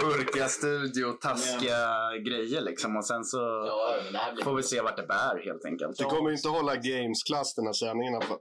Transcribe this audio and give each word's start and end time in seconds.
Urkiga 0.00 0.48
studio, 0.48 1.12
taskiga 1.12 1.86
grejer 2.26 2.60
liksom. 2.60 2.96
Och 2.96 3.04
sen 3.04 3.24
så 3.24 3.38
Ja, 3.38 3.96
får 4.44 4.54
vi 4.56 4.62
se 4.62 4.80
vart 4.80 4.96
det 4.96 5.06
bär 5.06 5.42
helt 5.44 5.64
enkelt. 5.64 5.98
Det 5.98 6.04
kommer 6.04 6.30
inte 6.32 6.48
hålla 6.48 6.76
Games-klass 6.76 7.54
den 7.54 7.66
här 7.66 7.72
sändningen 7.72 8.12
i 8.12 8.16
alla 8.16 8.24
fall. 8.26 8.38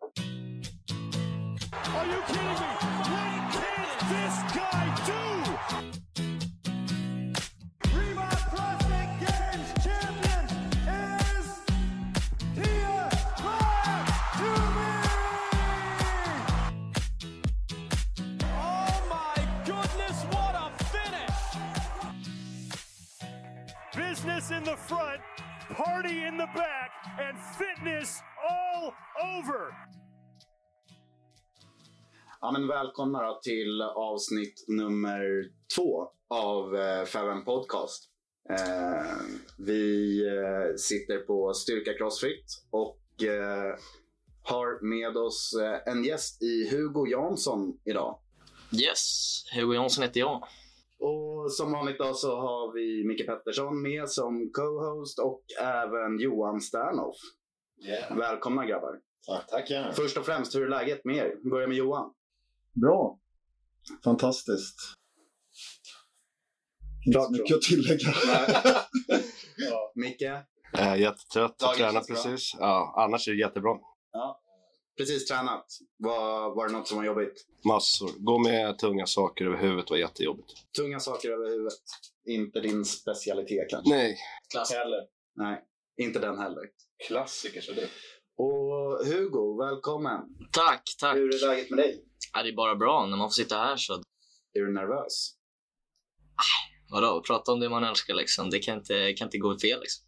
Are 1.97 2.07
you 2.07 2.21
kidding 2.27 2.45
me? 2.45 2.53
What 2.53 3.99
can 3.99 4.09
this 4.09 4.53
guy 4.53 4.70
in 24.61 24.67
the 24.67 24.77
front, 24.77 25.21
party 25.69 26.25
in 26.27 26.37
the 26.37 26.47
back, 26.55 26.91
and 27.19 27.37
fitness 27.57 28.21
all 28.49 28.93
over. 29.37 29.73
Ja, 32.41 32.51
men 32.51 32.67
välkomna 32.67 33.21
då 33.23 33.39
till 33.43 33.81
avsnitt 33.81 34.65
nummer 34.67 35.43
två 35.75 36.07
av 36.29 36.75
eh, 36.75 37.05
Faven 37.05 37.45
Podcast. 37.45 38.09
Eh, 38.49 39.21
vi 39.57 40.17
eh, 40.27 40.75
sitter 40.77 41.17
på 41.17 41.53
Styrka 41.53 41.93
Crossfit 41.93 42.45
och 42.69 43.23
eh, 43.23 43.75
har 44.43 44.85
med 44.89 45.17
oss 45.17 45.53
eh, 45.61 45.93
en 45.93 46.03
gäst 46.03 46.41
i 46.41 46.69
Hugo 46.71 47.07
Jansson 47.07 47.79
idag. 47.85 48.19
Yes, 48.71 49.43
Hugo 49.55 49.73
Jonsson 49.73 50.03
heter 50.03 50.19
jag. 50.19 50.47
Och 51.01 51.51
som 51.53 51.71
vanligt 51.71 51.97
då 51.97 52.13
så 52.13 52.35
har 52.35 52.73
vi 52.73 53.07
Micke 53.07 53.25
Pettersson 53.27 53.81
med 53.81 54.09
som 54.09 54.51
co-host 54.53 55.19
och 55.19 55.43
även 55.61 56.19
Johan 56.19 56.61
Sternhoff. 56.61 57.15
Yeah. 57.87 58.17
Välkomna 58.17 58.65
grabbar. 58.65 58.99
Tack, 59.27 59.47
tackar. 59.47 59.91
Först 59.91 60.17
och 60.17 60.25
främst, 60.25 60.55
hur 60.55 60.63
är 60.65 60.69
läget 60.69 61.05
med 61.05 61.15
er? 61.15 61.35
Vi 61.43 61.49
börjar 61.49 61.67
med 61.67 61.77
Johan. 61.77 62.13
Bra. 62.81 63.19
Fantastiskt. 64.03 64.77
Inte 67.07 67.21
så 67.21 67.31
mycket 67.31 67.55
att 67.55 67.61
tillägga. 67.61 68.13
Ja. 69.57 69.91
Micke? 69.95 70.21
Äh, 70.77 70.99
jättetrött, 70.99 71.55
känns 71.77 72.07
bra. 72.07 72.15
precis. 72.15 72.55
Ja, 72.59 72.93
annars 72.97 73.27
är 73.27 73.31
det 73.31 73.39
jättebra. 73.39 73.71
Precis 75.01 75.25
tränat. 75.25 75.65
Var, 75.97 76.55
var 76.55 76.67
det 76.67 76.73
något 76.73 76.87
som 76.87 76.97
var 76.97 77.05
jobbigt? 77.05 77.45
Massor. 77.65 78.11
Gå 78.17 78.39
med 78.39 78.77
tunga 78.79 79.05
saker 79.05 79.45
över 79.45 79.57
huvudet 79.57 79.89
var 79.89 79.97
jättejobbigt. 79.97 80.49
Tunga 80.77 80.99
saker 80.99 81.29
över 81.29 81.49
huvudet. 81.49 81.73
Inte 82.27 82.59
din 82.59 82.85
specialitet 82.85 83.69
kanske? 83.69 83.89
Nej. 83.89 84.17
Klass. 84.51 84.71
Heller. 84.71 84.99
Nej, 85.35 85.63
inte 85.97 86.19
den 86.19 86.37
heller. 86.39 86.63
Klassiker 87.07 87.61
så 87.61 87.71
det. 87.71 87.89
Och 88.37 89.05
Hugo, 89.05 89.57
välkommen. 89.65 90.19
Tack, 90.51 90.83
tack. 90.99 91.15
Hur 91.15 91.35
är 91.35 91.47
läget 91.47 91.69
med 91.69 91.79
dig? 91.79 92.03
Ja, 92.33 92.43
det 92.43 92.49
är 92.49 92.55
bara 92.55 92.75
bra 92.75 93.05
när 93.05 93.17
man 93.17 93.27
får 93.29 93.33
sitta 93.33 93.57
här 93.57 93.77
så. 93.77 93.93
Är 94.53 94.59
du 94.59 94.73
nervös? 94.73 95.35
Vadå, 96.91 97.23
prata 97.27 97.51
om 97.51 97.59
det 97.59 97.69
man 97.69 97.83
älskar 97.83 98.13
liksom. 98.13 98.49
Det 98.49 98.59
kan 98.59 98.77
inte, 98.77 99.13
kan 99.13 99.27
inte 99.27 99.37
gå 99.37 99.59
fel 99.59 99.79
liksom. 99.79 100.07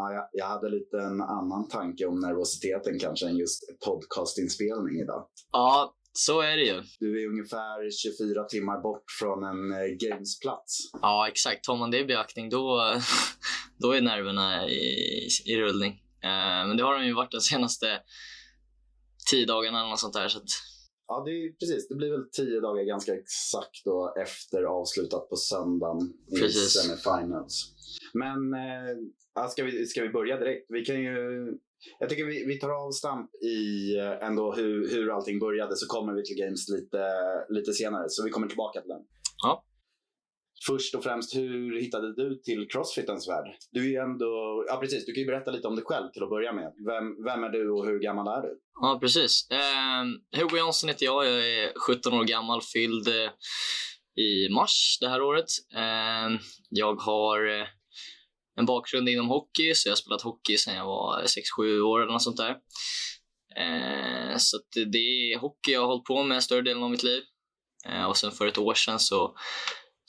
Ja, 0.00 0.12
jag, 0.12 0.28
jag 0.32 0.46
hade 0.46 0.68
lite 0.68 0.96
en 0.96 1.20
annan 1.20 1.68
tanke 1.68 2.06
om 2.06 2.20
nervositeten 2.20 2.98
kanske 2.98 3.26
än 3.26 3.36
just 3.36 3.60
podcastinspelning 3.86 5.00
idag. 5.02 5.26
Ja, 5.52 5.94
så 6.12 6.40
är 6.40 6.56
det 6.56 6.62
ju. 6.62 6.82
Du 7.00 7.22
är 7.22 7.28
ungefär 7.28 7.90
24 7.90 8.44
timmar 8.44 8.82
bort 8.82 9.04
från 9.20 9.44
en 9.44 9.72
eh, 9.72 9.86
gamesplats. 10.04 10.78
Ja, 11.02 11.28
exakt. 11.28 11.64
Tar 11.64 11.76
man 11.76 11.90
det 11.90 11.98
i 11.98 12.04
beaktning 12.04 12.50
då, 12.50 12.94
då 13.78 13.92
är 13.92 14.00
nerverna 14.00 14.68
i, 14.68 15.28
i 15.46 15.56
rullning. 15.56 15.92
Eh, 16.22 16.66
men 16.66 16.76
det 16.76 16.82
har 16.82 16.98
de 16.98 17.06
ju 17.06 17.14
varit 17.14 17.30
de 17.30 17.40
senaste 17.40 17.86
tio 19.30 19.46
dagarna 19.46 19.80
eller 19.80 19.90
något 19.90 20.00
sånt 20.00 20.14
där. 20.14 20.28
Så 20.28 20.38
att, 20.38 20.50
Ja, 21.10 21.22
det 21.24 21.30
är, 21.30 21.52
precis. 21.52 21.88
Det 21.88 21.94
blir 21.94 22.10
väl 22.10 22.24
tio 22.32 22.60
dagar 22.60 22.84
ganska 22.84 23.14
exakt 23.14 23.84
då 23.84 24.14
efter 24.22 24.62
avslutat 24.62 25.28
på 25.28 25.36
söndagen 25.36 26.12
i 26.32 26.40
Precis. 26.40 26.72
semifinals. 26.72 27.72
Men 28.14 28.38
ja, 29.34 29.48
ska, 29.48 29.64
vi, 29.64 29.86
ska 29.86 30.02
vi 30.02 30.08
börja 30.08 30.38
direkt? 30.38 30.66
Vi 30.68 30.84
kan 30.84 31.00
ju... 31.00 31.48
Jag 31.98 32.08
tycker 32.08 32.24
vi, 32.24 32.44
vi 32.46 32.58
tar 32.58 32.70
avstamp 32.70 33.34
i 33.34 33.96
eh, 33.98 34.26
ändå 34.28 34.52
hur, 34.52 34.90
hur 34.90 35.10
allting 35.10 35.38
började 35.38 35.76
så 35.76 35.86
kommer 35.86 36.12
vi 36.12 36.24
till 36.24 36.36
Games 36.36 36.68
lite, 36.68 37.04
lite 37.48 37.72
senare. 37.72 38.04
Så 38.08 38.24
vi 38.24 38.30
kommer 38.30 38.48
tillbaka 38.48 38.80
till 38.80 38.88
den. 38.88 39.02
Ja. 39.42 39.64
Först 40.66 40.94
och 40.94 41.02
främst, 41.02 41.36
hur 41.36 41.80
hittade 41.80 42.14
du 42.14 42.36
till 42.36 42.68
crossfitens 42.70 43.28
värld? 43.28 43.56
Du 43.70 43.94
är 43.94 44.02
ändå... 44.02 44.64
Ja, 44.68 44.76
precis. 44.76 45.06
Du 45.06 45.12
kan 45.12 45.20
ju 45.20 45.26
berätta 45.26 45.50
lite 45.50 45.68
om 45.68 45.76
dig 45.76 45.84
själv 45.84 46.08
till 46.12 46.22
att 46.22 46.30
börja 46.30 46.52
med. 46.52 46.72
Vem, 46.86 47.24
vem 47.24 47.44
är 47.44 47.48
du 47.48 47.70
och 47.70 47.86
hur 47.86 47.98
gammal 47.98 48.26
är 48.26 48.42
du? 48.42 48.60
ja, 48.80 48.98
precis. 49.00 49.50
Eh, 49.50 50.40
Hugo 50.40 50.56
Jansson 50.56 50.88
heter 50.88 51.06
jag. 51.06 51.26
Jag 51.26 51.48
är 51.48 51.72
17 51.78 52.14
år 52.14 52.24
gammal, 52.24 52.62
fylld 52.62 53.08
eh, 53.08 53.30
i 54.24 54.48
mars 54.48 54.98
det 55.00 55.08
här 55.08 55.22
året. 55.22 55.48
Eh, 55.74 56.40
jag 56.68 56.94
har 56.94 57.60
eh, 57.60 57.66
en 58.56 58.66
bakgrund 58.66 59.08
inom 59.08 59.28
hockey, 59.28 59.74
så 59.74 59.88
jag 59.88 59.92
har 59.92 59.96
spelat 59.96 60.22
hockey 60.22 60.56
sedan 60.56 60.74
jag 60.74 60.86
var 60.86 61.22
6-7 61.58 61.80
år 61.80 62.02
eller 62.02 62.12
något 62.12 62.22
sånt 62.22 62.36
där. 62.36 62.56
Eh, 63.56 64.36
så 64.36 64.56
att 64.56 64.92
det 64.92 64.98
är 64.98 65.38
hockey 65.38 65.72
jag 65.72 65.80
har 65.80 65.86
hållit 65.86 66.04
på 66.04 66.22
med 66.22 66.42
större 66.42 66.62
delen 66.62 66.82
av 66.82 66.90
mitt 66.90 67.02
liv. 67.02 67.22
Eh, 67.86 68.04
och 68.04 68.16
sen 68.16 68.30
för 68.30 68.46
ett 68.46 68.58
år 68.58 68.74
sedan 68.74 68.98
så, 68.98 69.34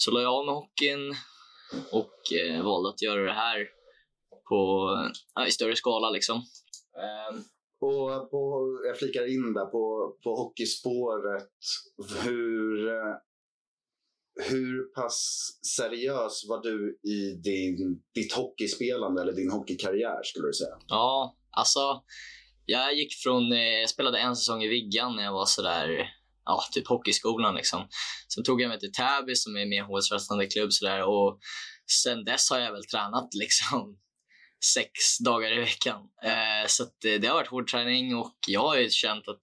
så 0.03 0.11
la 0.11 0.21
jag 0.21 0.33
av 0.33 0.45
med 0.45 0.55
hockeyn 0.55 1.15
och 1.91 2.33
eh, 2.39 2.63
valde 2.63 2.89
att 2.89 3.01
göra 3.01 3.23
det 3.23 3.33
här 3.33 3.67
på, 4.49 4.89
ja, 5.35 5.47
i 5.47 5.51
större 5.51 5.75
skala. 5.75 6.09
Liksom. 6.09 6.37
Eh, 6.97 7.39
Och 7.79 8.31
på, 8.31 8.39
jag 8.87 8.97
flikar 8.99 9.25
in 9.35 9.53
där 9.53 9.65
på, 9.65 10.15
på 10.23 10.35
hockeyspåret. 10.35 11.49
Hur, 12.23 12.87
eh, 12.87 13.15
hur 14.49 14.93
pass 14.93 15.49
seriös 15.77 16.45
var 16.49 16.61
du 16.63 16.99
i 17.03 17.41
din, 17.43 18.01
ditt 18.15 18.33
hockeyspelande 18.33 19.21
eller 19.21 19.33
din 19.33 19.51
hockeykarriär 19.51 20.23
skulle 20.23 20.47
du 20.47 20.53
säga? 20.53 20.77
Ja, 20.87 21.35
alltså. 21.51 22.03
Jag 22.65 22.93
gick 22.93 23.13
från, 23.23 23.51
eh, 23.51 23.79
jag 23.79 23.89
spelade 23.89 24.19
en 24.19 24.35
säsong 24.35 24.63
i 24.63 24.67
Viggan 24.67 25.15
när 25.15 25.23
jag 25.23 25.33
var 25.33 25.45
sådär 25.45 26.07
ja, 26.45 26.63
typ 26.71 26.87
hockeyskolan. 26.87 27.55
Liksom. 27.55 27.87
Sen 28.33 28.43
tog 28.43 28.61
jag 28.61 28.69
mig 28.69 28.79
till 28.79 28.91
Täby 28.91 29.35
som 29.35 29.57
är 29.57 29.65
min 29.65 29.83
hårdsvetsande 29.83 30.45
klubb 30.45 30.61
klubb. 30.61 30.73
Sådär, 30.73 31.03
och 31.03 31.39
sen 32.03 32.23
dess 32.23 32.49
har 32.49 32.59
jag 32.59 32.71
väl 32.71 32.85
tränat 32.85 33.29
liksom 33.33 33.97
sex 34.73 35.17
dagar 35.25 35.57
i 35.57 35.59
veckan. 35.59 36.01
Eh, 36.23 36.67
så 36.67 36.83
att, 36.83 37.05
eh, 37.05 37.13
det 37.21 37.27
har 37.27 37.35
varit 37.35 37.47
hård 37.47 37.67
träning 37.67 38.15
och 38.15 38.35
jag 38.47 38.61
har 38.61 38.77
ju 38.77 38.89
känt 38.89 39.27
att 39.27 39.41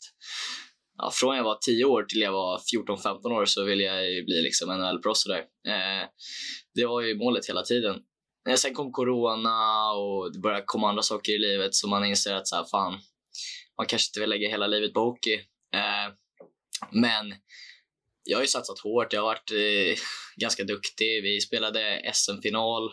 ja, 0.98 1.10
från 1.12 1.36
jag 1.36 1.44
var 1.44 1.58
10 1.60 1.84
år 1.84 2.02
till 2.02 2.20
jag 2.20 2.32
var 2.32 2.60
14-15 2.74 3.32
år 3.32 3.44
så 3.44 3.64
ville 3.64 3.82
jag 3.82 4.10
ju 4.10 4.24
bli 4.24 4.42
liksom 4.42 4.70
NHL-proffs. 4.70 5.26
Eh, 5.28 6.08
det 6.74 6.86
var 6.86 7.00
ju 7.00 7.18
målet 7.18 7.48
hela 7.48 7.62
tiden. 7.62 7.96
Eh, 8.48 8.54
sen 8.54 8.74
kom 8.74 8.92
corona 8.92 9.90
och 9.92 10.32
det 10.32 10.38
började 10.38 10.64
komma 10.66 10.88
andra 10.88 11.02
saker 11.02 11.32
i 11.32 11.38
livet 11.38 11.74
så 11.74 11.88
man 11.88 12.04
inser 12.04 12.34
att 12.34 12.48
så 12.48 12.56
här, 12.56 12.64
fan, 12.64 12.92
man 13.78 13.86
kanske 13.86 14.10
inte 14.10 14.20
vill 14.20 14.30
lägga 14.30 14.48
hela 14.48 14.66
livet 14.66 14.94
på 14.94 15.00
hockey. 15.00 15.34
Eh, 15.74 16.12
men 16.92 17.34
jag 18.24 18.38
har 18.38 18.42
ju 18.42 18.48
satsat 18.48 18.78
hårt. 18.78 19.12
Jag 19.12 19.20
har 19.20 19.26
varit 19.26 19.50
eh, 19.52 19.98
ganska 20.36 20.64
duktig. 20.64 21.22
Vi 21.22 21.40
spelade 21.40 22.10
SM-final 22.14 22.90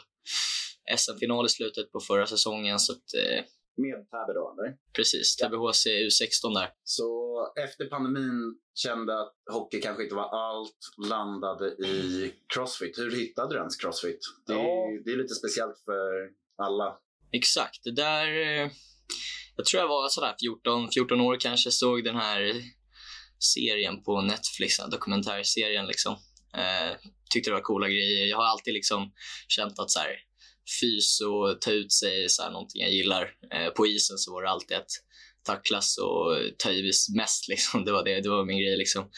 SM-final 0.98 1.46
i 1.46 1.50
slutet 1.50 1.92
på 1.92 2.00
förra 2.00 2.26
säsongen. 2.28 2.80
Så 2.80 2.92
att, 2.94 3.14
eh, 3.14 3.44
Med 3.78 3.94
Täby 3.94 4.34
då, 4.34 4.56
eller? 4.60 4.76
Precis, 4.96 5.36
TBHC 5.36 5.88
U16 5.88 6.54
där. 6.54 6.70
Så 6.84 7.36
efter 7.64 7.86
pandemin 7.86 8.60
kände 8.76 9.22
att 9.22 9.34
hockey 9.52 9.82
kanske 9.82 10.04
inte 10.04 10.16
var 10.16 10.30
allt, 10.50 10.78
landade 11.10 11.68
i 11.68 12.34
crossfit. 12.54 12.98
Hur 12.98 13.12
hittade 13.16 13.54
du 13.54 13.60
ens 13.60 13.76
crossfit? 13.76 14.20
Det 14.48 14.54
är, 14.54 14.58
Ja. 14.58 15.02
det 15.06 15.12
är 15.12 15.18
lite 15.18 15.36
speciellt 15.36 15.80
för 15.86 16.30
alla. 16.66 16.98
Exakt, 17.32 17.84
det 17.84 17.92
där... 17.92 18.28
eh, 18.28 18.72
Jag 19.56 19.66
tror 19.66 19.82
jag 19.82 19.88
var 19.88 20.10
sådär 20.10 20.36
14, 20.42 20.92
14 20.92 21.22
år 21.22 21.38
kanske, 21.40 21.72
såg 21.72 22.04
den 22.04 22.16
här 22.16 22.62
serien 23.40 24.04
på 24.04 24.22
Netflix, 24.22 24.78
dokumentärserien 24.92 25.86
liksom. 25.88 26.14
Eh, 26.58 26.96
tyckte 27.30 27.50
det 27.50 27.54
var 27.54 27.62
coola 27.62 27.88
grejer. 27.88 28.26
Jag 28.28 28.38
har 28.38 28.46
alltid 28.46 28.74
liksom 28.74 29.12
känt 29.48 29.80
att 29.80 29.92
så 29.92 30.00
här, 30.00 30.16
fys 30.82 31.22
och 31.22 31.62
ta 31.62 31.72
ut 31.72 31.94
sig 31.94 32.24
är 32.24 32.28
så 32.28 32.44
här, 32.44 32.52
någonting 32.52 32.82
jag 32.82 32.92
gillar. 32.92 33.32
Eh, 33.54 33.70
på 33.70 33.88
isen 33.88 34.18
så 34.18 34.34
var 34.34 34.44
det 34.44 34.50
alltid 34.50 34.78
att 34.78 34.92
tacklas 35.44 35.98
och 35.98 36.38
ta 36.58 36.72
i 36.72 36.92
mest 37.18 37.48
liksom. 37.48 37.86
Det 37.86 37.92
var, 37.92 38.04
det, 38.04 38.22
det 38.22 38.30
var 38.30 38.46
min 38.46 38.58
grej 38.60 38.78
liksom. 38.78 39.10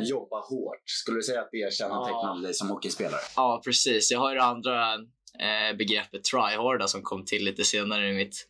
Jobba 0.00 0.40
hårt. 0.40 0.82
Skulle 0.90 1.18
du 1.18 1.22
säga 1.22 1.40
att 1.40 1.48
det 1.52 1.74
kännetecknade 1.74 2.40
Ja. 2.40 2.42
dig 2.42 2.54
som 2.54 2.68
hockeyspelare? 2.68 3.20
Ja, 3.36 3.62
precis. 3.64 4.10
Jag 4.10 4.18
har 4.18 4.30
ju 4.30 4.36
det 4.36 4.44
andra 4.44 4.94
eh, 5.40 5.76
begreppet 5.78 6.24
tryharda 6.24 6.88
som 6.88 7.02
kom 7.02 7.24
till 7.24 7.44
lite 7.44 7.64
senare 7.64 8.10
i, 8.10 8.12
mitt, 8.12 8.48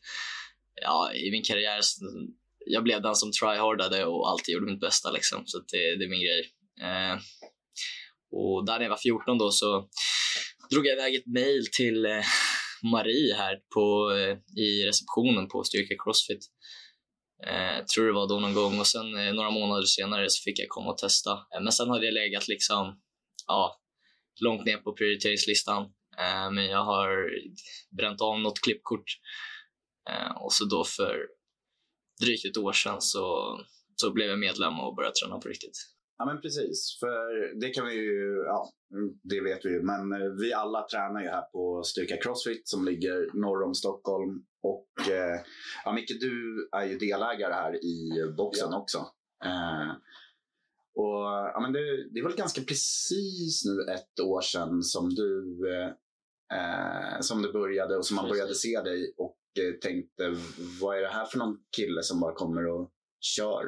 ja, 0.82 1.12
i 1.14 1.30
min 1.30 1.42
karriär. 1.42 1.80
Jag 2.66 2.84
blev 2.84 3.02
den 3.02 3.14
som 3.14 3.32
tryhardade 3.32 4.04
och 4.04 4.30
alltid 4.30 4.52
gjorde 4.52 4.72
mitt 4.72 4.80
bästa. 4.80 5.10
Liksom. 5.10 5.42
Så 5.46 5.58
att 5.58 5.68
det, 5.68 5.96
det 5.96 6.04
är 6.04 6.08
min 6.08 6.26
grej. 6.28 6.42
Eh, 6.80 7.16
och 8.32 8.66
där 8.66 8.74
när 8.74 8.82
jag 8.82 8.90
var 8.90 8.96
14 8.96 9.38
då 9.38 9.50
så 9.50 9.88
drog 10.70 10.86
jag 10.86 10.98
iväg 10.98 11.14
ett 11.14 11.26
mail 11.26 11.66
till 11.72 12.06
eh, 12.06 12.24
Marie 12.92 13.34
här 13.34 13.56
på, 13.74 14.12
eh, 14.12 14.62
i 14.64 14.86
receptionen 14.86 15.48
på 15.48 15.64
Styrka 15.64 15.94
Crossfit. 16.04 16.44
Eh, 17.46 17.84
tror 17.84 18.06
det 18.06 18.12
var 18.12 18.28
då 18.28 18.40
någon 18.40 18.54
gång 18.54 18.80
och 18.80 18.86
sen 18.86 19.18
eh, 19.18 19.32
några 19.34 19.50
månader 19.50 19.84
senare 19.84 20.30
så 20.30 20.42
fick 20.42 20.58
jag 20.58 20.68
komma 20.68 20.90
och 20.90 20.98
testa. 20.98 21.30
Eh, 21.30 21.60
men 21.62 21.72
sen 21.72 21.90
hade 21.90 22.04
jag 22.04 22.14
legat 22.14 22.48
liksom, 22.48 23.00
ja, 23.46 23.80
långt 24.40 24.64
ner 24.64 24.76
på 24.76 24.92
prioriteringslistan. 24.92 25.82
Eh, 26.18 26.50
men 26.50 26.64
jag 26.66 26.84
har 26.84 27.30
bränt 27.96 28.20
av 28.20 28.40
något 28.40 28.60
klippkort. 28.60 29.04
Eh, 30.10 30.42
och 30.42 30.52
så 30.52 30.64
då 30.64 30.84
för 30.84 31.26
drygt 32.22 32.44
ett 32.44 32.56
år 32.56 32.72
sedan 32.72 33.00
så, 33.00 33.56
så 33.96 34.12
blev 34.12 34.28
jag 34.28 34.38
medlem 34.38 34.80
och 34.80 34.96
började 34.96 35.14
träna 35.14 35.38
på 35.38 35.48
riktigt. 35.48 35.78
Ja 36.18 36.24
men 36.24 36.40
precis, 36.40 36.98
för 37.00 37.54
det 37.60 37.70
kan 37.70 37.86
vi 37.86 37.94
ju, 37.94 38.44
ja 38.46 38.72
det 39.22 39.40
vet 39.40 39.64
vi 39.64 39.70
ju, 39.70 39.82
men 39.82 40.12
eh, 40.12 40.28
vi 40.40 40.52
alla 40.52 40.86
tränar 40.88 41.20
ju 41.22 41.28
här 41.28 41.42
på 41.42 41.82
Styrka 41.82 42.16
Crossfit 42.16 42.68
som 42.68 42.84
ligger 42.84 43.40
norr 43.40 43.62
om 43.62 43.74
Stockholm. 43.74 44.44
Och 44.62 45.10
eh, 45.10 45.40
ja 45.84 45.92
Micke, 45.92 46.20
du 46.20 46.68
är 46.72 46.84
ju 46.84 46.98
delägare 46.98 47.52
här 47.52 47.84
i 47.84 48.10
boxen 48.36 48.74
också. 48.74 48.98
Eh, 49.44 49.90
och 50.96 51.24
ja, 51.54 51.58
men 51.62 51.72
det, 51.72 51.80
det 52.12 52.20
är 52.20 52.24
väl 52.24 52.36
ganska 52.36 52.60
precis 52.60 53.64
nu 53.64 53.92
ett 53.94 54.20
år 54.20 54.40
sedan 54.40 54.82
som 54.82 55.14
du, 55.14 55.60
eh, 55.74 55.90
eh, 56.58 57.20
som 57.20 57.42
du 57.42 57.52
började 57.52 57.96
och 57.96 58.06
som 58.06 58.16
man 58.16 58.28
började 58.28 58.54
se 58.54 58.80
dig 58.80 59.14
och 59.16 59.36
tänkte 59.82 60.34
vad 60.80 60.96
är 60.98 61.00
det 61.02 61.08
här 61.08 61.24
för 61.26 61.38
någon 61.38 61.56
kille 61.76 62.02
som 62.02 62.20
bara 62.20 62.34
kommer 62.34 62.66
och 62.66 62.90
kör? 63.36 63.64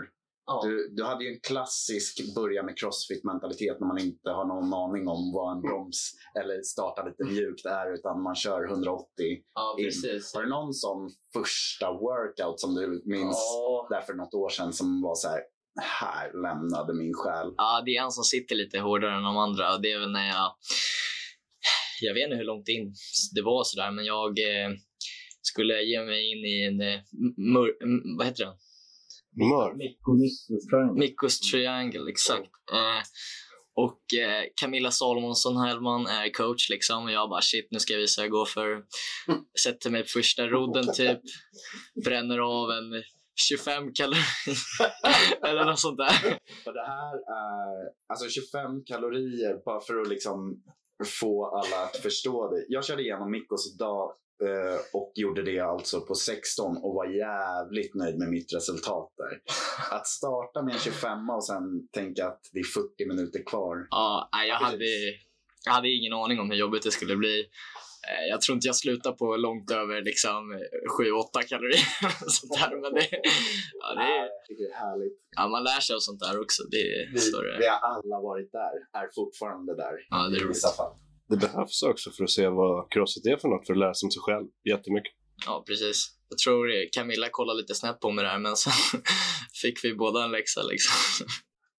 Du, 0.63 0.89
du 0.97 1.05
hade 1.05 1.25
ju 1.25 1.31
en 1.35 1.41
klassisk 1.41 2.35
börja 2.35 2.63
med 2.63 2.79
crossfit-mentalitet 2.79 3.81
när 3.81 3.87
man 3.87 3.99
inte 3.99 4.31
har 4.31 4.45
någon 4.45 4.75
aning 4.75 5.09
om 5.09 5.33
vad 5.35 5.57
en 5.57 5.63
broms 5.63 6.13
eller 6.41 6.63
starta 6.63 7.03
lite 7.09 7.25
mjukt 7.25 7.67
är 7.67 7.95
utan 7.95 8.23
man 8.23 8.35
kör 8.35 8.65
180 8.71 9.07
Ja, 9.55 9.77
in. 9.79 9.85
precis. 9.85 10.35
Var 10.35 10.43
det 10.43 10.49
någon 10.49 10.75
sån 10.75 11.11
första 11.33 11.93
workout 11.93 12.61
som 12.61 12.75
du 12.75 13.03
minns 13.05 13.37
Ja. 13.53 13.87
där 13.91 14.01
för 14.01 14.15
något 14.15 14.35
år 14.35 14.49
sedan 14.49 14.73
som 14.73 15.03
var 15.03 15.15
så 15.15 15.29
här, 15.29 15.41
här 15.83 16.33
lämnade 16.43 16.95
min 16.95 17.15
själ? 17.15 17.49
Ja, 17.57 17.83
det 17.87 17.97
är 17.97 18.03
en 18.05 18.11
som 18.11 18.25
sitter 18.25 18.55
lite 18.57 18.79
hårdare 18.79 19.17
än 19.17 19.23
de 19.23 19.37
andra. 19.37 19.75
och 19.75 19.83
Det 19.83 19.93
är 19.93 19.99
väl 19.99 20.13
när 20.13 20.29
jag... 20.29 20.55
Jag 22.01 22.15
vet 22.15 22.25
inte 22.25 22.37
hur 22.37 22.45
långt 22.45 22.69
in 22.69 22.95
det 23.35 23.43
var 23.43 23.65
sådär, 23.65 23.91
men 23.91 24.05
jag 24.05 24.29
eh, 24.39 24.71
skulle 25.47 25.83
ge 25.83 26.05
mig 26.05 26.33
in 26.33 26.45
i 26.45 26.65
en... 26.65 26.81
Eh, 26.81 27.01
mur, 27.37 27.77
m- 27.83 28.17
vad 28.19 28.27
heter 28.27 28.45
den? 28.45 28.55
Mikkos 30.99 31.41
Triangle, 31.41 32.11
exakt. 32.11 32.51
Eh, 32.73 33.03
och 33.75 34.15
eh, 34.21 34.43
Camilla 34.61 34.91
Salomonsson 34.91 35.57
Hellman 35.57 36.07
är 36.07 36.31
coach 36.33 36.71
liksom. 36.71 37.05
Och 37.05 37.11
jag 37.13 37.29
bara 37.31 37.41
shit, 37.43 37.69
nu 37.71 37.79
ska 37.79 37.93
jag 37.93 38.01
visa 38.01 38.21
hur 38.21 38.27
jag 38.27 38.33
går 38.33 38.45
för. 38.47 38.83
Sätter 39.65 39.91
mig 39.91 40.03
på 40.03 40.09
första 40.09 40.47
rodden 40.47 40.93
typ. 40.95 41.21
Bränner 42.05 42.39
av 42.39 42.71
en 42.71 43.03
25 43.49 43.93
kalorier. 43.93 44.25
Eller 45.49 45.65
något 45.65 45.79
sånt 45.81 45.99
där. 45.99 46.39
Det 46.65 46.87
här 46.87 47.15
är 47.15 47.91
alltså 48.09 48.29
25 48.29 48.85
kalorier 48.85 49.65
bara 49.65 49.81
för 49.81 50.01
att 50.01 50.09
liksom 50.09 50.63
få 51.21 51.47
alla 51.47 51.83
att 51.85 51.97
förstå 51.97 52.51
det. 52.51 52.65
Jag 52.69 52.85
körde 52.85 53.03
igenom 53.03 53.31
Mikkos 53.31 53.75
idag 53.75 54.13
och 54.93 55.13
gjorde 55.15 55.43
det 55.43 55.61
alltså 55.61 56.01
på 56.01 56.15
16 56.15 56.77
och 56.77 56.95
var 56.95 57.07
jävligt 57.07 57.95
nöjd 57.95 58.19
med 58.19 58.29
mitt 58.29 58.55
resultat 58.55 59.13
där. 59.17 59.41
Att 59.97 60.07
starta 60.07 60.63
med 60.63 60.75
en 60.75 60.81
25 60.81 61.31
och 61.31 61.45
sen 61.47 61.89
tänka 61.93 62.27
att 62.27 62.41
det 62.53 62.59
är 62.59 62.65
40 62.65 63.07
minuter 63.09 63.43
kvar. 63.47 63.77
Ja, 63.91 64.29
jag, 64.49 64.57
hade, 64.57 64.85
jag 65.65 65.73
hade 65.73 65.89
ingen 65.89 66.13
aning 66.13 66.41
om 66.41 66.51
hur 66.51 66.57
jobbigt 66.59 66.83
det 66.83 66.91
skulle 66.91 67.17
bli. 67.17 67.41
Eh, 68.09 68.25
Jag 68.31 68.41
tror 68.41 68.55
inte 68.55 68.67
jag 68.67 68.77
slutar 68.77 69.13
på 69.13 69.37
långt 69.37 69.71
över 69.71 70.03
liksom 70.03 70.43
7-8 70.99 71.43
kalorier. 71.49 71.87
sånt 72.37 72.53
där. 72.61 72.81
Men 72.83 72.93
det, 72.95 73.09
ja, 73.81 73.95
det, 73.95 74.55
det 74.59 74.65
är 74.71 74.75
härligt. 74.75 75.19
ja, 75.37 75.49
man 75.49 75.65
lär 75.65 75.81
sig 75.81 75.95
av 75.97 76.01
sånt 76.01 76.21
där 76.21 76.41
också. 76.41 76.63
Det, 76.71 76.77
är 76.77 77.07
Vi, 77.13 77.59
vi 77.59 77.67
har 77.67 77.81
alla 77.91 78.21
varit 78.31 78.53
där, 78.53 78.75
är 79.01 79.09
fortfarande 79.15 79.77
där. 79.77 79.95
Ja, 80.11 80.29
det 80.31 80.37
är 80.37 80.45
i 80.45 80.49
vissa 80.49 80.69
fall. 80.69 80.93
Det 81.29 81.37
behövs 81.37 81.83
också 81.83 82.11
för 82.11 82.25
att 82.25 82.31
se 82.31 82.49
vad 82.49 82.93
crossfit 82.93 83.27
är 83.27 83.37
för 83.37 83.49
något, 83.49 83.67
för 83.67 83.73
att 83.73 83.79
lära 83.79 83.95
sig 83.95 84.07
om 84.07 84.11
sig 84.11 84.23
själv 84.23 84.47
jättemycket. 84.69 85.13
ja, 85.47 85.65
precis. 85.67 86.13
Jag 86.29 86.39
tror 86.39 86.67
det- 86.67 86.89
Camilla 86.93 87.29
kollade 87.31 87.61
lite 87.61 87.75
snett 87.75 88.01
på 88.01 88.11
mig 88.11 88.25
där, 88.25 88.39
men 88.39 88.57
sen 88.57 88.73
fick 89.63 89.85
vi 89.85 89.95
båda 89.95 90.25
en 90.25 90.31
läxa. 90.33 90.63
Liksom. 90.63 91.27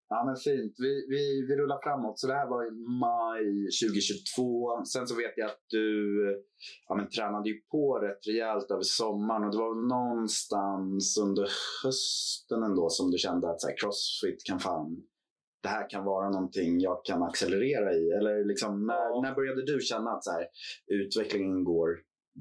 Ja 0.10 0.24
men 0.26 0.36
fint. 0.36 0.74
Vi, 0.78 1.06
vi, 1.10 1.46
vi 1.48 1.56
rullar 1.56 1.80
framåt. 1.84 2.20
Så 2.20 2.28
det 2.28 2.34
här 2.34 2.50
var 2.50 2.62
i 2.68 2.72
maj 3.06 3.46
2022. 3.82 4.86
Sen 4.86 5.08
så 5.08 5.16
vet 5.16 5.34
jag 5.36 5.46
att 5.50 5.64
du 5.70 5.86
ja, 6.88 6.96
men, 6.96 7.10
tränade 7.10 7.50
ju 7.50 7.56
på 7.72 8.00
rätt 8.00 8.28
rejält 8.28 8.72
över 8.72 8.84
sommaren 8.84 9.44
och 9.44 9.52
det 9.52 9.58
var 9.58 9.76
väl 9.76 9.88
någonstans 9.88 11.18
under 11.18 11.48
hösten 11.84 12.64
ändå 12.64 12.90
som 12.90 13.12
du 13.12 13.18
kände 13.18 13.50
att 13.50 13.62
så 13.62 13.68
här, 13.68 13.76
crossfit 13.78 14.44
kan 14.46 14.60
fan 14.60 14.98
det 15.64 15.70
här 15.70 15.90
kan 15.90 16.06
vara 16.06 16.30
någonting 16.30 16.80
jag 16.80 17.06
kan 17.06 17.24
accelerera 17.24 17.94
i. 17.94 18.12
Eller 18.18 18.48
liksom, 18.48 18.88
när, 18.88 19.22
när 19.22 19.36
började 19.36 19.66
du 19.66 19.80
känna 19.82 20.12
att 20.12 20.24
så 20.24 20.32
här, 20.32 20.46
utvecklingen 20.88 21.64
går 21.64 21.90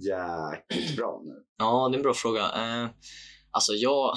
jäkligt 0.05 0.97
bra 0.97 1.23
nu? 1.25 1.33
Ja, 1.59 1.89
det 1.89 1.95
är 1.95 1.99
en 1.99 2.03
bra 2.03 2.15
fråga. 2.15 2.41
Eh, 2.41 2.89
alltså 3.51 3.73
jag, 3.73 4.15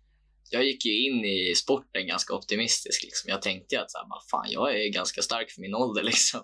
jag 0.50 0.64
gick 0.64 0.84
ju 0.84 1.06
in 1.06 1.24
i 1.24 1.54
sporten 1.54 2.06
ganska 2.06 2.34
optimistisk. 2.34 3.02
Liksom. 3.02 3.30
Jag 3.30 3.42
tänkte 3.42 3.80
att 3.80 3.90
så 3.90 3.98
här, 3.98 4.08
bara, 4.08 4.20
fan, 4.30 4.50
jag 4.50 4.74
är 4.74 4.92
ganska 4.92 5.22
stark 5.22 5.50
för 5.50 5.60
min 5.60 5.74
ålder. 5.74 6.02
Liksom. 6.10 6.40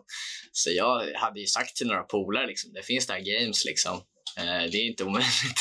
Så 0.52 0.70
jag 0.70 1.12
hade 1.14 1.40
ju 1.40 1.46
sagt 1.46 1.76
till 1.76 1.86
några 1.86 2.02
polare, 2.02 2.46
liksom, 2.46 2.72
det 2.72 2.82
finns 2.82 3.06
det 3.06 3.12
här 3.12 3.40
games. 3.40 3.64
Liksom. 3.64 3.96
Eh, 4.38 4.70
det 4.70 4.78
är 4.78 4.86
inte 4.86 5.04
omöjligt. 5.04 5.60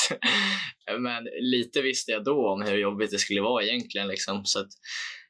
Men 1.00 1.24
lite 1.40 1.82
visste 1.82 2.12
jag 2.12 2.24
då 2.24 2.48
om 2.52 2.62
hur 2.62 2.76
jobbigt 2.76 3.10
det 3.10 3.18
skulle 3.18 3.40
vara 3.40 3.64
egentligen. 3.64 4.08
Liksom. 4.08 4.44
Så 4.44 4.60
att 4.60 4.68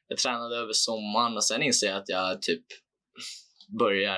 jag 0.07 0.17
tränade 0.17 0.55
över 0.55 0.73
sommaren 0.73 1.35
och 1.35 1.43
sen 1.43 1.63
inser 1.63 1.87
jag 1.87 1.97
att 1.97 2.09
jag 2.09 2.41
typ 2.41 2.65
börjar 3.79 4.17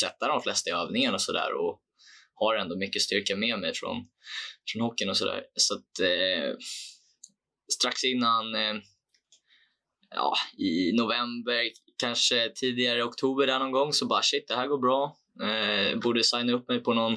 sätta 0.00 0.28
de 0.28 0.42
flesta 0.42 0.70
i 0.70 0.72
övningarna 0.72 1.14
och 1.14 1.22
sådär. 1.22 1.52
Och 1.54 1.82
har 2.34 2.54
ändå 2.54 2.76
mycket 2.76 3.02
styrka 3.02 3.36
med 3.36 3.58
mig 3.58 3.74
från, 3.74 3.96
från 4.72 4.82
hockeyn 4.82 5.10
och 5.10 5.16
sådär. 5.16 5.44
Så 5.54 5.74
att 5.74 6.00
eh, 6.00 6.56
strax 7.72 8.04
innan 8.04 8.54
eh, 8.54 8.74
ja, 10.10 10.34
i 10.58 10.92
november, 10.92 11.70
kanske 12.00 12.52
tidigare 12.54 13.04
oktober 13.04 13.46
där 13.46 13.58
någon 13.58 13.72
gång 13.72 13.92
så 13.92 14.06
bara 14.06 14.22
shit, 14.22 14.48
det 14.48 14.54
här 14.54 14.66
går 14.66 14.78
bra. 14.78 15.16
Eh, 15.48 15.98
borde 15.98 16.24
signa 16.24 16.52
upp 16.52 16.68
mig 16.68 16.80
på 16.80 16.94
någon, 16.94 17.12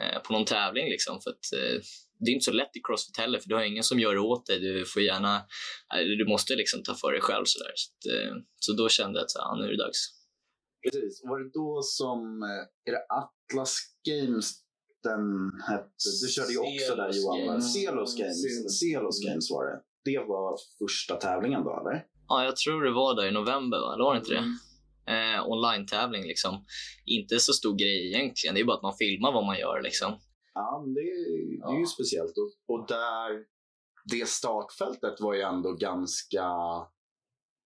eh, 0.00 0.18
på 0.24 0.32
någon 0.32 0.44
tävling 0.44 0.88
liksom 0.88 1.20
för 1.20 1.30
att 1.30 1.52
eh, 1.52 1.80
det 2.18 2.30
är 2.30 2.34
inte 2.34 2.44
så 2.44 2.52
lätt 2.52 2.76
i 2.76 2.80
Crossfit 2.86 3.16
heller 3.16 3.38
för 3.38 3.48
du 3.48 3.54
har 3.54 3.62
ingen 3.62 3.84
som 3.84 3.98
gör 4.00 4.14
det 4.14 4.20
åt 4.20 4.46
dig. 4.46 4.58
Du 4.60 4.84
får 4.86 5.02
gärna, 5.02 5.42
du 6.18 6.26
måste 6.28 6.54
liksom 6.54 6.82
ta 6.82 6.94
för 6.94 7.12
dig 7.12 7.20
själv 7.20 7.44
sådär. 7.44 7.72
Så, 7.74 7.90
att, 7.90 8.14
eh, 8.14 8.34
så 8.60 8.72
då 8.72 8.88
kände 8.88 9.18
jag 9.18 9.24
att 9.24 9.30
så, 9.30 9.38
ja, 9.38 9.56
nu 9.60 9.64
är 9.64 9.70
det 9.70 9.84
dags. 9.84 9.98
Precis. 10.82 11.22
Var 11.24 11.38
det 11.38 11.50
då 11.54 11.80
som, 11.82 12.42
eh, 12.42 12.88
är 12.88 12.92
det 12.92 13.04
Atlas 13.08 13.78
Games 14.08 14.52
den 15.02 15.24
hette? 15.68 16.08
Du 16.22 16.28
körde 16.28 16.52
ju 16.52 16.58
också 16.58 16.94
där 16.96 17.10
Johan. 17.12 17.46
Games. 17.46 17.74
Celos 17.74 18.16
Games. 18.18 18.78
Celos 18.80 19.24
Games 19.26 19.50
var 19.50 19.64
det. 19.66 19.80
Det 20.04 20.18
var 20.18 20.58
första 20.78 21.16
tävlingen 21.16 21.64
då 21.64 21.80
eller? 21.80 22.04
Ja, 22.28 22.44
jag 22.44 22.56
tror 22.56 22.84
det 22.84 22.90
var 22.90 23.14
där 23.14 23.26
i 23.28 23.32
november, 23.32 23.78
va? 23.78 23.94
Eller 23.94 24.04
var 24.04 24.14
det 24.14 24.18
inte 24.18 24.32
det? 24.32 24.44
Eh, 25.12 25.48
online-tävling 25.48 26.22
liksom. 26.22 26.64
Inte 27.06 27.38
så 27.38 27.52
stor 27.52 27.74
grej 27.78 28.06
egentligen. 28.06 28.54
Det 28.54 28.60
är 28.60 28.64
bara 28.64 28.76
att 28.76 28.82
man 28.82 28.96
filmar 28.98 29.32
vad 29.32 29.46
man 29.46 29.58
gör 29.58 29.82
liksom. 29.82 30.20
Ja, 30.60 30.82
men 30.84 30.94
det, 30.94 31.00
det 31.00 31.74
är 31.74 31.78
ju 31.78 31.86
speciellt. 31.86 32.34
Och, 32.38 32.74
och 32.74 32.86
där, 32.88 33.30
det 34.04 34.28
startfältet 34.28 35.20
var 35.20 35.34
ju 35.34 35.40
ändå 35.40 35.72
ganska 35.72 36.44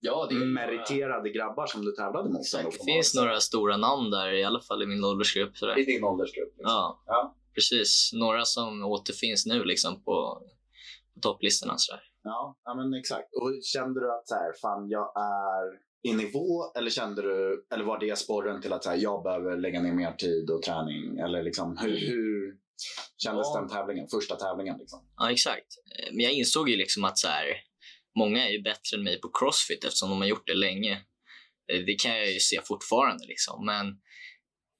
Ja, 0.04 0.28
meriterade 0.54 1.30
grabbar 1.30 1.66
som 1.66 1.84
du 1.84 1.92
tävlade 1.92 2.28
mot. 2.28 2.42
Det 2.52 2.84
finns 2.84 3.14
några 3.14 3.40
stora 3.40 3.76
namn 3.76 4.10
där, 4.10 4.32
i 4.32 4.44
alla 4.44 4.60
fall 4.60 4.82
i 4.82 4.86
min 4.86 5.04
åldersgrupp. 5.04 5.56
Sådär. 5.56 5.78
I 5.78 5.84
din 5.84 6.04
åldersgrupp. 6.04 6.48
liksom. 6.56 6.72
Ja, 6.72 7.02
Ja. 7.06 7.36
precis. 7.54 8.10
Några 8.14 8.44
som 8.44 8.84
återfinns 8.84 9.46
nu 9.46 9.64
liksom 9.64 9.94
på, 10.04 10.42
på 11.14 11.20
topplistorna. 11.22 11.74
Sådär. 11.76 12.02
Ja, 12.22 12.56
ja 12.64 12.74
men 12.74 12.94
exakt. 12.94 13.28
Och 13.34 13.50
kände 13.62 14.00
du 14.00 14.12
att 14.12 14.28
så 14.28 14.34
här, 14.34 14.52
fan 14.62 14.88
jag 14.88 15.12
är 15.16 15.92
i 16.10 16.12
nivå 16.16 16.72
eller 16.78 16.90
kände 16.90 17.22
du, 17.22 17.66
eller 17.74 17.84
var 17.84 17.98
det 18.00 18.18
sporren 18.18 18.60
till 18.62 18.72
att 18.72 18.84
så 18.84 18.90
här, 18.90 18.96
jag 18.96 19.22
behöver 19.22 19.56
lägga 19.56 19.82
ner 19.82 19.92
mer 19.92 20.12
tid 20.12 20.50
och 20.50 20.62
träning? 20.62 21.18
Eller 21.18 21.42
liksom, 21.42 21.76
hur, 21.76 21.96
hur 22.08 22.56
kändes 23.22 23.46
Ja. 23.54 23.60
den 23.60 23.68
tävlingen, 23.68 24.08
första 24.08 24.36
tävlingen? 24.36 24.78
Liksom? 24.78 25.00
Ja, 25.16 25.30
exakt. 25.32 25.66
Eh, 25.98 26.08
Men 26.12 26.20
jag 26.20 26.32
insåg 26.32 26.68
ju 26.70 26.76
liksom 26.76 27.04
att 27.04 27.18
så 27.18 27.28
här, 27.28 27.46
många 28.18 28.46
är 28.48 28.50
ju 28.50 28.62
bättre 28.62 28.96
än 28.96 29.02
mig 29.04 29.20
på 29.20 29.30
crossfit 29.38 29.84
eftersom 29.84 30.10
de 30.10 30.18
har 30.20 30.26
gjort 30.28 30.46
det 30.46 30.54
länge. 30.54 30.92
Eh, 31.72 31.78
Det 31.86 31.94
kan 31.94 32.10
jag 32.16 32.32
ju 32.32 32.40
se 32.40 32.60
fortfarande. 32.64 33.26
Liksom. 33.26 33.66
Men 33.66 33.86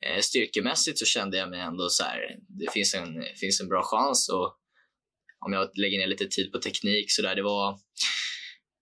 eh, 0.07 0.21
styrkemässigt 0.21 0.99
så 0.99 1.05
kände 1.05 1.37
jag 1.37 1.51
mig 1.51 1.61
ändå 1.61 1.89
så 1.89 2.05
här, 2.05 2.37
det 2.49 2.73
finns 2.73 2.95
en, 2.95 3.25
finns 3.41 3.61
en 3.61 3.69
bra 3.69 3.83
chans. 3.85 4.29
Och 4.29 4.59
om 5.47 5.53
jag 5.53 5.79
lägger 5.79 5.99
ner 5.99 6.07
lite 6.07 6.27
tid 6.27 6.53
på 6.53 6.59
teknik 6.59 7.07
så 7.13 7.23
där, 7.23 7.35
det 7.35 7.43
var 7.43 7.79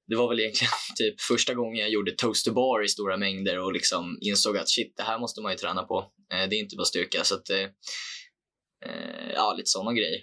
det 0.07 0.17
var 0.17 0.29
väl 0.29 0.41
egentligen 0.41 0.73
typ 0.97 1.21
första 1.21 1.55
gången 1.55 1.81
jag 1.81 1.91
gjorde 1.91 2.13
toast 2.13 2.45
to 2.47 2.53
bar 2.53 2.85
i 2.85 2.89
stora 2.89 3.17
mängder 3.17 3.59
och 3.59 3.73
liksom 3.73 4.19
insåg 4.21 4.57
att 4.57 4.69
shit, 4.69 4.97
det 4.97 5.03
här 5.03 5.19
måste 5.19 5.41
man 5.41 5.53
ju 5.53 5.59
träna 5.59 5.83
på. 5.83 6.13
Det 6.29 6.37
är 6.37 6.55
inte 6.55 6.77
bara 6.77 6.85
styrka. 6.85 7.25
Så 7.25 7.35
att, 7.35 7.51
ja, 9.35 9.55
lite 9.57 9.71
sådana 9.71 9.93
grejer. 9.93 10.21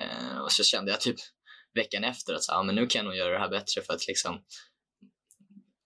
Eh, 0.00 0.38
och 0.38 0.52
så 0.52 0.64
kände 0.64 0.90
jag 0.90 1.00
typ 1.00 1.16
veckan 1.74 2.04
efter 2.04 2.34
att 2.34 2.42
så, 2.42 2.52
ja, 2.52 2.62
men 2.62 2.74
nu 2.74 2.86
kan 2.86 2.98
jag 2.98 3.04
nog 3.04 3.16
göra 3.16 3.32
det 3.32 3.38
här 3.38 3.48
bättre 3.50 3.82
för 3.82 3.94
att 3.94 4.06
liksom, 4.06 4.42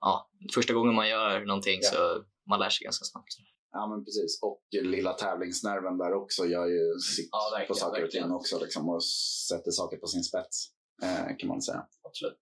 ja, 0.01 0.31
första 0.55 0.73
gången 0.73 0.95
man 0.95 1.09
gör 1.09 1.45
någonting 1.45 1.79
Ja. 1.83 1.91
så 1.91 2.25
man 2.49 2.59
lär 2.61 2.71
sig 2.71 2.85
ganska 2.85 3.05
snabbt. 3.05 3.29
Ja, 3.73 3.87
men 3.87 4.05
precis. 4.05 4.39
Och 4.43 4.63
lilla 4.71 5.13
tävlingsnerven 5.13 5.99
där 5.99 6.13
också 6.15 6.47
gör 6.47 6.67
ju 6.67 6.99
sitt 6.99 7.29
Ja, 7.33 7.65
på 7.69 7.75
saker 7.75 8.05
och 8.05 8.11
ting 8.11 8.31
också. 8.33 8.59
Liksom, 8.61 8.89
och 8.89 9.05
sätter 9.49 9.71
saker 9.71 9.97
på 9.97 10.07
sin 10.07 10.23
spets, 10.23 10.67
eh, 11.03 11.37
kan 11.39 11.49
man 11.49 11.63
säga. 11.63 11.87
Absolut. 12.03 12.39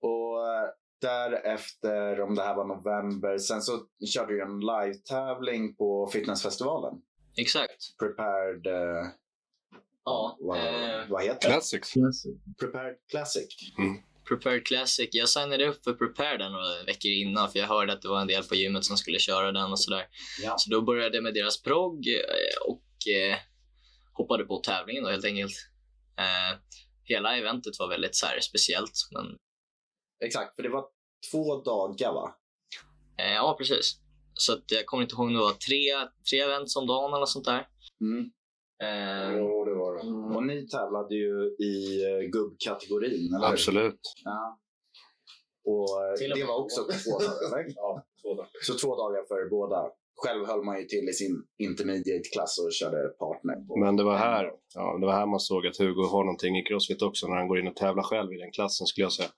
Och 0.00 0.48
eh, 0.48 0.68
därefter, 1.00 2.20
om 2.20 2.34
det 2.34 2.42
här 2.42 2.54
var 2.56 2.64
november, 2.66 3.38
sen 3.38 3.62
så 3.62 3.86
körde 4.14 4.32
du 4.32 4.42
en 4.42 4.60
live-tävling 4.60 5.76
på 5.76 6.06
fitnessfestivalen. 6.12 7.02
Exakt. 7.36 7.98
Prepared... 7.98 8.66
Eh, 8.66 9.10
Ja, 10.06 10.36
vad, 10.40 10.58
eh, 10.58 11.08
vad 11.08 11.22
heter 11.22 11.48
det? 11.48 11.54
Classics. 11.54 11.92
Prepared 12.58 12.96
Classic. 13.10 13.72
Prepared 14.28 14.66
Classic. 14.66 15.08
Jag 15.12 15.28
signade 15.28 15.66
upp 15.66 15.84
för 15.84 15.92
Prepared 15.92 16.40
där 16.40 16.50
några 16.50 16.82
veckor 16.86 17.10
innan 17.10 17.50
för 17.50 17.58
jag 17.58 17.66
hörde 17.66 17.92
att 17.92 18.02
det 18.02 18.08
var 18.08 18.20
en 18.20 18.26
del 18.26 18.42
på 18.42 18.54
gymmet 18.54 18.84
som 18.84 18.96
skulle 18.96 19.18
köra 19.18 19.52
den 19.52 19.70
och 19.72 19.80
sådär. 19.80 20.06
Ja. 20.42 20.54
Så 20.58 20.70
då 20.70 20.82
började 20.82 21.16
jag 21.16 21.24
med 21.24 21.34
deras 21.34 21.62
progg 21.62 22.08
eh, 22.08 22.70
och 22.72 23.08
eh, 23.14 23.38
hoppade 24.12 24.44
på 24.44 24.58
tävlingen 24.58 25.04
då 25.04 25.10
helt 25.10 25.24
enkelt. 25.24 25.54
Eh, 26.18 26.58
hela 27.04 27.36
eventet 27.36 27.78
var 27.78 27.88
väldigt 27.88 28.16
så 28.16 28.26
här, 28.26 28.40
speciellt. 28.40 29.08
Men, 29.10 29.36
Exakt, 30.24 30.56
för 30.56 30.62
det 30.62 30.68
var 30.68 30.84
två 31.30 31.62
dagar 31.62 32.12
va? 32.12 32.36
eh, 33.18 33.32
ja, 33.32 33.56
precis. 33.58 34.00
Så 34.38 34.52
att 34.52 34.64
jag 34.66 34.86
kommer 34.86 35.02
inte 35.02 35.14
ihåg 35.14 35.26
om 35.26 35.32
det 35.34 35.38
var 35.40 35.52
tre, 35.68 35.82
tre 36.30 36.40
events 36.40 36.76
om 36.76 36.86
dagen 36.86 37.14
eller 37.14 37.26
sånt 37.26 37.44
där. 37.44 37.66
Mm. 38.00 38.22
Eh, 38.82 39.38
Jo, 39.38 39.64
det 39.64 39.74
var 39.74 39.92
det. 39.96 40.36
Och 40.36 40.46
ni 40.46 40.68
tävlade 40.68 41.14
ju 41.14 41.56
i 41.70 42.04
eh, 42.04 42.28
gubbkategorin, 42.30 43.34
eller? 43.34 43.46
Absolut. 43.46 44.00
Ja. 44.24 44.58
Och 45.64 46.04
eh, 46.04 46.14
Till 46.14 46.32
och 46.32 46.38
det 46.38 46.44
var 46.44 46.58
också 46.64 46.80
båda. 46.82 46.98
två 46.98 47.18
dagar, 47.18 47.60
eller? 47.60 47.72
Ja, 47.76 48.04
två 48.22 48.34
dagar. 48.34 48.50
Så 48.62 48.74
två 48.74 48.96
dagar 48.96 49.22
för 49.28 49.50
båda. 49.50 49.90
Själv 50.24 50.46
höll 50.46 50.62
man 50.64 50.78
ju 50.80 50.84
till 50.84 51.08
i 51.08 51.12
sin 51.12 51.34
intermediate-klass 51.58 52.58
och 52.58 52.72
körde 52.72 53.08
partner. 53.08 53.54
På. 53.68 53.76
Men 53.76 53.96
det 53.96 54.04
var 54.04 54.16
här, 54.16 54.44
ja, 54.74 54.98
det 55.00 55.06
var 55.06 55.12
här 55.12 55.26
man 55.26 55.40
såg 55.40 55.66
att 55.66 55.76
Hugo 55.76 56.02
har 56.02 56.24
någonting 56.24 56.58
i 56.58 56.62
Crossfit 56.64 57.02
också 57.02 57.26
när 57.28 57.36
han 57.36 57.48
går 57.48 57.58
in 57.60 57.68
och 57.68 57.76
tävlar 57.76 58.02
själv 58.02 58.32
i 58.32 58.36
den 58.38 58.52
klassen 58.52 58.86
skulle 58.86 59.04
jag 59.04 59.12
säga. 59.12 59.28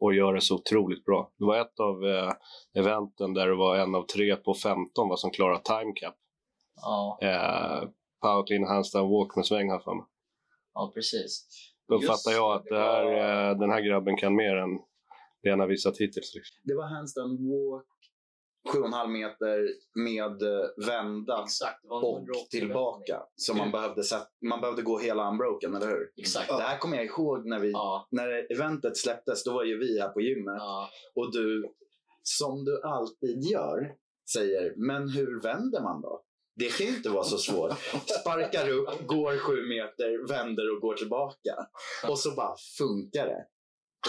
Och 0.00 0.14
gör 0.14 0.34
det 0.34 0.40
så 0.40 0.54
otroligt 0.54 1.04
bra. 1.04 1.32
Det 1.38 1.44
var 1.44 1.60
ett 1.60 1.80
av 1.80 2.04
eh, 2.06 2.32
eventen 2.74 3.34
där 3.34 3.46
det 3.48 3.54
var 3.56 3.76
en 3.76 3.94
av 3.94 4.02
tre 4.06 4.36
på 4.36 4.54
15 4.54 5.08
va, 5.08 5.16
som 5.16 5.30
klarade 5.30 5.60
time 5.64 5.92
cap. 5.96 6.14
ja, 6.82 7.18
Eh, 7.22 7.88
powerclean 8.22 8.64
handstand 8.68 9.10
walk 9.10 9.36
med 9.36 9.46
sväng 9.46 9.70
här 9.70 9.78
för 9.78 9.94
mig. 9.94 10.04
ja, 10.74 10.90
precis. 10.94 11.46
Då 11.88 11.94
Just 11.94 12.06
fattar 12.08 12.36
jag 12.38 12.52
att 12.56 12.64
här, 12.70 13.04
var- 13.04 13.50
eh, 13.50 13.58
den 13.58 13.70
här 13.70 13.80
grabben 13.80 14.16
kan 14.16 14.34
mer 14.36 14.56
än 14.56 14.78
det 15.42 15.50
han 15.50 15.60
har 15.60 15.66
visat 15.66 15.94
hittills. 15.98 16.34
Liksom. 16.34 16.56
Det 16.64 16.74
var 16.74 16.84
handstand 16.86 17.38
walk, 17.40 17.86
7,5 18.68 19.06
meter 19.08 19.68
med 19.94 20.42
eh, 20.42 20.86
vända 20.86 21.42
Exakt. 21.44 21.84
och 21.84 22.02
180 22.02 22.46
tillbaka. 22.50 23.22
Så 23.36 23.54
man 23.54 23.70
behövde, 23.70 24.04
sätt, 24.04 24.28
man 24.48 24.60
behövde 24.60 24.82
gå 24.82 24.98
hela 24.98 25.30
unbroken, 25.30 25.74
eller 25.74 25.86
hur? 25.86 26.12
Exakt. 26.16 26.48
Det 26.48 26.62
här 26.62 26.78
kommer 26.78 26.96
jag 26.96 27.06
ihåg 27.06 27.46
när, 27.46 27.58
vi, 27.58 27.70
Ja, 27.70 28.08
när 28.10 28.52
eventet 28.52 28.96
släpptes. 28.96 29.44
Då 29.44 29.52
var 29.52 29.64
ju 29.64 29.78
vi 29.78 30.00
här 30.00 30.08
på 30.08 30.20
gymmet. 30.20 30.56
ja. 30.58 30.90
Och 31.14 31.32
du, 31.32 31.72
som 32.22 32.64
du 32.64 32.82
alltid 32.82 33.42
gör, 33.42 33.92
säger 34.32 34.74
men 34.76 35.08
hur 35.08 35.40
vänder 35.42 35.82
man 35.82 36.00
då? 36.00 36.22
Det 36.56 36.78
kan 36.78 36.86
ju 36.86 36.96
inte 36.96 37.08
vara 37.08 37.24
så 37.24 37.38
svårt. 37.38 37.72
Sparkar 38.20 38.68
upp, 38.70 39.06
går 39.06 39.36
sju 39.38 39.68
meter, 39.68 40.28
vänder 40.28 40.74
och 40.76 40.80
går 40.80 40.94
tillbaka. 40.94 41.54
Och 42.08 42.18
så 42.18 42.30
bara 42.34 42.54
funkar 42.78 43.26
det. 43.26 43.46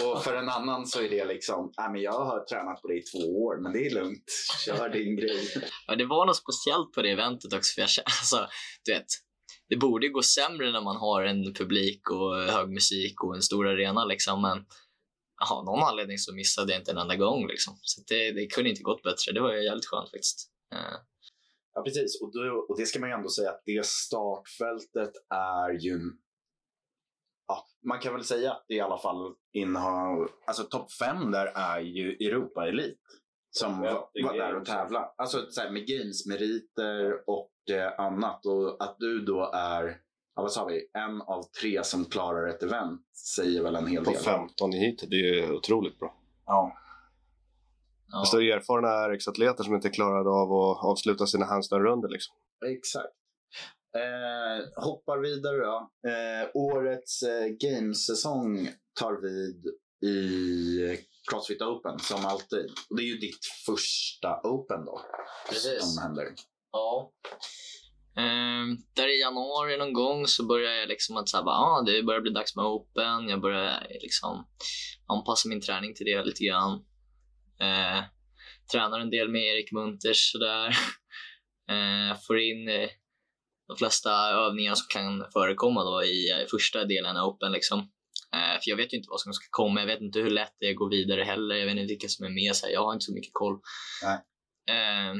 Och 0.02 0.24
för 0.24 0.34
en 0.34 0.48
annan 0.48 0.86
så 0.86 1.02
är 1.02 1.08
det 1.08 1.24
liksom, 1.24 1.72
nej 1.78 1.90
men 1.92 2.00
jag 2.00 2.24
har 2.24 2.44
tränat 2.44 2.82
på 2.82 2.88
det 2.88 2.94
i 2.94 3.02
två 3.02 3.44
år, 3.44 3.62
men 3.62 3.72
det 3.72 3.86
är 3.86 3.94
lugnt. 3.94 4.24
Kör 4.66 4.88
din 4.88 5.16
grej. 5.16 5.48
Ja, 5.86 5.96
det 5.96 6.04
var 6.04 6.26
något 6.26 6.36
speciellt 6.36 6.92
på 6.92 7.02
det 7.02 7.10
eventet 7.10 7.52
också. 7.52 7.74
För 7.74 7.80
jag, 7.80 7.88
alltså, 8.04 8.48
du 8.84 8.92
vet, 8.92 9.06
det 9.68 9.76
borde 9.76 10.06
ju 10.06 10.12
gå 10.12 10.22
sämre 10.22 10.72
när 10.72 10.80
man 10.80 10.96
har 10.96 11.22
en 11.22 11.54
publik 11.54 12.10
och 12.10 12.36
hög 12.36 12.68
musik 12.68 13.24
och 13.24 13.34
en 13.36 13.42
stor 13.42 13.68
arena. 13.68 14.04
Liksom, 14.04 14.42
men 14.42 14.58
av 15.50 15.64
någon 15.64 15.82
anledning 15.82 16.18
så 16.18 16.34
missade 16.34 16.72
jag 16.72 16.80
inte 16.80 16.90
en 16.90 16.98
enda 16.98 17.16
gång. 17.16 17.46
Liksom. 17.46 17.78
Så 17.82 18.02
det, 18.08 18.32
det 18.32 18.46
kunde 18.46 18.70
inte 18.70 18.82
gått 18.82 19.02
bättre. 19.02 19.32
Det 19.34 19.40
var 19.40 19.52
ju 19.52 19.64
jävligt 19.64 19.86
skönt 19.86 20.10
faktiskt. 20.10 20.50
Eh, 20.74 20.98
Ja, 21.74 21.82
precis. 21.82 22.20
Och, 22.22 22.32
då, 22.32 22.66
och 22.68 22.78
det 22.78 22.86
ska 22.86 23.00
man 23.00 23.08
ju 23.08 23.14
ändå 23.14 23.28
säga 23.28 23.50
att 23.50 23.62
det 23.66 23.86
startfältet 23.86 25.12
är 25.34 25.70
ju... 25.70 26.00
Ja, 27.50 27.66
man 27.88 27.98
kan 27.98 28.12
väl 28.12 28.24
säga 28.24 28.52
att 28.52 28.64
det 28.68 28.74
i 28.74 28.80
alla 28.80 28.98
fall 28.98 29.34
innehar... 29.52 30.28
Alltså 30.46 30.62
topp 30.64 30.92
fem 30.92 31.30
där 31.30 31.46
är 31.46 31.80
ju 31.80 32.12
Europa-elit. 32.12 32.98
Som 33.50 33.84
Ja, 33.84 34.10
var, 34.14 34.22
var 34.28 34.38
där 34.38 34.48
och 34.48 34.52
games. 34.54 34.68
tävla. 34.68 35.14
Alltså 35.16 35.46
så 35.50 35.60
här, 35.60 35.70
med 35.70 35.86
games-meriter 35.86 37.12
och 37.26 37.52
eh, 37.70 38.00
annat. 38.06 38.46
Och 38.46 38.84
att 38.84 38.96
du 38.98 39.20
då 39.24 39.50
är, 39.54 40.00
ja, 40.36 40.42
vad 40.42 40.52
sa 40.52 40.64
vi, 40.64 40.90
en 40.92 41.22
av 41.22 41.42
tre 41.60 41.84
som 41.84 42.04
klarar 42.04 42.48
ett 42.48 42.62
event 42.62 43.00
säger 43.36 43.62
väl 43.62 43.76
en 43.76 43.86
hel 43.86 44.04
På 44.04 44.10
del. 44.10 44.20
15 44.20 44.72
hit, 44.72 45.04
det 45.10 45.16
är 45.40 45.52
otroligt 45.52 45.98
bra. 45.98 46.14
Ja. 46.46 46.72
ja. 48.12 48.20
Det 48.20 48.26
står 48.26 48.42
erfarna 48.42 49.08
RX-atleter 49.08 49.64
som 49.64 49.74
inte 49.74 49.88
klarade 49.90 50.30
av 50.30 50.52
att 50.52 50.84
avsluta 50.84 51.26
sina 51.26 51.46
handstand-runder. 51.46 52.08
Liksom. 52.08 52.36
Exakt. 52.66 53.14
Eh, 53.96 54.84
hoppar 54.84 55.18
vidare 55.18 55.56
då. 55.56 55.90
Eh, 56.10 56.50
årets 56.54 57.22
eh, 57.22 57.46
gamesäsong 57.46 58.68
tar 59.00 59.22
vid 59.22 59.66
i 60.12 61.06
Crossfit 61.30 61.62
Open 61.62 61.98
som 61.98 62.26
alltid. 62.26 62.70
Och 62.90 62.96
det 62.96 63.02
är 63.02 63.06
ju 63.06 63.18
ditt 63.18 63.46
första 63.66 64.40
Open 64.42 64.84
då. 64.84 65.00
Precis. 65.48 65.94
Som 65.94 66.02
händer. 66.02 66.28
Ja. 66.72 67.12
Eh, 68.16 68.78
där 68.94 69.08
i 69.16 69.20
januari 69.20 69.76
någon 69.76 69.92
gång 69.92 70.26
så 70.26 70.46
började 70.46 70.76
jag 70.76 70.88
liksom 70.88 71.16
att 71.16 71.28
säga, 71.28 71.42
ah, 71.42 71.82
det 71.82 72.02
börjar 72.02 72.20
bli 72.20 72.32
dags 72.32 72.56
med 72.56 72.64
Open. 72.64 73.28
Jag 73.28 73.40
börjar 73.40 73.86
liksom 74.02 74.46
anpassa 75.06 75.48
min 75.48 75.60
träning 75.60 75.94
till 75.94 76.06
det 76.06 76.24
lite 76.24 76.44
grann. 76.44 76.72
Eh, 77.60 78.04
tränar 78.72 79.00
en 79.00 79.10
del 79.10 79.28
med 79.28 79.42
Erik 79.42 79.72
Munters 79.72 80.32
sådär. 80.32 80.76
Eh, 81.70 82.16
får 82.26 82.38
in 82.38 82.68
eh, 82.68 82.88
de 83.70 83.76
flesta 83.76 84.30
övningar 84.30 84.74
som 84.74 84.86
kan 84.88 85.30
förekomma 85.32 85.84
då 85.84 86.04
i 86.04 86.30
eh, 86.30 86.46
första 86.50 86.84
delen 86.84 87.16
av 87.16 87.28
Open. 87.28 87.52
Liksom. 87.52 87.78
Eh, 88.34 88.60
för 88.60 88.70
jag 88.70 88.76
vet 88.76 88.92
ju 88.92 88.96
inte 88.96 89.10
vad 89.10 89.20
som 89.20 89.32
ska 89.32 89.46
komma. 89.50 89.80
Jag 89.80 89.86
vet 89.86 90.00
inte 90.00 90.18
hur 90.18 90.30
lätt 90.30 90.56
det 90.58 90.66
är 90.66 90.70
att 90.70 90.76
gå 90.76 90.88
vidare 90.88 91.22
heller. 91.22 91.54
Jag 91.54 91.66
vet 91.66 91.76
inte 91.76 91.92
vilka 91.92 92.08
som 92.08 92.26
är 92.26 92.30
med. 92.30 92.56
Så 92.56 92.66
här, 92.66 92.72
jag 92.72 92.84
har 92.84 92.92
inte 92.92 93.04
så 93.04 93.14
mycket 93.14 93.32
koll. 93.32 93.54
Eh, 94.70 95.14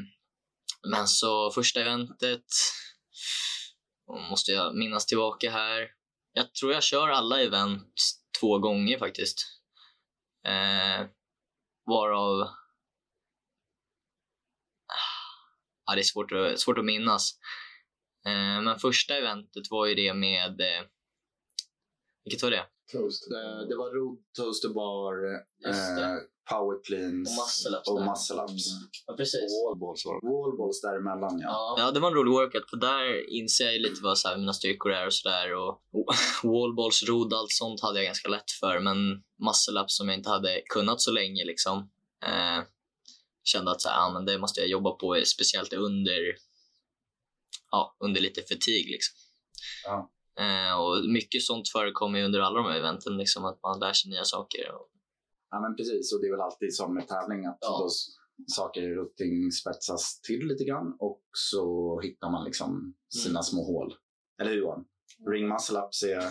men 0.91 1.07
så 1.07 1.51
första 1.51 1.81
eventet 1.81 2.45
måste 4.31 4.53
jag 4.53 4.77
minnas 4.77 5.07
tillbaka 5.07 5.51
här. 5.51 5.89
Jag 6.33 6.55
tror 6.55 6.73
jag 6.73 6.83
kör 6.83 7.09
alla 7.09 7.43
event 7.43 7.95
två 8.41 8.59
gånger 8.59 8.99
faktiskt. 8.99 9.47
Eh, 10.47 11.07
varav... 11.87 12.49
Ja, 15.87 15.95
det 15.95 16.01
är 16.01 16.03
svårt 16.03 16.33
att, 16.33 16.61
svårt 16.61 16.79
att 16.79 16.85
minnas. 16.85 17.39
Eh, 18.27 18.63
men 18.63 18.79
första 18.79 19.17
eventet 19.17 19.71
var 19.71 19.87
ju 19.87 19.95
det 19.95 20.15
med... 20.15 20.61
Eh, 20.61 20.83
vilket 22.25 22.43
var 22.43 22.51
det? 22.51 22.65
Toast. 22.93 23.29
Det, 23.29 23.69
det 23.69 23.77
var 23.77 23.91
Road 23.91 24.19
Toaster 24.37 24.69
Bar, 24.69 25.15
eh, 25.67 26.17
Power 26.51 26.85
Cleans 26.85 27.29
Och 27.29 27.45
muscle 27.45 27.77
ups 27.79 28.31
och 28.31 28.45
ups. 28.45 28.65
Ja, 29.07 29.15
precis. 29.17 29.51
Wallballs 29.65 30.07
var 30.07 30.15
det. 30.21 30.27
Wallballs 30.27 30.81
däremellan 30.81 31.41
ja. 31.41 31.75
Ja, 31.79 31.91
det 31.91 32.01
var 32.01 32.09
en 32.09 32.15
rolig 32.15 32.33
workout 32.33 32.71
för 32.71 32.77
där 32.77 33.31
inser 33.31 33.65
jag 33.65 33.75
ju 33.75 33.81
lite 33.81 34.01
vad 34.03 34.19
så 34.19 34.29
här, 34.29 34.37
mina 34.37 34.53
styrkor 34.53 34.93
är 34.93 35.07
och 35.07 35.15
sådär. 35.15 35.55
Och 35.55 35.83
wallballs, 36.43 37.03
rodd, 37.09 37.35
allt 37.35 37.53
sånt 37.53 37.81
hade 37.81 37.99
jag 37.99 38.07
ganska 38.07 38.29
lätt 38.29 38.51
för. 38.61 38.81
Men 38.81 38.97
muscle 39.47 39.81
ups 39.81 39.97
som 39.97 40.09
jag 40.09 40.19
inte 40.19 40.31
hade 40.31 40.63
kunnat 40.75 41.01
så 41.01 41.11
länge 41.11 41.45
liksom. 41.45 41.77
Eh, 42.27 42.61
kände 43.45 43.71
att 43.71 43.81
så 43.81 43.89
här, 43.89 43.97
ja, 43.97 44.11
men 44.13 44.25
det 44.25 44.39
måste 44.39 44.61
jag 44.61 44.69
jobba 44.69 44.91
på, 44.91 45.23
speciellt 45.27 45.73
under, 45.73 46.21
ja, 47.71 47.97
under 48.01 48.21
lite 48.21 48.41
fatig 48.41 48.87
liksom. 48.91 49.15
Ja. 49.85 50.11
Eh, 50.45 50.81
och 50.81 51.05
mycket 51.11 51.43
sånt 51.43 51.69
förekommer 51.69 52.19
ju 52.19 52.25
under 52.25 52.41
alla 52.41 52.57
de 52.63 52.67
här 52.71 52.79
eventen, 52.79 53.17
liksom, 53.17 53.45
att 53.45 53.63
man 53.63 53.81
lär 53.81 53.93
sig 53.93 54.11
nya 54.11 54.25
saker. 54.25 54.73
Och, 54.75 54.87
Ja 55.53 55.61
men 55.61 55.77
precis, 55.77 56.13
och 56.15 56.21
det 56.21 56.27
är 56.27 56.31
väl 56.31 56.41
alltid 56.41 56.75
som 56.75 56.95
med 56.95 57.09
tävling 57.09 57.47
att 57.47 57.59
Ja. 57.61 57.79
då 57.79 57.89
saker 58.47 58.99
och 58.99 59.17
ting 59.17 59.53
spetsas 59.53 60.21
till 60.21 60.47
lite 60.47 60.65
grann 60.65 60.97
och 60.99 61.23
så 61.33 62.01
hittar 62.01 62.31
man 62.31 62.45
liksom 62.45 62.95
sina 63.09 63.31
Mm. 63.31 63.43
små 63.43 63.65
hål. 63.65 63.95
Eller 64.41 64.51
hur 64.51 64.59
Johan? 64.59 64.85
Ring 65.31 65.49
muscle 65.49 65.79
ups 65.79 66.03
är... 66.03 66.25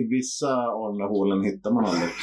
I 0.00 0.02
vissa 0.16 0.52
av 0.78 0.92
de 0.92 0.98
där 0.98 1.08
hålen 1.08 1.44
hittar 1.44 1.70
man 1.70 1.84
aldrig. 1.84 2.10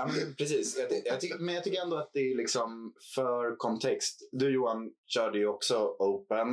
Ja, 0.00 0.06
men 0.06 0.34
precis, 0.38 0.78
jag, 0.78 0.88
jag 1.04 1.20
tycker, 1.20 1.38
men 1.38 1.54
jag 1.54 1.64
tycker 1.64 1.82
ändå 1.82 1.96
att 1.96 2.10
det 2.14 2.20
är 2.20 2.36
liksom 2.36 2.92
för 3.14 3.56
kontext. 3.56 4.28
Du 4.32 4.54
Johan 4.54 4.90
körde 5.06 5.38
ju 5.38 5.46
också 5.46 5.76
Open 5.98 6.48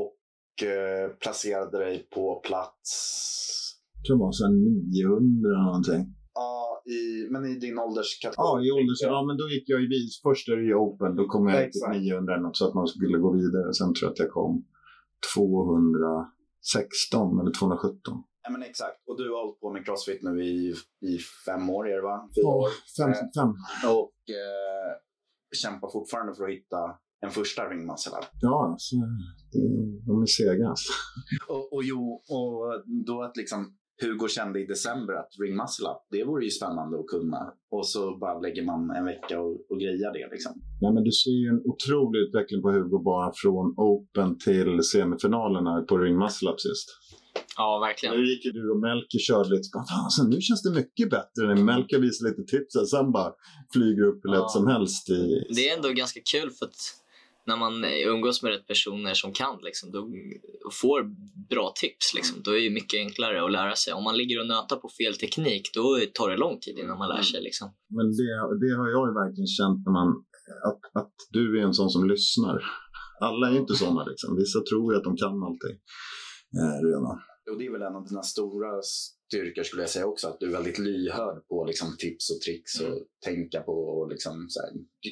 och 0.00 0.68
eh, 0.68 1.08
placerade 1.22 1.78
dig 1.78 2.08
på 2.14 2.40
plats 2.48 2.90
Jag 3.96 4.04
tror 4.06 4.16
det 4.16 4.24
var 4.24 4.32
så 4.32 4.44
här 4.44 4.52
900 4.52 5.48
eller 5.48 5.64
någonting. 5.64 6.02
Ja, 6.34 6.82
i, 6.96 7.30
men 7.32 7.44
i 7.44 7.54
din 7.64 7.78
ålderskategori. 7.78 8.36
Ja, 8.36 8.64
i 8.66 8.70
ålders... 8.78 9.00
Ja, 9.02 9.24
men 9.26 9.36
då 9.36 9.48
gick 9.54 9.68
jag 9.68 9.80
i 9.82 9.86
vis. 9.86 10.20
Först 10.22 10.48
är 10.48 10.56
det 10.56 10.66
ju 10.70 10.74
Open. 10.74 11.16
Då 11.16 11.24
kom 11.32 11.48
jag 11.48 11.72
till 11.72 12.00
900 12.00 12.34
eller 12.34 12.42
något 12.42 12.56
så 12.56 12.68
att 12.68 12.74
man 12.74 12.86
skulle 12.86 13.18
gå 13.18 13.30
vidare. 13.40 13.74
Sen 13.74 13.94
tror 13.94 14.06
jag 14.06 14.12
att 14.12 14.18
jag 14.18 14.30
kom 14.30 14.64
216 16.72 17.40
eller 17.40 17.52
217. 17.58 18.24
Ja, 18.42 18.50
men 18.50 18.62
exakt. 18.62 18.98
Och 19.08 19.16
du 19.16 19.30
har 19.30 19.40
hållit 19.44 19.60
på 19.60 19.72
med 19.72 19.84
Crossfit 19.84 20.22
nu 20.22 20.44
i, 20.44 20.74
i 21.00 21.18
fem 21.46 21.70
år, 21.70 21.88
är 21.88 21.96
det 21.96 22.02
va? 22.02 22.28
Fyra 22.36 22.48
år. 22.48 22.68
fem, 22.98 23.10
Eh, 23.10 23.16
fem. 23.38 23.50
Och 23.96 24.18
eh, 24.40 24.92
kämpar 25.62 25.88
fortfarande 25.92 26.34
för 26.34 26.44
att 26.44 26.50
hitta 26.50 26.98
en 27.20 27.30
första 27.30 27.62
ringmuscle. 27.70 28.12
Ja, 28.40 28.70
alltså, 28.72 28.96
det, 29.52 29.62
de 30.06 30.22
är 30.22 30.26
sega. 30.26 30.68
Alltså. 30.68 30.92
Och, 31.48 31.72
och, 31.72 31.84
jo, 31.84 32.20
och 32.28 32.84
då 33.06 33.22
att 33.22 33.36
liksom 33.36 33.76
Hugo 34.02 34.28
kände 34.28 34.60
i 34.60 34.66
december 34.66 35.14
att 35.14 35.28
ring 35.42 35.56
muscle 35.56 35.88
up, 35.88 36.00
det 36.10 36.24
vore 36.24 36.44
ju 36.44 36.50
spännande 36.50 36.98
att 37.00 37.06
kunna. 37.06 37.52
Och 37.70 37.86
så 37.88 38.16
bara 38.18 38.38
lägger 38.40 38.64
man 38.64 38.90
en 38.90 39.04
vecka 39.04 39.40
och, 39.40 39.70
och 39.70 39.80
grejar 39.80 40.12
det 40.12 40.28
liksom. 40.34 40.52
Nej, 40.82 40.92
men 40.94 41.04
du 41.04 41.12
ser 41.12 41.30
ju 41.30 41.48
en 41.48 41.62
otrolig 41.64 42.18
utveckling 42.20 42.62
på 42.62 42.70
Hugo 42.70 42.98
bara 42.98 43.32
från 43.34 43.74
Open 43.76 44.38
till 44.38 44.82
semifinalerna 44.82 45.82
på 45.88 45.98
Ring 45.98 46.18
Muscle 46.18 46.50
Up 46.50 46.60
sist. 46.60 46.88
ja, 47.56 47.78
verkligen. 47.78 48.14
Nu 48.16 48.26
gick 48.30 48.44
ju 48.44 48.52
du 48.52 48.70
och 48.70 48.80
Melker 48.80 49.18
körde 49.18 49.50
lite. 49.50 49.68
Fan, 49.72 50.10
så 50.10 50.28
nu 50.28 50.40
känns 50.40 50.62
det 50.62 50.70
mycket 50.70 51.10
bättre 51.10 51.42
när 51.46 51.56
Melker 51.62 51.98
visar 51.98 52.28
lite 52.28 52.42
tips. 52.42 52.76
och 52.76 52.88
Sen 52.88 53.12
bara 53.12 53.32
flyger 53.72 54.02
upp 54.02 54.20
hur 54.24 54.30
lätt 54.30 54.38
Ja. 54.38 54.48
som 54.48 54.66
helst. 54.66 55.10
I... 55.10 55.46
Det 55.56 55.68
är 55.68 55.76
ändå 55.76 55.88
ganska 55.88 56.20
kul 56.32 56.50
för 56.50 56.66
att 56.66 56.76
när 57.46 57.56
man 57.56 57.84
umgås 57.84 58.42
med 58.42 58.52
rätt 58.52 58.66
personer 58.66 59.14
som 59.14 59.32
kan 59.32 59.58
liksom, 59.62 59.90
då 59.92 60.00
får 60.80 60.98
bra 61.48 61.72
tips. 61.82 62.14
Liksom, 62.14 62.36
då 62.44 62.50
är 62.56 62.60
det 62.60 62.70
mycket 62.70 62.98
enklare 62.98 63.44
att 63.44 63.52
lära 63.52 63.74
sig. 63.74 63.92
Om 63.92 64.04
man 64.04 64.16
ligger 64.16 64.40
och 64.40 64.46
nötar 64.46 64.76
på 64.76 64.88
fel 64.98 65.14
teknik 65.16 65.62
då 65.74 65.98
tar 66.14 66.30
det 66.30 66.36
lång 66.36 66.58
tid 66.60 66.78
innan 66.78 66.98
man 66.98 67.08
lär 67.08 67.22
sig. 67.22 67.42
Liksom. 67.42 67.66
Men 67.96 68.06
det, 68.18 68.32
det 68.62 68.72
har 68.78 68.88
jag 68.94 69.04
ju 69.08 69.14
verkligen 69.22 69.52
känt 69.58 69.80
när 69.86 69.92
man, 69.98 70.08
att, 70.68 70.82
att 71.02 71.14
du 71.30 71.58
är 71.58 71.62
en 71.62 71.74
sån 71.74 71.90
som 71.90 72.08
lyssnar. 72.08 72.56
Alla 73.20 73.50
är 73.50 73.56
inte 73.56 73.74
såna 73.74 74.04
liksom. 74.04 74.36
Vissa 74.36 74.60
tror 74.70 74.92
ju 74.92 74.98
att 74.98 75.04
de 75.04 75.16
kan 75.16 75.42
allting. 75.48 75.76
Eh, 76.58 76.76
redan. 76.86 77.18
Och 77.50 77.58
det 77.58 77.66
är 77.66 77.72
väl 77.72 77.82
en 77.82 77.96
av 77.96 78.06
dina 78.08 78.22
stora 78.22 78.82
styrkor 78.82 79.62
skulle 79.62 79.82
jag 79.82 79.90
säga 79.90 80.06
också, 80.06 80.28
att 80.28 80.40
du 80.40 80.46
är 80.46 80.52
väldigt 80.52 80.78
lyhörd 80.78 81.48
på 81.48 81.64
liksom, 81.64 81.96
tips 81.98 82.30
och 82.30 82.40
tricks 82.40 82.80
och 82.80 83.06
tänka 83.24 83.60
på 83.60 83.72
och 83.72 84.08
liksom 84.08 84.46
så 84.48 84.60
här. 84.60 84.70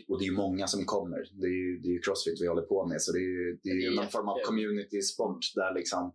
Och 0.09 0.19
det 0.21 0.27
är 0.27 0.33
många 0.33 0.67
som 0.67 0.85
kommer. 0.85 1.19
Det 1.41 1.47
är 1.47 1.51
ju, 1.51 1.79
det 1.79 1.89
är 1.89 2.03
crossfit 2.03 2.43
vi 2.43 2.47
håller 2.47 2.63
på 2.63 2.87
med, 2.87 3.03
så 3.03 3.13
det 3.13 3.19
är 3.19 3.59
det 3.63 3.71
är 3.71 3.75
Det 3.75 3.87
är 3.87 3.97
någon 3.97 4.09
form 4.09 4.29
av 4.29 4.39
jättekul. 4.39 4.47
community 4.47 5.03
sport 5.03 5.45
där 5.55 5.75
liksom 5.75 6.13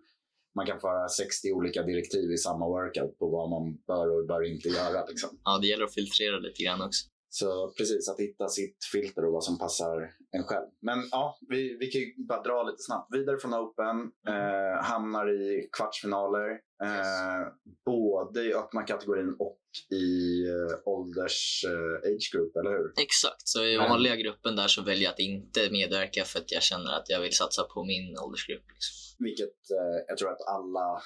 man 0.56 0.66
kan 0.66 0.80
föra 0.80 1.08
60 1.10 1.52
olika 1.52 1.84
direktiv 1.84 2.32
i 2.32 2.38
samma 2.38 2.68
workout 2.68 3.18
på 3.20 3.30
vad 3.30 3.50
man 3.50 3.78
bör 3.88 4.08
och 4.10 4.28
bör 4.28 4.44
inte 4.54 4.70
göra. 4.70 5.06
Liksom. 5.06 5.30
Ja, 5.44 5.58
det 5.62 5.68
gäller 5.68 5.84
att 5.84 5.94
filtrera 5.94 6.40
lite 6.40 6.64
grann 6.64 6.82
också. 6.82 7.06
Så 7.32 7.74
precis, 7.78 8.10
att 8.10 8.20
hitta 8.20 8.48
sitt 8.48 8.78
filter 8.92 9.26
och 9.26 9.34
vad 9.34 9.44
som 9.44 9.58
passar 9.58 10.10
en 10.32 10.44
själv. 10.44 10.68
Men 10.82 11.00
ja, 11.12 11.38
vi, 11.50 11.78
vi 11.80 11.88
kan 11.88 12.02
ju 12.02 12.14
bara 12.28 12.42
dra 12.44 12.64
lite 12.64 12.84
snabbt. 12.84 13.16
Vidare 13.16 13.38
från 13.38 13.54
Open, 13.54 14.12
eh, 14.28 14.84
hamnar 14.84 15.30
i 15.42 15.70
kvartsfinaler. 15.78 16.50
Eh, 16.84 17.48
både 17.86 18.42
i 18.44 18.54
öppna 18.54 18.84
kategorin 18.84 19.36
och 19.40 19.60
i 19.92 20.48
eh, 20.48 20.78
ålders 20.86 21.66
eh, 21.68 22.12
age 22.12 22.30
group, 22.34 22.56
eller 22.56 22.70
hur? 22.70 22.94
Exakt, 23.02 23.48
så 23.48 23.64
i 23.66 23.78
Men- 23.78 23.90
vanliga 23.90 24.16
gruppen 24.16 24.56
där 24.56 24.68
så 24.68 24.82
väljer 24.82 25.04
jag 25.04 25.14
att 25.14 25.20
inte 25.20 25.70
medverka 25.72 26.24
för 26.24 26.40
att 26.40 26.52
jag 26.52 26.64
känner 26.64 26.92
att 26.92 27.10
jag 27.10 27.22
vill 27.22 27.36
satsa 27.36 27.64
på 27.64 27.84
min 27.84 28.18
åldersgrupp. 28.18 28.64
Liksom. 28.74 29.26
Vilket 29.26 29.58
eh, 29.72 29.98
jag 30.08 30.18
tror 30.18 30.30
att 30.32 30.48
alla, 30.48 31.02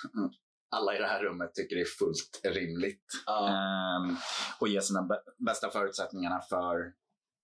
alla 0.74 0.96
i 0.96 1.00
det 1.00 1.08
här 1.08 1.24
rummet 1.24 1.54
tycker 1.54 1.76
är 1.76 1.86
fullt 1.86 2.42
rimligt. 2.44 3.06
Ehm, 3.30 4.16
och 4.60 4.68
ge 4.68 4.82
sina 4.82 5.00
bä- 5.00 5.46
bästa 5.46 5.70
förutsättningarna 5.70 6.40
för 6.50 6.76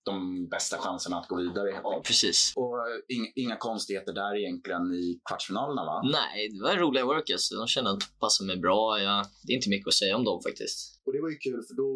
de 0.05 0.47
bästa 0.49 0.77
chanserna 0.77 1.17
att 1.17 1.27
gå 1.27 1.35
vidare. 1.37 1.69
Ja, 1.83 2.01
precis. 2.05 2.53
Och 2.55 2.75
inga, 3.07 3.27
inga 3.35 3.55
konstigheter 3.57 4.13
där 4.13 4.35
egentligen 4.37 4.93
i 4.93 5.19
kvartsfinalerna 5.29 5.85
va? 5.85 6.01
Nej, 6.11 6.49
det 6.49 6.63
var 6.63 6.75
roliga 6.77 7.05
workouts. 7.05 7.49
De 7.49 7.67
kände 7.67 7.91
att 7.91 7.99
de 7.99 8.05
passade 8.19 8.47
mig 8.47 8.57
bra. 8.57 8.99
Jag, 8.99 9.25
det 9.43 9.53
är 9.53 9.55
inte 9.55 9.69
mycket 9.69 9.87
att 9.87 9.93
säga 9.93 10.15
om 10.15 10.23
dem 10.23 10.39
faktiskt. 10.47 11.01
Och 11.05 11.13
det 11.13 11.21
var 11.21 11.29
ju 11.29 11.35
kul 11.37 11.61
för 11.67 11.75
då, 11.75 11.91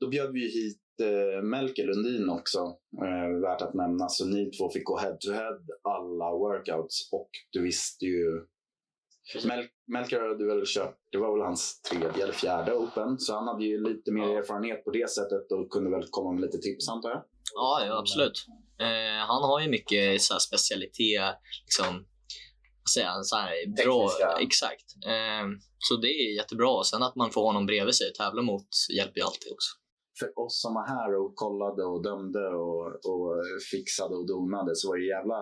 då 0.00 0.08
bjöd 0.08 0.32
vi 0.32 0.40
hit 0.40 0.80
eh, 1.02 1.42
Melker 1.42 1.84
Lundin 1.86 2.28
också. 2.30 2.58
Eh, 3.04 3.40
värt 3.40 3.62
att 3.62 3.74
nämna. 3.74 4.08
Så 4.08 4.24
ni 4.26 4.50
två 4.50 4.70
fick 4.70 4.84
gå 4.84 4.98
head 4.98 5.16
to 5.20 5.32
head 5.32 5.60
alla 5.82 6.30
workouts 6.30 7.08
och 7.12 7.30
du 7.52 7.62
visste 7.62 8.04
ju 8.04 8.26
Mel- 9.44 9.68
Melker 9.86 10.20
hade 10.20 10.38
du 10.38 10.46
väl 10.46 10.62
kört, 10.66 10.98
det 11.12 11.18
var 11.18 11.32
väl 11.36 11.46
hans 11.46 11.80
tredje 11.82 12.22
eller 12.22 12.32
fjärde 12.32 12.72
Open, 12.74 13.18
så 13.18 13.34
han 13.34 13.46
hade 13.48 13.64
ju 13.64 13.84
lite 13.88 14.12
mer 14.12 14.28
erfarenhet 14.38 14.84
på 14.84 14.90
det 14.90 15.10
sättet 15.10 15.52
och 15.52 15.70
kunde 15.70 15.90
väl 15.90 16.06
komma 16.10 16.32
med 16.32 16.40
lite 16.40 16.58
tips 16.58 16.88
antar 16.88 17.10
jag. 17.10 17.22
Ja, 17.54 17.82
ja 17.86 17.98
absolut. 17.98 18.46
Eh, 18.78 19.26
han 19.26 19.42
har 19.42 19.60
ju 19.60 19.68
mycket 19.68 20.22
så 20.22 20.34
här, 20.34 20.38
specialitet, 20.40 21.34
liksom, 21.64 22.06
vad 22.82 22.90
säger 22.94 23.06
han, 23.06 23.24
så 23.24 23.36
här, 23.36 23.84
bra, 23.84 24.08
Tekniska. 24.08 24.38
exakt. 24.40 24.86
Eh, 25.06 25.46
så 25.78 25.96
det 25.96 26.08
är 26.08 26.36
jättebra. 26.36 26.84
Sen 26.84 27.02
att 27.02 27.16
man 27.16 27.30
får 27.30 27.42
honom 27.42 27.66
bredvid 27.66 27.94
sig 27.94 28.08
och 28.08 28.14
tävla 28.14 28.42
mot 28.42 28.68
hjälper 28.96 29.20
ju 29.20 29.26
alltid 29.26 29.52
också. 29.52 29.70
För 30.18 30.38
oss 30.38 30.62
som 30.62 30.74
var 30.74 30.86
här 30.86 31.14
och 31.20 31.34
kollade 31.34 31.84
och 31.84 32.02
dömde 32.02 32.48
och, 32.48 32.86
och 32.86 33.34
fixade 33.70 34.14
och 34.14 34.26
donade 34.26 34.76
så 34.76 34.88
var 34.88 34.96
det 34.96 35.04
jävla 35.04 35.40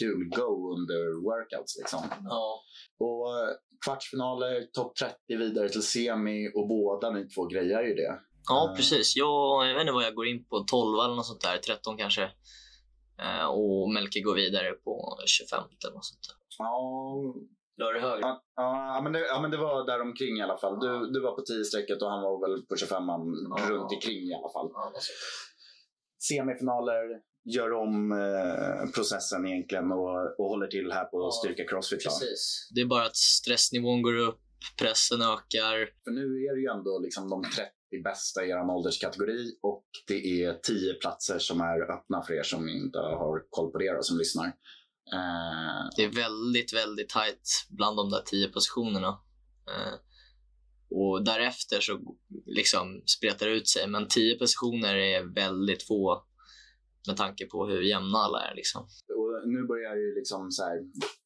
kul 0.00 0.28
go 0.38 0.72
under 0.74 1.22
workouts 1.24 1.78
liksom. 1.78 2.00
Ja. 2.24 2.60
Och 2.98 3.38
eh, 3.38 3.48
kvartsfinaler, 3.84 4.66
topp 4.72 4.96
30 4.96 5.14
vidare 5.28 5.68
till 5.68 5.82
semi 5.82 6.50
och 6.54 6.68
båda 6.68 7.10
ni 7.10 7.28
två 7.28 7.46
grejar 7.46 7.82
ju 7.82 7.94
det. 7.94 8.18
Ja, 8.48 8.68
Eh. 8.70 8.76
precis. 8.76 9.16
Jag, 9.16 9.66
jag 9.68 9.74
vet 9.74 9.80
inte 9.80 9.92
vad 9.92 10.04
jag 10.04 10.14
går 10.14 10.26
in 10.26 10.44
på, 10.44 10.60
12 10.60 10.98
eller 11.04 11.14
något 11.14 11.26
sånt 11.26 11.40
där, 11.40 11.58
13 11.58 11.96
kanske. 11.96 12.22
Eh, 13.22 13.46
och 13.46 13.90
Melke 13.90 14.20
går 14.20 14.34
vidare 14.34 14.72
på 14.72 15.18
25 15.26 15.58
eller 15.84 15.94
något 15.94 16.04
sånt 16.04 16.20
där. 16.28 16.36
Ja, 16.58 17.34
La 17.82 17.92
du 17.92 18.00
högre? 18.00 18.20
Ja, 18.20 18.42
ja, 18.56 19.00
men 19.02 19.12
det, 19.12 19.18
ja, 19.18 19.40
men 19.40 19.50
det 19.50 19.56
var 19.56 19.86
där 19.86 20.00
omkring 20.00 20.38
i 20.38 20.42
alla 20.42 20.58
fall. 20.58 20.80
Du, 20.80 21.10
du 21.12 21.20
var 21.20 21.32
på 21.32 21.42
10-strecket 21.42 22.02
och 22.02 22.10
han 22.10 22.22
var 22.22 22.48
väl 22.48 22.66
på 22.66 22.76
25 22.76 23.04
man 23.04 23.20
Ja. 23.58 23.70
runt 23.70 23.92
omkring 23.92 24.22
i 24.30 24.34
alla 24.34 24.52
fall. 24.52 24.70
Ja. 24.74 24.92
Semifinaler, 26.28 27.20
gör 27.44 27.72
om 27.72 28.12
eh, 28.12 28.90
processen 28.94 29.46
egentligen 29.46 29.92
och, 29.92 30.40
och 30.40 30.48
håller 30.48 30.66
till 30.66 30.92
här 30.92 31.04
på 31.04 31.16
Ja, 31.22 31.30
Styrka 31.30 31.64
Crossfit. 31.70 32.04
Precis. 32.04 32.68
Det 32.74 32.80
är 32.80 32.86
bara 32.86 33.04
att 33.06 33.16
stressnivån 33.16 34.02
går 34.02 34.16
upp, 34.16 34.40
pressen 34.80 35.22
ökar. 35.22 35.76
För 36.04 36.10
nu 36.10 36.24
är 36.46 36.54
det 36.54 36.60
ju 36.60 36.78
ändå 36.78 36.98
liksom 36.98 37.30
de 37.30 37.42
30 37.42 38.02
bästa 38.04 38.44
i 38.44 38.50
er 38.50 38.70
ålderskategori 38.70 39.58
och 39.62 39.84
det 40.08 40.44
är 40.44 40.54
10 40.54 40.94
platser 40.94 41.38
som 41.38 41.60
är 41.60 41.92
öppna 41.94 42.22
för 42.22 42.34
er 42.34 42.42
som 42.42 42.68
inte 42.68 42.98
har 42.98 43.42
koll 43.50 43.72
på 43.72 43.78
det 43.78 43.90
och 43.98 44.06
som 44.06 44.18
lyssnar. 44.18 44.52
Eh, 45.12 45.88
Det 45.96 46.04
är 46.04 46.14
väldigt, 46.14 46.72
väldigt 46.72 47.08
tajt 47.08 47.66
bland 47.68 47.96
de 47.96 48.10
där 48.10 48.22
tio 48.26 48.48
positionerna. 48.48 49.08
Eh, 49.68 49.94
och 50.90 51.24
därefter 51.24 51.80
så 51.80 52.16
liksom 52.46 53.02
spretar 53.06 53.46
det 53.46 53.52
ut 53.52 53.68
sig. 53.68 53.88
Men 53.88 54.08
tio 54.08 54.38
positioner 54.38 54.94
är 54.96 55.34
väldigt 55.34 55.82
få 55.82 56.24
med 57.06 57.16
tanke 57.16 57.46
på 57.46 57.66
hur 57.66 57.82
jämna 57.82 58.18
alla 58.18 58.40
är. 58.40 58.54
Liksom. 58.54 58.82
Och 58.82 59.48
nu 59.48 59.66
börjar 59.66 59.96
ju 59.96 60.14
liksom 60.14 60.50
så 60.50 60.62
här, 60.64 60.78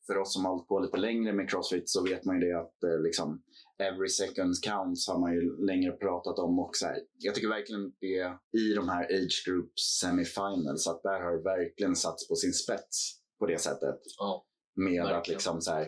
för 0.07 0.19
oss 0.19 0.33
som 0.35 0.45
har 0.45 0.53
hållit 0.53 0.69
på 0.69 0.79
lite 0.79 0.97
längre 0.97 1.33
med 1.33 1.51
Crossfit 1.51 1.89
så 1.91 2.05
vet 2.05 2.25
man 2.25 2.41
ju 2.41 2.47
det 2.49 2.59
att 2.59 2.83
eh, 2.83 3.03
liksom 3.03 3.43
every 3.79 4.09
second 4.09 4.55
counts 4.63 5.09
har 5.09 5.19
man 5.21 5.33
ju 5.35 5.67
längre 5.67 5.93
pratat 5.93 6.39
om 6.39 6.59
och 6.59 6.71
så 6.77 6.87
här, 6.87 6.99
Jag 7.19 7.35
tycker 7.35 7.49
verkligen 7.49 7.93
det 8.01 8.39
i 8.61 8.75
de 8.75 8.89
här 8.89 9.05
age 9.05 9.45
group 9.47 9.79
semifinals 10.01 10.87
att 10.89 11.03
där 11.03 11.21
har 11.25 11.33
det 11.37 11.43
verkligen 11.43 11.97
satts 11.97 12.29
på 12.29 12.35
sin 12.35 12.53
spets 12.53 13.21
på 13.39 13.47
det 13.47 13.61
sättet. 13.61 13.99
Ja. 14.19 14.45
Med 14.77 15.03
att 15.03 15.11
Verkligen. 15.11 15.37
liksom 15.37 15.61
så 15.61 15.71
här, 15.73 15.87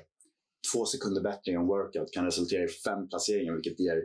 två 0.72 0.84
sekunder 0.84 1.22
bättre 1.22 1.50
i 1.52 1.54
en 1.54 1.66
workout 1.66 2.12
kan 2.12 2.24
resultera 2.24 2.62
i 2.64 2.68
fem 2.68 3.08
placeringar 3.08 3.54
vilket 3.54 3.80
ger 3.80 3.98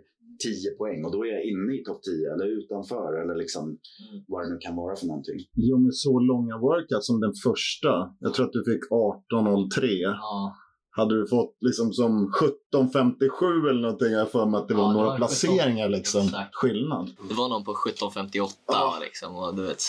10 0.43 0.71
poäng 0.77 1.05
och 1.05 1.11
då 1.11 1.25
är 1.25 1.29
jag 1.37 1.43
inne 1.51 1.73
i 1.79 1.83
topp 1.83 2.01
10 2.03 2.33
eller 2.33 2.45
utanför 2.45 3.21
eller 3.21 3.35
liksom 3.35 3.63
Mm. 3.63 4.23
vad 4.27 4.43
det 4.45 4.49
nu 4.53 4.57
kan 4.59 4.75
vara 4.75 4.95
för 4.95 5.05
någonting. 5.07 5.39
Jo, 5.53 5.77
med 5.77 5.95
så 5.95 6.19
långa 6.19 6.57
workouts 6.57 7.07
som 7.07 7.19
den 7.21 7.33
första. 7.43 8.15
Jag 8.19 8.33
tror 8.33 8.45
att 8.45 8.53
du 8.53 8.63
fick 8.73 8.83
18.03. 8.91 9.87
Ja. 10.01 10.55
Hade 10.95 11.15
du 11.21 11.27
fått 11.27 11.55
liksom 11.61 11.93
som 11.93 12.31
17.57 12.31 13.69
eller 13.69 13.81
någonting, 13.81 14.11
jag 14.11 14.31
för 14.31 14.45
mig 14.45 14.57
att 14.57 14.67
det 14.67 14.73
var 14.73 14.83
Ja, 14.83 14.87
det 14.87 14.93
några 14.93 15.09
var 15.09 15.17
placeringar 15.17 15.85
17. 15.87 15.91
liksom, 15.91 16.21
Exakt. 16.25 16.55
skillnad. 16.55 17.09
Det 17.29 17.33
var 17.33 17.49
någon 17.49 17.63
på 17.63 17.73
17.58 17.73 18.49
Ja. 18.67 18.97
liksom, 19.01 19.35
och 19.35 19.55
du 19.55 19.61
vet, 19.63 19.81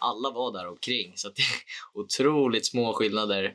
alla 0.00 0.30
var 0.30 0.52
där 0.52 0.68
omkring. 0.68 1.12
Så 1.16 1.28
att 1.28 1.36
det 1.36 1.42
är 1.42 2.00
otroligt 2.00 2.66
små 2.66 2.92
skillnader. 2.92 3.54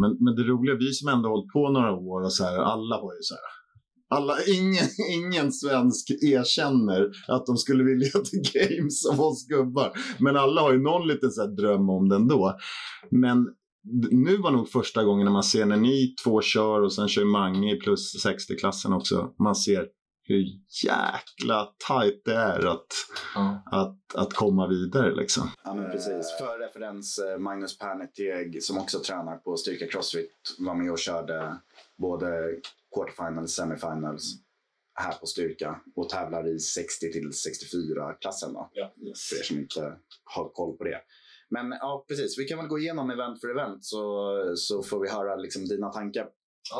Men, 0.00 0.16
men 0.24 0.34
det 0.36 0.42
roliga, 0.42 0.74
vi 0.74 0.92
som 0.92 1.08
ändå 1.08 1.28
hållit 1.28 1.52
på 1.52 1.68
några 1.68 1.92
år 1.92 2.22
och 2.22 2.32
så 2.32 2.44
här, 2.44 2.58
alla 2.58 2.96
var 3.00 3.14
ju 3.14 3.22
så 3.22 3.34
här. 3.34 3.60
Alla, 4.12 4.34
ingen, 4.46 4.88
ingen 5.18 5.52
svensk 5.52 6.10
erkänner 6.10 7.10
att 7.28 7.46
de 7.46 7.56
skulle 7.56 7.84
vilja 7.84 8.10
till 8.24 8.42
games 8.52 9.02
som 9.02 9.20
oss 9.20 9.46
gubbar. 9.46 9.92
Men 10.18 10.36
alla 10.36 10.60
har 10.60 10.72
ju 10.72 10.82
någon 10.82 11.08
liten 11.08 11.30
så 11.30 11.40
här 11.40 11.48
dröm 11.48 11.90
om 11.90 12.08
den 12.08 12.28
då. 12.28 12.58
Men 13.10 13.46
nu 14.10 14.36
var 14.36 14.50
nog 14.50 14.68
första 14.68 15.04
gången 15.04 15.24
när 15.24 15.32
man 15.32 15.42
ser 15.42 15.66
när 15.66 15.76
ni 15.76 16.14
två 16.24 16.40
kör 16.42 16.82
och 16.82 16.92
sen 16.92 17.08
kör 17.08 17.24
Mange 17.24 17.74
i 17.74 17.76
plus 17.76 18.26
60-klassen 18.26 18.92
också. 18.92 19.30
Man 19.38 19.54
ser 19.54 19.86
hur 20.30 20.46
jäkla 20.84 21.72
tajt 21.88 22.22
det 22.24 22.34
är 22.34 22.66
att, 22.66 22.86
Ja. 23.34 23.62
att, 23.66 24.14
att 24.14 24.32
komma 24.32 24.68
vidare 24.68 25.14
liksom. 25.14 25.50
Ja, 25.64 25.74
men 25.74 25.90
precis. 25.90 26.26
För 26.38 26.58
referens, 26.58 27.18
eh, 27.18 27.38
Magnus 27.38 27.78
Perneteg 27.78 28.62
som 28.62 28.78
också 28.78 28.98
tränar 28.98 29.36
på 29.36 29.56
Styrka 29.56 29.86
Crossfit 29.86 30.56
var 30.58 30.74
med 30.74 30.92
och 30.92 30.98
körde 30.98 31.56
både 31.98 32.54
quarterfinals, 32.94 33.52
semifinals 33.52 34.22
här 34.94 35.12
på 35.12 35.26
Styrka 35.26 35.80
och 35.96 36.08
tävlar 36.08 36.48
i 36.48 36.58
60 36.58 37.12
till 37.12 37.32
64 37.32 38.12
klassen 38.20 38.52
då. 38.52 38.70
För 39.30 39.38
er 39.38 39.42
som 39.42 39.58
inte 39.58 39.80
har 40.24 40.48
koll 40.48 40.76
på 40.76 40.84
det. 40.84 41.00
Men 41.50 41.70
ja, 41.70 42.04
precis. 42.08 42.38
Vi 42.38 42.44
kan 42.44 42.58
väl 42.58 42.66
gå 42.66 42.78
igenom 42.78 43.10
event 43.10 43.40
för 43.40 43.48
event 43.48 43.84
så, 43.84 44.32
så 44.56 44.82
får 44.82 45.00
vi 45.00 45.08
höra 45.08 45.36
liksom 45.36 45.64
dina 45.64 45.88
tankar 45.88 46.28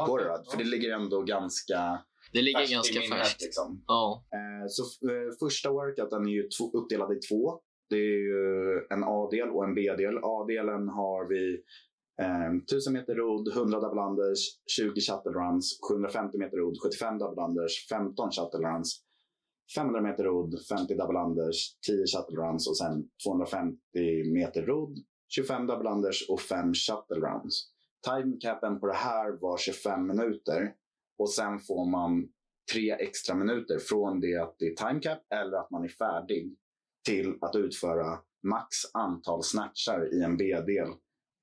på 0.07 0.19
det. 0.19 0.25
Då. 0.25 0.51
För 0.51 0.59
det 0.59 0.65
ligger 0.65 0.95
ändå 0.95 1.23
ganska 1.23 1.99
Det 2.33 2.43
ligger 2.43 2.59
färskt 2.59 2.71
i 2.71 2.75
ganska 2.75 3.01
minnet, 3.01 3.19
färskt. 3.19 3.43
Liksom. 3.43 3.85
Ja. 3.87 4.25
Eh, 4.35 4.67
Så 4.69 4.83
eh, 4.83 5.31
första 5.41 5.71
workouten 5.71 6.23
är 6.27 6.31
ju 6.31 6.49
uppdelad 6.73 7.13
i 7.13 7.21
två. 7.29 7.61
Det 7.91 7.97
är 7.97 8.19
ju 8.31 8.87
en 8.91 9.05
A-del 9.05 9.49
och 9.51 9.65
en 9.65 9.75
B-del. 9.75 10.19
A-delen 10.23 10.89
har 10.89 11.29
vi 11.29 11.63
eh, 12.23 12.57
1000 12.65 12.93
meter 12.93 13.15
rodd, 13.15 13.49
100 13.49 13.81
double 13.81 14.03
unders, 14.03 14.41
20 14.77 15.01
shuttle 15.01 15.33
runs, 15.33 15.79
750 15.91 16.39
meter 16.39 16.57
rodd, 16.57 16.77
75 16.83 17.19
double 17.19 17.43
unders, 17.43 17.89
15 17.89 18.31
shuttle 18.31 18.61
runs, 18.69 19.03
500 19.75 20.01
meter 20.01 20.25
rodd, 20.25 20.55
50 20.69 20.95
double 20.95 21.19
unders, 21.19 21.79
10 21.87 22.07
shuttle 22.07 22.37
runs 22.43 22.69
och 22.69 22.77
sen 22.77 23.09
250 23.25 23.79
meter 24.35 24.63
rodd, 24.63 24.95
25 25.29 25.67
double 25.67 25.91
unders 25.91 26.29
och 26.29 26.41
5 26.41 26.75
shuttle 26.75 27.21
runs. 27.27 27.73
Timecapen 28.09 28.81
på 28.81 28.87
det 28.87 29.01
här 29.09 29.41
var 29.41 29.59
25 29.59 30.07
minuter 30.07 30.75
och 31.21 31.31
sen 31.31 31.59
får 31.59 31.91
man 31.91 32.29
tre 32.73 32.91
extra 32.91 33.35
minuter 33.35 33.79
från 33.79 34.21
det 34.21 34.37
att 34.37 34.57
det 34.59 34.67
är 34.67 34.75
timecap 34.75 35.19
eller 35.35 35.57
att 35.57 35.71
man 35.71 35.85
är 35.85 35.89
färdig 35.89 36.57
till 37.07 37.35
att 37.41 37.57
utföra 37.57 38.19
max 38.43 38.77
antal 38.95 39.43
snatchar 39.43 40.15
i 40.15 40.23
en 40.23 40.37
B-del. 40.37 40.89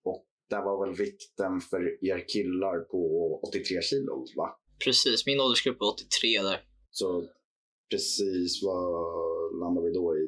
Och 0.04 0.26
där 0.50 0.62
var 0.62 0.86
väl 0.86 0.96
vikten 0.96 1.62
för 1.62 2.06
er 2.06 2.26
killar 2.34 2.80
på 2.80 3.02
83 3.50 3.82
kilo, 3.82 4.26
va? 4.36 4.60
Precis, 4.84 5.26
min 5.26 5.40
åldersgrupp 5.40 5.82
är 5.82 5.86
83 5.86 6.42
där. 6.42 6.60
Så 6.90 7.28
precis 7.92 8.64
vad 8.64 8.92
landar 9.60 9.82
vi 9.82 9.92
då 9.94 10.18
i? 10.18 10.22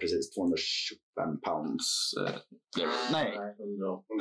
Precis 0.00 0.30
225 0.30 1.40
pounds. 1.40 2.14
Eh, 2.20 2.88
nej, 3.12 3.38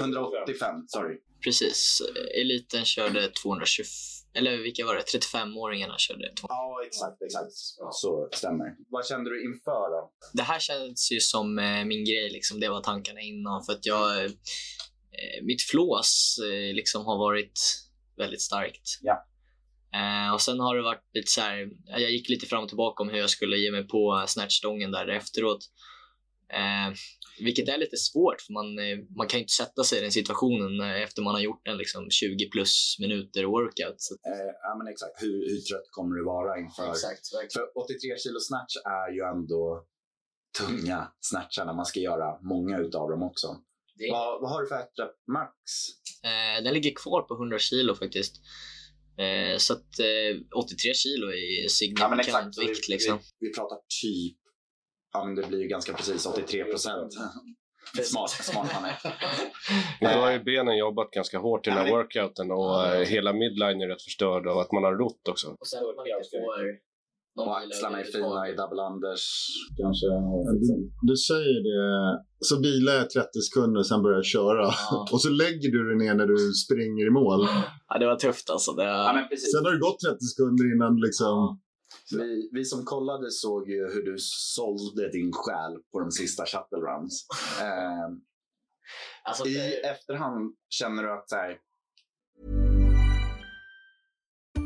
185, 0.02 0.88
sorry. 0.88 1.18
Precis. 1.44 2.02
Eliten 2.42 2.86
körde 2.86 3.28
225, 3.44 3.86
eller 4.34 4.58
vilka 4.58 4.86
var 4.86 4.96
det? 4.96 5.02
35-åringarna 5.02 5.96
körde 5.98 6.34
200. 6.36 6.36
Ja, 6.50 6.84
exakt, 6.86 7.22
exakt. 7.22 7.52
Så 7.92 8.30
stämmer. 8.34 8.76
Vad 8.90 9.06
kände 9.06 9.30
du 9.30 9.46
inför 9.46 9.90
då? 9.92 10.12
Det 10.34 10.44
här 10.44 10.60
känns 10.60 11.12
ju 11.12 11.20
som 11.20 11.60
eh, 11.60 11.86
min 11.86 12.06
grej, 12.06 12.30
liksom. 12.30 12.60
det 12.60 12.70
var 12.70 12.82
tankarna 12.82 13.22
innan. 13.22 13.64
För 13.64 13.74
att 13.74 13.86
jag, 13.86 14.26
eh, 14.26 14.32
mitt 15.44 15.62
flås 15.62 16.40
eh, 16.44 16.76
liksom 16.76 17.06
har 17.06 17.18
varit 17.18 17.60
väldigt 18.18 18.42
starkt. 18.42 19.00
Ja. 19.02 19.26
Eh, 19.94 20.34
och 20.34 20.42
sen 20.42 20.60
har 20.60 20.76
det 20.76 20.82
varit 20.84 21.10
lite 21.14 21.32
så 21.32 21.42
här, 21.42 21.70
jag 21.86 22.12
gick 22.12 22.30
lite 22.30 22.46
fram 22.46 22.64
och 22.64 22.70
tillbaka 22.70 23.04
om 23.04 23.10
hur 23.10 23.18
jag 23.18 23.30
skulle 23.30 23.58
ge 23.58 23.72
mig 23.72 23.88
på 23.88 24.26
snatchstången 24.28 24.92
där 24.92 25.08
efteråt. 25.08 25.60
Eh, 26.54 26.94
vilket 27.40 27.70
är 27.70 27.78
lite 27.78 27.98
svårt 27.98 28.42
för 28.42 28.54
man, 28.54 28.80
eh, 28.80 28.98
man 29.18 29.28
kan 29.28 29.38
ju 29.38 29.42
inte 29.44 29.54
sätta 29.54 29.84
sig 29.84 29.98
i 30.00 30.02
den 30.02 30.12
situationen 30.12 30.82
eh, 30.82 31.02
efter 31.04 31.22
man 31.22 31.34
har 31.34 31.42
gjort 31.42 31.68
en 31.68 31.78
liksom 31.78 32.10
20 32.10 32.50
plus 32.50 32.98
minuter 33.00 33.44
workout. 33.44 33.96
Så, 33.98 34.14
Eh, 34.14 34.52
ja, 34.62 34.76
men 34.78 34.88
exakt. 34.88 35.24
Hur, 35.24 35.50
hur 35.50 35.62
trött 35.62 35.88
kommer 35.92 36.16
du 36.16 36.24
vara 36.26 36.60
inför? 36.60 36.94
För 37.54 37.78
83 37.84 38.18
kilo 38.18 38.40
snatch 38.40 38.76
är 38.86 39.14
ju 39.14 39.22
ändå 39.36 39.86
tunga 40.60 41.12
snatchar 41.20 41.66
när 41.66 41.74
man 41.74 41.86
ska 41.86 42.00
göra 42.00 42.42
många 42.42 42.78
utav 42.80 43.10
dem 43.10 43.24
också. 43.24 43.48
det, 43.98 44.12
Vad, 44.12 44.42
vad 44.42 44.52
har 44.52 44.62
du 44.62 44.68
för 44.68 44.76
max? 45.32 45.54
eh, 46.24 46.64
den 46.64 46.74
ligger 46.74 46.92
kvar 46.96 47.22
på 47.22 47.34
100 47.34 47.60
kilo 47.60 47.96
faktiskt. 47.96 48.42
Eh, 49.20 49.58
så 49.58 49.74
att 49.74 50.00
eh, 50.00 50.60
83 50.64 50.94
kilo 50.94 51.28
är 51.28 51.68
signifikant 51.68 52.58
vi, 52.58 52.68
vikt 52.68 52.88
liksom. 52.90 53.18
vi, 53.18 53.48
vi 53.48 53.54
pratar 53.54 53.78
typ, 54.02 54.38
ja 55.14 55.26
men 55.26 55.36
det 55.36 55.48
blir 55.48 55.60
ju 55.62 55.68
ganska 55.68 55.94
precis 55.94 56.26
83 56.26 56.64
procent. 56.64 57.14
smart, 58.04 58.30
smart 58.30 58.70
man 58.74 58.86
är. 58.86 58.98
Men 60.02 60.14
då 60.14 60.20
har 60.20 60.32
ju 60.32 60.40
benen 60.40 60.78
jobbat 60.78 61.12
ganska 61.12 61.38
hårt 61.38 61.68
i 61.68 61.70
den 61.70 61.80
här 61.80 61.88
Ja, 61.88 61.96
workouten 61.96 62.52
och 62.52 62.86
eh, 62.86 63.08
hela 63.08 63.34
midline 63.34 63.82
är 63.82 63.88
rätt 63.88 64.02
förstörd 64.02 64.48
av 64.48 64.58
att 64.58 64.72
man 64.72 64.84
har 64.84 64.94
rott 64.94 65.28
också. 65.28 65.48
Och 65.60 65.68
sen 65.68 65.80
att 65.80 65.96
man 65.96 66.08
inte 66.08 66.30
får 66.30 66.89
Och 67.48 67.58
axlarna 67.58 68.00
är 68.00 68.04
fina 68.04 68.50
i 68.50 68.54
double 68.56 68.82
unders. 68.90 69.26
Kanske. 69.82 70.08
Du, 70.64 70.92
du 71.10 71.16
säger 71.30 71.60
det, 71.70 71.84
så 72.40 72.60
bilar 72.60 72.94
jag 72.94 73.10
30 73.10 73.42
sekunder 73.48 73.80
och 73.80 73.88
sen 73.88 74.02
börjar 74.04 74.18
jag 74.18 74.26
köra. 74.26 74.66
Ja. 74.92 75.08
Och 75.14 75.22
så 75.22 75.30
lägger 75.30 75.72
du 75.72 75.80
dig 75.88 75.98
ner 76.04 76.16
när 76.16 76.28
du 76.28 76.38
springer 76.66 77.08
i 77.08 77.10
mål. 77.10 77.48
Ja, 77.90 78.00
det 78.00 78.06
var 78.06 78.16
tufft 78.16 78.50
alltså. 78.50 78.72
Det, 78.72 78.84
Ja, 78.84 79.12
men 79.16 79.28
precis. 79.30 79.52
Sen 79.52 79.66
har 79.66 79.72
det 79.72 79.80
gått 79.80 80.00
30 80.00 80.26
sekunder 80.32 80.76
innan 80.76 80.96
liksom... 81.08 81.60
Vi, 82.12 82.50
vi 82.54 82.66
som 82.66 82.86
kollade 82.86 83.32
såg 83.32 83.70
ju 83.70 83.82
hur 83.94 84.04
du 84.12 84.16
sålde 84.56 85.12
din 85.12 85.32
själ 85.34 85.74
på 85.92 86.00
de 86.00 86.12
sista 86.12 86.46
shuttle 86.46 86.80
runs. 86.90 87.28
Eh, 87.62 88.10
alltså, 89.24 89.48
I 89.48 89.82
efterhand 89.94 90.56
känner 90.70 91.04
du 91.04 91.14
att 91.14 91.30
så 91.30 91.36
här, 91.36 91.58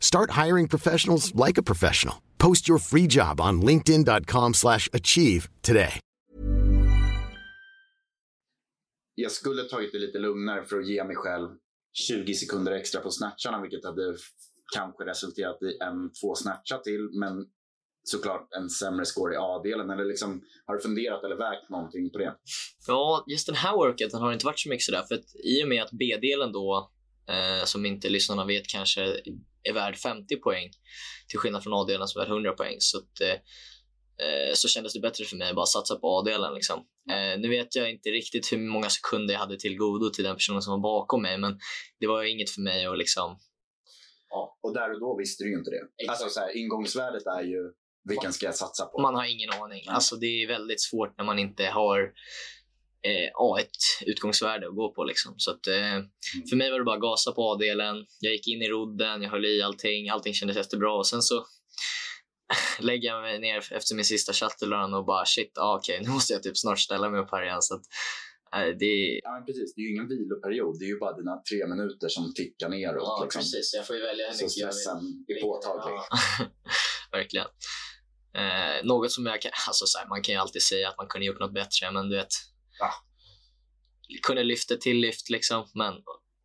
Start 0.00 0.46
hiring 0.46 0.68
professionals 0.68 1.34
like 1.46 1.60
a 1.60 1.62
professional. 1.62 2.16
Post 2.38 2.68
your 2.68 2.78
free 2.78 3.06
job 3.06 3.40
on 3.40 3.62
linkedin.com/achieve 3.62 4.54
slash 4.54 4.88
achieve 4.92 5.48
today. 5.62 6.00
Jag 9.14 9.32
skulle 9.32 9.62
tagit 9.62 9.92
det 9.92 9.98
lite 9.98 10.18
lugnare 10.18 10.64
för 10.64 10.78
att 10.78 10.88
ge 10.88 11.04
mig 11.04 11.16
själv 11.16 11.48
20 11.92 12.34
sekunder 12.34 12.72
extra 12.72 13.00
på 13.00 13.10
snatcharna, 13.10 13.60
vilket 13.62 13.84
hade 13.84 14.16
kanske 14.74 15.04
resulterat 15.04 15.62
i 15.62 15.78
en, 15.84 16.12
två 16.12 16.34
snatchar 16.34 16.78
till, 16.78 17.08
men 17.12 17.46
såklart 18.02 18.48
en 18.58 18.70
sämre 18.70 19.04
score 19.04 19.34
i 19.34 19.36
A-delen. 19.36 19.90
Eller 19.90 20.04
liksom, 20.04 20.42
har 20.66 20.74
du 20.74 20.80
funderat 20.80 21.24
eller 21.24 21.36
vägt 21.36 21.70
någonting 21.70 22.10
på 22.10 22.18
det? 22.18 22.36
Ja, 22.86 23.24
just 23.26 23.46
den 23.46 23.56
här 23.56 23.72
workouten 23.76 24.20
har 24.20 24.32
inte 24.32 24.46
varit 24.46 24.58
så 24.58 24.68
mycket 24.68 24.84
sådär. 24.84 25.02
För 25.08 25.14
att 25.14 25.36
i 25.44 25.64
och 25.64 25.68
med 25.68 25.82
att 25.82 25.90
B-delen 25.92 26.52
då, 26.52 26.90
eh, 27.28 27.64
som 27.64 27.86
inte 27.86 28.08
lyssnarna 28.08 28.44
vet, 28.44 28.66
kanske 28.66 29.20
är 29.62 29.72
värd 29.72 29.96
50 29.96 30.36
poäng 30.36 30.70
till 31.28 31.38
skillnad 31.38 31.62
från 31.62 31.74
A-delen 31.74 32.08
som 32.08 32.20
är 32.20 32.24
värd 32.24 32.32
100 32.32 32.52
poäng. 32.52 32.76
Så, 32.78 32.98
att, 32.98 33.20
eh, 33.20 33.38
eh, 34.26 34.54
så 34.54 34.68
kändes 34.68 34.92
det 34.92 35.00
bättre 35.00 35.24
för 35.24 35.36
mig 35.36 35.48
att 35.48 35.56
bara 35.56 35.66
satsa 35.66 35.96
på 35.96 36.18
A-delen. 36.18 36.54
Liksom. 36.54 36.78
Eh, 37.10 37.40
nu 37.40 37.48
vet 37.48 37.76
jag 37.76 37.90
inte 37.90 38.08
riktigt 38.08 38.52
hur 38.52 38.58
många 38.58 38.88
sekunder 38.90 39.34
jag 39.34 39.40
hade 39.40 39.58
till 39.58 39.76
godo 39.76 40.10
till 40.10 40.24
den 40.24 40.34
personen 40.34 40.62
som 40.62 40.70
var 40.70 40.80
bakom 40.80 41.22
mig, 41.22 41.38
men 41.38 41.58
det 42.00 42.06
var 42.06 42.22
ju 42.22 42.30
inget 42.30 42.50
för 42.50 42.60
mig 42.60 42.86
att 42.86 42.98
liksom... 42.98 43.38
Ja, 44.30 44.58
och 44.62 44.74
där 44.74 44.92
och 44.94 45.00
då 45.00 45.16
visste 45.18 45.44
du 45.44 45.50
ju 45.50 45.58
inte 45.58 45.70
det. 45.70 46.02
Exakt. 46.02 46.22
Alltså, 46.22 46.40
så 46.40 46.40
här, 46.40 46.56
ingångsvärdet 46.56 47.26
är 47.26 47.42
ju 47.42 47.72
vilken 48.08 48.32
ska 48.32 48.46
jag 48.46 48.54
satsa 48.54 48.86
på? 48.86 49.00
Man 49.00 49.14
har 49.14 49.24
ingen 49.24 49.50
aning. 49.50 49.84
Alltså, 49.88 50.16
det 50.16 50.26
är 50.26 50.48
väldigt 50.48 50.82
svårt 50.82 51.18
när 51.18 51.24
man 51.24 51.38
inte 51.38 51.66
har 51.66 52.12
eh, 53.06 53.30
ja, 53.32 53.60
ett 53.60 54.06
utgångsvärde 54.06 54.68
att 54.68 54.76
gå 54.76 54.94
på. 54.94 55.04
Liksom. 55.04 55.34
Så 55.36 55.50
att, 55.50 55.66
eh, 55.66 55.98
För 56.50 56.56
mig 56.56 56.70
var 56.70 56.78
det 56.78 56.84
bara 56.84 56.96
att 56.96 57.02
gasa 57.02 57.32
på 57.32 57.52
A-delen. 57.52 58.06
Jag 58.20 58.32
gick 58.32 58.48
in 58.48 58.62
i 58.62 58.68
rodden, 58.68 59.22
jag 59.22 59.30
höll 59.30 59.44
i 59.44 59.62
allting. 59.62 60.08
Allting 60.08 60.34
kändes 60.34 60.56
jättebra. 60.56 60.92
Och 60.92 61.06
sen 61.06 61.22
så 61.22 61.46
lägger 62.78 63.08
jag 63.08 63.22
mig 63.22 63.38
ner 63.38 63.72
efter 63.72 63.94
min 63.94 64.04
sista 64.04 64.32
shuttle 64.32 64.76
och 64.76 65.04
bara 65.04 65.24
shit, 65.26 65.58
ah, 65.58 65.76
okej, 65.76 66.00
nu 66.02 66.08
måste 66.08 66.32
jag 66.32 66.42
typ 66.42 66.56
snart 66.58 66.78
ställa 66.78 67.10
mig 67.10 67.20
upp 67.20 67.30
här 67.30 67.42
igen. 67.42 67.62
Så 67.62 67.74
att, 67.74 67.82
eh, 68.54 68.76
det 68.78 68.84
är... 68.84 69.20
Ja, 69.24 69.30
men 69.32 69.44
precis. 69.46 69.74
Det 69.74 69.80
är 69.80 69.82
ju 69.82 69.92
ingen 69.94 70.08
viloperiod. 70.08 70.78
Det 70.78 70.84
är 70.84 70.88
ju 70.88 70.98
bara 70.98 71.16
dina 71.16 71.42
tre 71.50 71.66
minuter 71.66 72.08
som 72.08 72.34
tickar 72.34 72.68
neråt. 72.68 73.02
Ja, 73.02 73.20
liksom. 73.24 73.40
precis. 73.40 73.74
Jag 73.74 73.86
får 73.86 73.96
ju 73.96 74.02
välja 74.02 74.26
hur 74.26 74.34
Så 74.34 74.44
mycket 74.44 74.56
jag 74.56 74.66
vill. 74.66 74.74
stressen 74.74 75.24
är 75.28 75.40
påtaglig. 75.42 75.94
Ja, 75.96 76.18
verkligen. 77.18 77.46
Eh, 78.34 78.84
något 78.84 79.12
som 79.12 79.26
jag 79.26 79.42
kan, 79.42 79.52
alltså 79.68 79.86
så 79.86 79.98
här, 79.98 80.08
man 80.08 80.22
kan 80.22 80.34
ju 80.34 80.40
alltid 80.40 80.62
säga 80.62 80.88
att 80.88 80.96
man 80.96 81.06
kunde 81.06 81.26
gjort 81.26 81.40
något 81.40 81.54
bättre, 81.54 81.90
men 81.92 82.08
du 82.08 82.16
vet. 82.16 82.32
Ja. 82.78 82.90
Kunde 84.22 84.44
lyfta 84.44 84.76
till 84.76 84.96
lyft 84.96 85.30
liksom, 85.30 85.66
men 85.74 85.94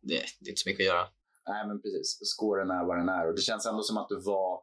det, 0.00 0.22
det 0.40 0.46
är 0.46 0.50
inte 0.50 0.60
så 0.60 0.68
mycket 0.68 0.82
att 0.82 0.94
göra. 0.94 1.08
Nej, 1.48 1.66
men 1.66 1.82
precis. 1.82 2.18
Scoren 2.36 2.70
är 2.70 2.84
vad 2.84 2.98
den 2.98 3.08
är. 3.08 3.28
Och 3.28 3.34
det 3.34 3.40
känns 3.40 3.66
ändå 3.66 3.82
som 3.82 3.96
att 3.96 4.08
du 4.08 4.20
var 4.20 4.62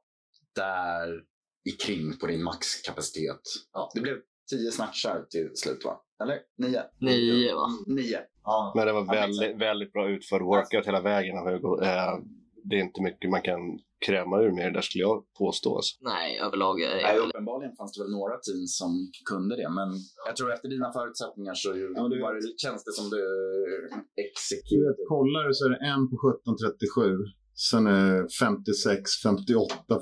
där 0.55 1.23
i 1.63 1.71
kring 1.71 2.17
på 2.17 2.27
din 2.27 2.43
maxkapacitet. 2.43 3.41
Ja. 3.73 3.91
Det 3.93 4.01
blev 4.01 4.17
tio 4.49 4.71
snatchar 4.71 5.25
till 5.29 5.51
slut, 5.55 5.85
va? 5.85 6.01
Eller 6.23 6.39
nio? 6.57 6.83
Nio, 6.97 7.55
va? 7.55 7.67
Nio. 7.87 8.19
Ja. 8.43 8.73
Men 8.75 8.87
det 8.87 8.93
var 8.93 9.05
väldigt, 9.05 9.57
väldigt 9.57 9.93
bra 9.93 10.09
utförd 10.09 10.41
workout 10.41 10.87
hela 10.87 11.01
vägen 11.01 11.37
av 11.37 11.49
Hugo. 11.49 11.81
Eh, 11.83 12.19
det 12.63 12.75
är 12.75 12.79
inte 12.79 13.01
mycket 13.01 13.29
man 13.29 13.41
kan 13.41 13.79
kräma 14.07 14.35
ur 14.43 14.51
det 14.55 14.71
där 14.77 14.81
skulle 14.87 15.01
jag 15.09 15.17
påstå. 15.41 15.69
Alltså. 15.75 15.91
Nej, 16.13 16.27
överlag 16.45 16.75
är 16.81 16.95
Nej, 17.07 17.17
uppenbarligen 17.17 17.75
fanns 17.79 17.91
det 17.93 17.99
väl 18.03 18.11
några 18.19 18.35
teams 18.45 18.71
som 18.81 18.91
kunde 19.31 19.53
det, 19.61 19.69
men 19.79 19.89
jag 20.27 20.35
tror 20.35 20.53
efter 20.55 20.67
dina 20.75 20.89
förutsättningar 20.97 21.53
så 21.63 21.69
Ja, 21.97 22.07
du- 22.11 22.21
var 22.25 22.33
det, 22.35 22.41
känns 22.65 22.81
det 22.87 22.93
som 22.99 23.05
du 23.15 23.21
Du 23.69 24.23
executed. 24.27 24.87
vet, 24.87 25.07
kollar 25.15 25.41
du 25.47 25.51
så 25.57 25.63
är 25.67 25.71
det 25.75 25.81
en 25.93 26.03
på 26.11 26.15
1737. 26.21 27.17
Sen 27.55 27.87
är 27.87 28.21
det 28.21 28.27
56, 28.39 29.11
58, 29.23 29.75
59, 29.87 29.99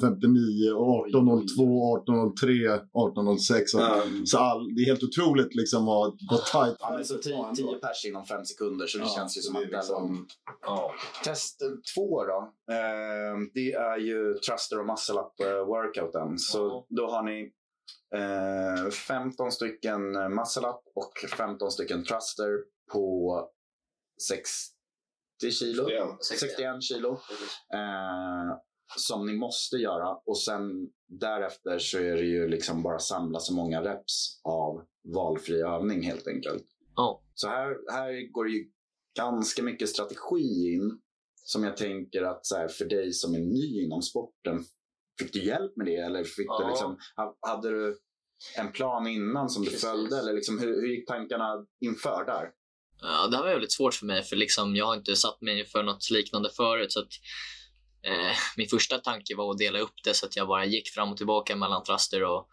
1802, 1.07 1.97
1803, 1.97 2.49
1806. 2.75 3.73
Och, 3.73 3.81
Ja. 3.81 4.03
Så 4.25 4.37
all, 4.37 4.75
det 4.75 4.81
är 4.81 4.85
helt 4.85 5.03
otroligt 5.03 5.55
liksom 5.55 5.85
vad, 5.85 6.17
vad 6.31 6.45
tajt. 6.45 6.75
Ja, 6.79 6.91
men 6.95 7.05
så 7.05 7.17
tio, 7.17 7.55
tio 7.55 7.75
pers 7.79 8.05
inom 8.05 8.25
fem 8.25 8.45
sekunder, 8.45 8.87
så 8.87 8.97
det 8.97 9.03
Ja, 9.03 9.09
känns 9.15 9.37
ju 9.37 9.41
som 9.41 9.55
att 9.55 9.61
det 9.61 9.77
liksom- 9.77 10.27
var... 10.67 10.91
Test 11.23 11.59
två 11.95 12.23
då. 12.25 12.53
Eh, 12.71 13.35
det 13.53 13.71
är 13.73 13.97
ju 13.97 14.33
Truster 14.33 14.79
och 14.79 14.85
Muscle 14.85 15.19
Up 15.19 15.39
eh, 15.47 15.65
workouten. 15.65 16.37
Så 16.39 16.85
då 16.89 17.07
har 17.07 17.23
ni 17.23 17.51
eh, 18.15 18.89
15 18.91 19.51
stycken 19.51 20.01
Muscle 20.11 20.67
Up 20.67 20.81
och 20.95 21.13
15 21.37 21.71
stycken 21.71 22.03
Truster 22.03 22.49
på 22.93 23.35
60 24.27 24.78
kilo. 25.39 25.87
61 26.29 26.83
kilo. 26.83 27.11
Eh, 27.73 28.57
som 28.97 29.25
ni 29.25 29.33
måste 29.33 29.75
göra. 29.77 30.15
Och 30.25 30.37
sen 30.39 30.61
därefter 31.07 31.79
så 31.79 31.97
är 31.97 32.15
det 32.15 32.25
ju 32.25 32.47
liksom 32.47 32.83
bara 32.83 32.99
samla 32.99 33.39
så 33.39 33.53
många 33.53 33.81
reps 33.81 34.41
av 34.43 34.81
valfri 35.15 35.61
övning 35.61 36.01
helt 36.03 36.27
enkelt. 36.27 36.63
Ja. 36.95 37.23
Så 37.33 37.47
här, 37.47 37.67
här 37.91 38.31
går 38.31 38.45
det 38.45 38.51
ju 38.51 38.65
ganska 39.17 39.63
mycket 39.63 39.89
strategi 39.89 40.73
in. 40.73 41.01
Som 41.43 41.63
jag 41.63 41.77
tänker 41.77 42.21
att 42.21 42.45
så 42.45 42.55
här, 42.55 42.67
för 42.67 42.85
dig 42.85 43.13
som 43.13 43.33
är 43.35 43.39
ny 43.39 43.83
inom 43.83 44.01
sporten, 44.01 44.63
fick 45.19 45.33
du 45.33 45.43
hjälp 45.45 45.75
med 45.77 45.85
det? 45.87 45.95
Eller 45.95 46.23
fick 46.23 46.47
Ja. 46.47 46.63
du 46.63 46.69
liksom, 46.69 46.97
ha- 47.15 47.37
hade 47.41 47.69
du 47.69 47.99
en 48.57 48.71
plan 48.71 49.07
innan 49.07 49.49
som 49.49 49.63
du 49.63 49.69
Precis. 49.69 49.85
följde? 49.89 50.19
Eller 50.19 50.33
liksom, 50.33 50.59
hur, 50.59 50.81
hur 50.81 50.87
gick 50.87 51.07
tankarna 51.07 51.65
inför 51.85 52.25
där? 52.25 52.49
Ja, 53.01 53.27
det 53.27 53.37
här 53.37 53.43
var 53.43 53.51
väldigt 53.51 53.71
svårt 53.71 53.93
för 53.93 54.05
mig, 54.05 54.23
för 54.23 54.35
liksom, 54.35 54.75
jag 54.75 54.85
har 54.85 54.95
inte 54.95 55.15
satt 55.15 55.41
mig 55.41 55.65
för 55.65 55.83
något 55.83 56.09
liknande 56.09 56.49
förut. 56.49 56.91
Så 56.91 56.99
att, 56.99 57.09
eh, 58.03 58.37
min 58.57 58.69
första 58.69 58.97
tanke 58.97 59.35
var 59.35 59.51
att 59.51 59.57
dela 59.57 59.79
upp 59.79 59.95
det 60.03 60.13
så 60.13 60.25
att 60.25 60.35
jag 60.35 60.47
bara 60.47 60.65
gick 60.65 60.89
fram 60.89 61.11
och 61.11 61.17
tillbaka 61.17 61.55
mellan 61.55 61.83
thruster 61.83 62.23
och, 62.23 62.47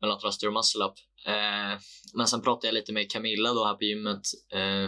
mellan 0.00 0.20
thruster 0.20 0.46
och 0.46 0.52
muscle 0.52 0.84
up. 0.84 0.94
Eh, 1.26 1.80
men 2.14 2.26
sen 2.26 2.42
pratade 2.42 2.66
jag 2.66 2.74
lite 2.74 2.92
med 2.92 3.10
Camilla 3.10 3.52
då 3.52 3.64
här 3.64 3.74
på 3.74 3.84
gymmet 3.84 4.22
eh, 4.52 4.84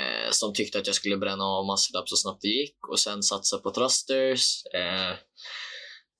eh, 0.00 0.30
som 0.30 0.54
tyckte 0.54 0.78
att 0.78 0.86
jag 0.86 0.96
skulle 0.96 1.16
bränna 1.16 1.44
av 1.44 1.66
muscle 1.66 1.98
up 1.98 2.08
så 2.08 2.16
snabbt 2.16 2.42
det 2.42 2.48
gick 2.48 2.88
och 2.88 3.00
sen 3.00 3.22
satsa 3.22 3.58
på 3.58 3.70
thrusters. 3.70 4.64
Eh, 4.74 5.16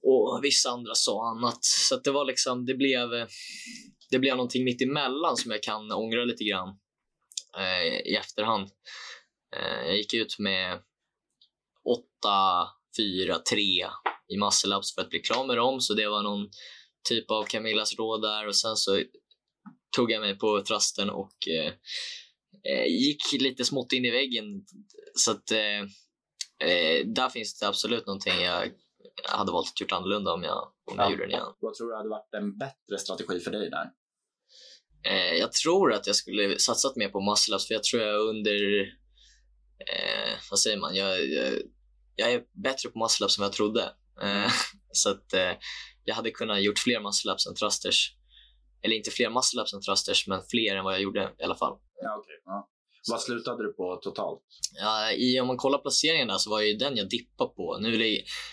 och 0.04 0.40
vissa 0.42 0.70
andra 0.70 0.94
sa 0.94 1.30
annat. 1.30 1.58
Så 1.64 1.94
att 1.94 2.04
det 2.04 2.10
var 2.10 2.24
liksom, 2.24 2.66
det 2.66 2.74
blev, 2.74 3.08
det 4.10 4.18
blev 4.18 4.36
någonting 4.36 4.64
mitt 4.64 4.82
emellan 4.82 5.36
som 5.36 5.50
jag 5.50 5.62
kan 5.62 5.92
ångra 5.92 6.24
lite 6.24 6.44
grann 6.44 6.78
eh, 7.58 8.00
i 8.12 8.16
efterhand. 8.16 8.68
Eh, 9.56 9.86
jag 9.86 9.96
gick 9.96 10.14
ut 10.14 10.38
med 10.38 10.82
8, 11.84 12.68
4, 12.96 13.38
3 13.38 13.60
i 14.28 14.36
muscle 14.36 14.76
ups 14.76 14.94
för 14.94 15.02
att 15.02 15.10
bli 15.10 15.18
klar 15.18 15.46
med 15.46 15.56
dem, 15.56 15.80
så 15.80 15.94
det 15.94 16.08
var 16.08 16.22
någon 16.22 16.48
typ 17.08 17.30
av 17.30 17.44
Camillas 17.44 17.98
råd 17.98 18.22
där 18.22 18.46
och 18.46 18.56
sen 18.56 18.76
så 18.76 19.02
tog 19.96 20.10
jag 20.10 20.20
mig 20.20 20.38
på 20.38 20.60
thrusten 20.60 21.10
och 21.10 21.48
eh, 21.48 21.72
eh, 22.72 22.86
gick 22.86 23.32
lite 23.40 23.64
smått 23.64 23.92
in 23.92 24.04
i 24.04 24.10
väggen. 24.10 24.44
Så 25.14 25.30
att 25.30 25.50
eh, 25.50 25.80
eh, 26.68 27.06
där 27.06 27.28
finns 27.28 27.58
det 27.58 27.68
absolut 27.68 28.06
någonting 28.06 28.40
jag 28.40 28.70
hade 29.28 29.52
valt 29.52 29.68
att 29.68 29.80
gjort 29.80 29.92
annorlunda 29.92 30.32
om 30.32 30.42
jag, 30.42 30.62
om 30.90 30.96
jag 30.96 31.06
Ja. 31.06 31.10
gjorde 31.10 31.26
det 31.26 31.32
igen. 31.32 31.46
Vad 31.60 31.74
tror 31.74 31.88
du 31.90 31.96
hade 31.96 32.08
varit 32.08 32.34
en 32.34 32.58
bättre 32.58 32.98
strategi 32.98 33.40
för 33.40 33.50
dig 33.50 33.70
där? 33.70 33.90
Eh, 35.04 35.34
jag 35.38 35.52
tror 35.52 35.92
att 35.92 36.06
jag 36.06 36.16
skulle 36.16 36.58
satsat 36.58 36.96
mer 36.96 37.08
på 37.08 37.20
muscle-ups 37.20 37.66
för 37.66 37.74
jag 37.74 37.84
tror 37.84 38.02
jag 38.02 38.20
under... 38.28 38.80
Eh, 39.78 40.34
vad 40.50 40.58
säger 40.58 40.76
man? 40.76 40.94
Jag, 40.94 41.28
jag, 41.28 41.54
jag 42.16 42.32
är 42.32 42.42
bättre 42.62 42.88
på 42.88 42.98
muscle-ups 42.98 43.38
än 43.38 43.42
jag 43.42 43.52
trodde. 43.52 43.82
Eh, 44.22 44.52
så 44.92 45.10
att 45.10 45.32
eh, 45.32 45.52
jag 46.04 46.14
hade 46.14 46.30
kunnat 46.30 46.62
gjort 46.62 46.78
fler 46.78 47.00
muscle-ups 47.00 47.48
än 47.48 47.54
thrusters. 47.54 48.16
Eller 48.82 48.96
inte 48.96 49.10
fler 49.10 49.30
muscle-ups 49.30 49.74
än 49.74 49.80
thrusters, 49.80 50.26
men 50.26 50.42
fler 50.50 50.76
än 50.76 50.84
vad 50.84 50.94
jag 50.94 51.02
gjorde 51.02 51.32
i 51.38 51.42
alla 51.42 51.56
fall. 51.56 51.78
Ja, 52.02 52.16
okej. 52.18 52.42
Ja. 52.44 52.68
Vad 53.10 53.20
slutade 53.20 53.62
du 53.66 53.72
på 53.72 53.96
totalt? 53.96 54.42
Ja, 54.80 55.12
i, 55.12 55.40
om 55.40 55.46
man 55.46 55.56
kollar 55.56 55.78
placeringarna 55.78 56.38
så 56.38 56.50
var 56.50 56.60
ju 56.60 56.74
den 56.76 56.96
jag 56.96 57.08
dippade 57.08 57.54
på. 57.54 57.78
Nu 57.80 57.94
är 57.94 57.98
det 57.98 58.08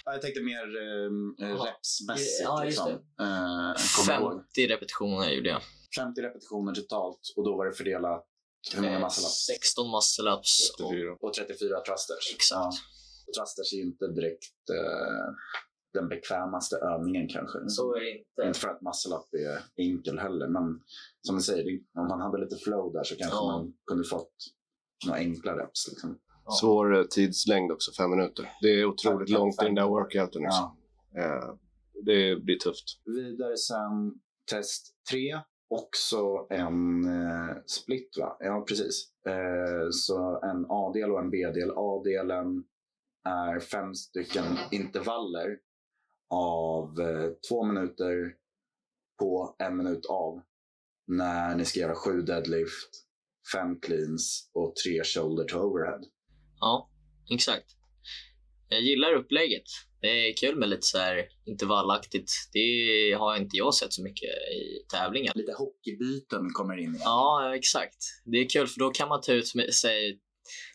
Ja, 0.06 0.12
jag 0.14 0.22
tänkte 0.22 0.42
mer 0.42 0.64
eh, 0.64 1.64
repsmässigt. 1.66 2.42
Ja, 2.44 2.64
liksom. 2.64 2.90
Eh, 2.92 2.96
kommer 3.98 4.14
jag 4.14 4.22
ihåg. 4.22 4.34
50 4.34 4.68
repetitioner 4.68 5.30
gjorde 5.30 5.50
jag. 5.50 5.62
50 5.96 6.22
repetitioner 6.22 6.74
totalt 6.74 7.20
och 7.36 7.44
då 7.46 7.58
var 7.58 7.66
det 7.66 7.74
fördelat 7.74 8.26
hur 8.74 8.82
många 8.82 9.00
muscle-ups? 9.00 9.46
16 9.60 9.88
muscle-ups. 9.88 10.54
och- 10.84 10.90
34. 10.90 11.18
Och 11.22 11.34
34 11.34 11.80
thrusters. 11.86 12.34
Exakt. 12.36 12.52
Ja. 12.52 12.72
Och 13.28 13.34
Thrusters 13.34 13.74
är 13.74 13.78
ju 13.78 13.84
inte 13.84 14.06
direkt 14.08 14.64
eh, 14.78 15.28
den 15.94 16.10
bekvämaste 16.10 16.76
övningen 16.78 17.28
kanske. 17.28 17.60
Så 17.70 17.96
är 17.96 18.00
det 18.00 18.12
inte. 18.12 18.48
Inte 18.48 18.60
för 18.60 18.68
att 18.70 18.82
muscle-up 18.82 19.34
är 19.34 19.84
enkel 19.84 20.20
heller, 20.20 20.48
men 20.48 20.82
som 21.22 21.36
du 21.36 21.42
säger, 21.42 21.80
om 21.98 22.08
man 22.08 22.22
hade 22.22 22.38
lite 22.38 22.56
flow 22.56 22.94
där 22.94 23.04
så 23.04 23.16
kanske 23.16 23.38
Ja. 23.38 23.48
man 23.52 23.74
kunde 23.88 24.04
fått 24.04 24.34
några 25.08 25.20
enkla 25.20 25.58
reps. 25.58 25.88
Liksom. 25.90 26.20
Ja. 26.46 26.52
Svår 26.52 26.98
eh, 26.98 27.04
tidslängd 27.04 27.72
också, 27.72 27.92
fem 27.92 28.10
minuter. 28.10 28.52
Det 28.62 28.68
är 28.68 28.86
otroligt 28.86 29.30
Fem- 29.30 29.40
långt 29.40 29.62
i 29.62 29.66
den 29.66 29.76
där 29.76 29.82
fem- 29.84 29.90
workouten. 29.90 30.42
Liksom. 30.42 30.78
Ja. 31.14 31.22
Eh, 31.22 31.54
det 32.06 32.44
blir 32.44 32.58
tufft. 32.58 32.86
Vidare 33.06 33.58
sen 33.58 34.14
test 34.52 34.96
3. 35.12 35.40
Också 35.72 36.48
en 36.50 37.06
eh, 37.06 37.56
split 37.66 38.18
va? 38.20 38.38
Ja, 38.40 38.66
precis. 38.68 39.12
Eh, 39.28 39.90
så 39.92 40.40
en 40.44 40.66
A-del 40.70 41.12
och 41.12 41.20
en 41.20 41.30
B-del. 41.30 41.72
A-delen 41.76 42.64
är 43.26 43.60
fem 43.60 43.96
stycken 43.96 44.44
intervaller 44.72 45.58
av 46.30 47.00
eh, 47.00 47.30
två 47.50 47.64
minuter 47.64 48.34
på 49.20 49.56
en 49.60 49.78
minut 49.78 50.06
av. 50.06 50.42
När 51.08 51.56
ni 51.56 51.66
ska 51.66 51.80
göra 51.80 51.96
sju 51.96 52.22
deadlift, 52.22 52.90
fem 53.54 53.80
cleans 53.80 54.50
och 54.54 54.74
tre 54.86 55.04
shoulder 55.04 55.44
to 55.44 55.58
overhead. 55.58 56.02
Ja, 56.60 56.90
exakt. 57.34 57.66
Jag 58.70 58.82
gillar 58.82 59.14
upplägget. 59.14 59.64
Det 60.02 60.08
är 60.08 60.34
kul 60.34 60.56
med 60.60 60.70
lite 60.70 60.82
så 60.88 60.98
här 60.98 61.28
intervallaktigt. 61.46 62.32
Det 62.54 63.14
har 63.20 63.36
inte 63.38 63.58
jag 63.58 63.74
sett 63.74 63.94
så 63.94 64.04
mycket 64.04 64.30
i 64.30 64.86
tävlingar. 64.94 65.34
Lite 65.36 65.54
hockeybyten 65.58 66.50
kommer 66.54 66.78
in 66.78 66.90
igen. 66.90 67.02
Ja, 67.04 67.56
exakt. 67.56 67.98
Det 68.26 68.38
är 68.38 68.50
kul 68.50 68.68
för 68.68 68.80
då 68.80 68.90
kan 68.90 69.10
man 69.10 69.22
ta 69.22 69.34
ut 69.34 69.56
med- 69.56 69.74
sig 69.74 70.20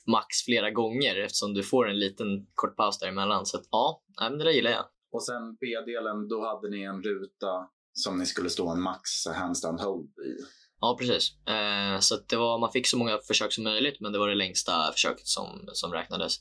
max 0.06 0.42
flera 0.44 0.70
gånger 0.70 1.16
eftersom 1.16 1.54
du 1.54 1.62
får 1.62 1.88
en 1.88 1.98
liten 1.98 2.26
kort 2.54 2.76
paus 2.76 2.98
däremellan. 2.98 3.46
Så 3.46 3.56
att, 3.56 3.64
ja, 3.70 4.02
det 4.30 4.44
där 4.44 4.50
gillar 4.50 4.70
jag. 4.70 4.84
Och 5.14 5.24
sen 5.24 5.56
B-delen, 5.60 6.28
då 6.28 6.46
hade 6.48 6.70
ni 6.70 6.82
en 6.82 7.02
ruta 7.02 7.68
som 7.92 8.18
ni 8.18 8.26
skulle 8.26 8.50
stå 8.50 8.68
en 8.68 8.80
max 8.80 9.26
handstand 9.26 9.80
hold 9.80 10.08
i. 10.08 10.32
Ja, 10.80 10.96
precis. 11.00 11.24
Eh, 11.48 11.98
så 12.00 12.16
det 12.28 12.36
var, 12.36 12.58
man 12.58 12.72
fick 12.72 12.86
så 12.86 12.98
många 12.98 13.18
försök 13.18 13.52
som 13.52 13.64
möjligt, 13.64 14.00
men 14.00 14.12
det 14.12 14.18
var 14.18 14.28
det 14.28 14.34
längsta 14.34 14.92
försöket 14.92 15.26
som, 15.26 15.68
som 15.72 15.92
räknades. 15.92 16.36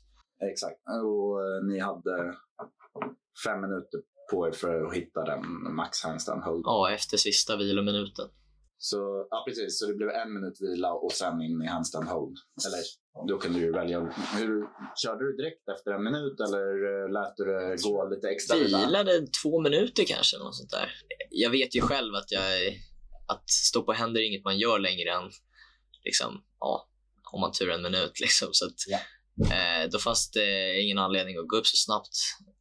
Exakt. 0.51 0.79
Och 1.05 1.41
eh, 1.41 1.63
ni 1.69 1.79
hade 1.79 2.35
fem 3.45 3.61
minuter 3.61 3.99
på 4.31 4.47
er 4.47 4.51
för 4.51 4.85
att 4.85 4.93
hitta 4.93 5.23
den 5.23 5.73
max 5.75 6.03
handstand 6.03 6.43
hold. 6.43 6.63
Ja, 6.65 6.91
efter 6.91 7.17
sista 7.17 7.57
vilominuten. 7.57 8.29
Så, 8.77 9.27
ja, 9.29 9.43
precis. 9.47 9.79
Så 9.79 9.87
det 9.87 9.93
blev 9.93 10.09
en 10.09 10.33
minut 10.33 10.57
vila 10.61 10.93
och 10.93 11.11
sen 11.11 11.41
in 11.41 11.61
i 11.61 11.67
handstand 11.67 12.07
hold. 12.07 12.37
Eller 12.67 12.83
då 13.27 13.37
kunde 13.37 13.59
du 13.59 13.71
välja. 13.71 13.99
Hur, 14.37 14.65
körde 14.95 15.25
du 15.25 15.37
direkt 15.37 15.69
efter 15.69 15.91
en 15.91 16.03
minut 16.03 16.39
eller 16.39 16.65
eh, 17.03 17.11
lät 17.11 17.33
du 17.37 17.45
det 17.45 17.83
gå 17.83 18.09
lite 18.09 18.29
extra 18.29 18.57
vila? 18.57 18.77
Vilade 18.85 19.27
två 19.43 19.61
minuter 19.61 20.03
kanske, 20.07 20.37
något 20.37 20.55
sånt 20.55 20.71
där. 20.71 20.91
Jag 21.29 21.49
vet 21.49 21.75
ju 21.75 21.81
själv 21.81 22.15
att 22.15 22.31
jag 22.31 22.43
att 23.27 23.49
stå 23.49 23.83
på 23.83 23.93
händer 23.93 24.21
är 24.21 24.25
inget 24.25 24.43
man 24.43 24.57
gör 24.57 24.79
längre 24.79 25.09
än 25.11 25.31
liksom, 26.03 26.43
ja, 26.59 26.89
om 27.31 27.41
man 27.41 27.51
tur 27.51 27.69
en 27.71 27.81
minut. 27.81 28.19
Liksom. 28.21 28.47
Så 28.51 28.65
att, 28.65 28.75
Ja. 28.87 28.99
eh, 29.55 29.89
då 29.89 29.99
fanns 29.99 30.31
det 30.31 30.79
ingen 30.81 30.97
anledning 30.97 31.37
att 31.37 31.47
gå 31.47 31.57
upp 31.57 31.67
så 31.67 31.75
snabbt. 31.77 32.15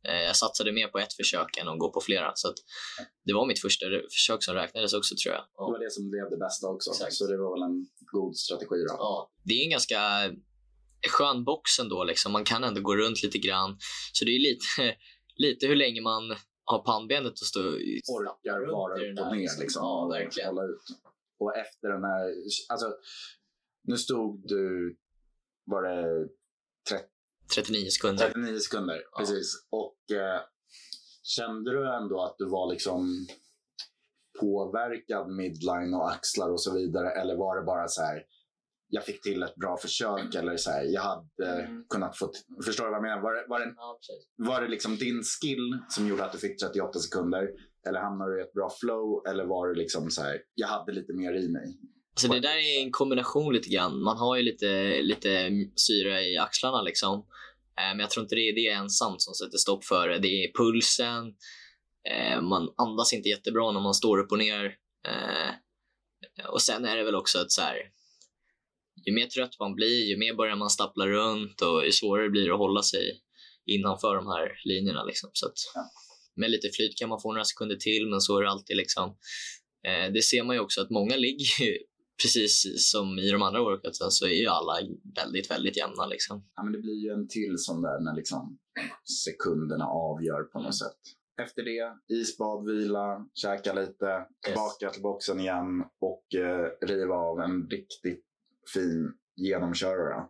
Eh, 0.08 0.22
jag 0.22 0.36
satsade 0.36 0.72
mer 0.72 0.88
på 0.88 0.98
ett 0.98 1.12
försök 1.12 1.56
än 1.56 1.68
att 1.68 1.78
gå 1.78 1.92
på 1.92 2.00
flera. 2.00 2.32
Så 2.34 2.54
det 3.24 3.32
var 3.32 3.46
mitt 3.46 3.60
första 3.60 3.86
försök 4.12 4.44
som 4.44 4.54
räknades 4.54 4.92
också 4.92 5.14
tror 5.22 5.34
jag. 5.34 5.42
Det 5.42 5.72
var 5.72 5.78
det 5.84 5.90
som 5.90 6.10
blev 6.10 6.30
det 6.30 6.36
bästa 6.36 6.68
också. 6.68 6.90
Exakt. 6.90 7.14
Så 7.14 7.26
det 7.26 7.38
var 7.38 7.50
väl 7.54 7.62
en 7.62 7.86
god 8.12 8.36
strategi 8.36 8.78
då. 8.88 8.94
Ja, 8.98 9.30
det 9.44 9.52
är 9.52 9.64
en 9.64 9.70
ganska 9.70 10.00
skön 11.08 11.44
box 11.44 11.78
ändå. 11.78 12.04
Liksom. 12.04 12.32
Man 12.32 12.44
kan 12.44 12.64
ändå 12.64 12.80
gå 12.80 12.96
runt 12.96 13.22
lite 13.22 13.38
grann. 13.38 13.78
Så 14.12 14.24
det 14.24 14.30
är 14.30 14.40
lite, 14.40 14.98
lite 15.36 15.66
hur 15.66 15.76
länge 15.76 16.00
man 16.00 16.36
har 16.64 16.78
pannbenet 16.78 17.32
att 17.32 17.38
stå 17.38 17.60
Orkar 17.60 18.72
vara 18.72 18.94
upp 18.94 19.18
och 19.26 19.36
ner 19.36 19.42
liksom. 19.42 19.62
liksom. 19.62 19.80
Ja, 19.82 20.04
och 20.04 20.12
verkligen. 20.12 20.58
Ut. 20.58 20.84
Och 21.38 21.56
efter 21.56 21.88
den 21.88 22.04
här, 22.04 22.34
alltså 22.68 22.86
nu 23.84 23.96
stod 23.96 24.48
du, 24.48 24.96
var 25.64 25.82
det 25.82 26.28
30 26.88 27.12
39 27.54 27.90
sekunder. 27.90 28.24
39 28.30 28.58
sekunder, 28.58 29.02
Ja. 29.12 29.18
precis. 29.18 29.52
Och 29.70 30.16
eh, 30.16 30.40
kände 31.22 31.70
du 31.70 31.96
ändå 31.96 32.22
att 32.22 32.34
du 32.38 32.48
var 32.48 32.72
liksom 32.72 33.26
påverkad 34.40 35.30
midline 35.30 35.94
och 35.94 36.10
axlar 36.10 36.50
och 36.50 36.60
så 36.62 36.74
vidare? 36.74 37.10
Eller 37.20 37.36
var 37.36 37.56
det 37.56 37.62
bara 37.66 37.88
så 37.88 38.02
här, 38.02 38.22
jag 38.88 39.04
fick 39.04 39.22
till 39.22 39.42
ett 39.42 39.54
bra 39.54 39.76
försök 39.76 40.34
eller 40.34 40.56
så 40.56 40.70
här, 40.70 40.84
jag 40.84 41.02
hade 41.02 41.62
Mm. 41.64 41.84
kunnat 41.88 42.18
få, 42.18 42.32
förstår 42.64 42.84
du 42.84 42.90
vad 42.90 42.96
jag 42.96 43.02
menar? 43.02 43.22
Var 43.22 43.32
det, 43.34 43.44
var, 43.48 43.60
det, 43.60 43.74
Ja, 43.76 43.98
var 44.36 44.60
det 44.60 44.68
liksom 44.68 44.96
din 44.96 45.22
skill 45.22 45.78
som 45.88 46.08
gjorde 46.08 46.24
att 46.24 46.32
du 46.32 46.38
fick 46.38 46.58
38 46.58 46.98
sekunder? 46.98 47.48
Eller 47.88 48.00
hamnade 48.00 48.32
du 48.34 48.40
i 48.40 48.42
ett 48.42 48.52
bra 48.52 48.70
flow? 48.80 49.22
Eller 49.28 49.44
var 49.44 49.68
det 49.68 49.74
liksom 49.78 50.10
så 50.10 50.22
här, 50.22 50.40
jag 50.54 50.68
hade 50.68 50.92
lite 50.92 51.12
mer 51.12 51.34
i 51.34 51.48
mig? 51.48 51.78
Så 52.14 52.28
det 52.28 52.40
där 52.40 52.56
är 52.56 52.82
en 52.82 52.90
kombination 52.92 53.54
lite 53.54 53.68
grann. 53.68 54.02
Man 54.02 54.16
har 54.16 54.36
ju 54.36 54.42
lite, 54.42 55.02
lite 55.02 55.50
syre 55.76 56.20
i 56.22 56.38
axlarna 56.38 56.82
liksom. 56.82 57.26
Eh, 57.80 57.90
Men 57.90 57.98
jag 57.98 58.11
tror 58.11 58.22
inte 58.24 58.35
det 58.35 58.48
är 58.48 58.54
det 58.54 58.68
ensamt 58.68 59.22
som 59.22 59.35
sätter 59.35 59.58
stopp 59.58 59.85
för 59.85 60.08
det. 60.08 60.18
Det 60.18 60.44
är 60.44 60.52
pulsen. 60.58 61.24
Eh, 62.11 62.40
Man 62.42 62.74
andas 62.76 63.12
inte 63.12 63.28
jättebra 63.28 63.72
när 63.72 63.80
man 63.80 63.94
står 63.94 64.18
upp 64.18 64.32
och 64.32 64.38
ner. 64.38 64.64
Eh, 65.08 65.50
Och 66.48 66.62
sen 66.62 66.85
är 66.85 66.96
det 66.96 67.04
väl 67.04 67.14
också 67.14 67.38
att 67.38 67.50
så 67.52 67.62
här, 67.62 67.76
ju 69.06 69.12
mer 69.14 69.26
trött 69.26 69.58
man 69.61 69.74
blir, 69.74 70.08
ju 70.08 70.16
mer 70.16 70.35
börjar 70.35 70.56
man 70.56 70.70
stappla 70.70 71.06
runt 71.06 71.61
och 71.61 71.85
ju 71.85 71.92
svårare 71.92 72.30
blir 72.30 72.46
det 72.46 72.52
att 72.52 72.58
hålla 72.58 72.82
sig 72.82 73.20
innanför 73.66 74.16
de 74.16 74.26
här 74.26 74.52
linjerna. 74.64 75.04
Liksom. 75.04 75.30
Så 75.32 75.46
att. 75.46 75.54
Med 76.37 76.50
lite 76.50 76.68
flyt 76.76 76.98
kan 76.98 77.08
man 77.08 77.20
få 77.20 77.32
några 77.32 77.44
sekunder 77.44 77.76
till, 77.76 78.06
men 78.11 78.20
så 78.20 78.38
är 78.38 78.42
det 78.42 78.50
alltid. 78.50 78.76
Liksom. 78.76 79.16
Det 80.14 80.22
ser 80.24 80.42
man 80.44 80.56
ju 80.56 80.61
också 80.62 80.80
att 80.80 80.90
många 80.90 81.16
ligger 81.16 81.78
precis 82.22 82.64
som 82.90 83.18
i 83.18 83.31
de 83.31 83.42
andra 83.42 83.61
workoutsen 83.61 84.11
så 84.11 84.27
är 84.27 84.40
ju 84.42 84.46
alla 84.46 84.72
väldigt, 85.16 85.51
väldigt 85.51 85.77
jämna. 85.77 86.07
Liksom. 86.07 86.44
Ja, 86.57 86.62
men 86.62 86.72
det 86.72 86.79
blir 86.79 87.05
ju 87.05 87.11
en 87.11 87.29
till 87.29 87.59
sån 87.59 87.83
där 87.83 88.01
när 88.01 88.14
liksom 88.16 88.59
sekunderna 89.25 89.87
avgör 89.87 90.42
på 90.42 90.61
något 90.61 90.79
sätt. 90.79 90.98
Efter 91.42 91.62
det, 91.62 92.16
isbad, 92.16 92.66
vila, 92.66 93.27
käka 93.35 93.72
lite, 93.72 94.27
tillbaka 94.46 94.90
till 94.90 95.03
boxen 95.03 95.40
igen 95.40 95.85
och 96.01 96.35
eh, 96.35 96.87
riva 96.87 97.14
av 97.14 97.40
en 97.40 97.66
riktigt 97.70 98.25
fin 98.75 99.12
genomkörare 99.37 100.27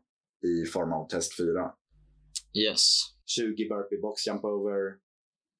i 0.46 0.66
form 0.66 0.92
av 0.92 1.08
test 1.08 1.36
4. 1.36 1.72
Yes. 2.54 3.00
20 3.26 3.68
burpee 3.68 4.00
box 4.00 4.26
jump 4.26 4.44
over. 4.44 4.98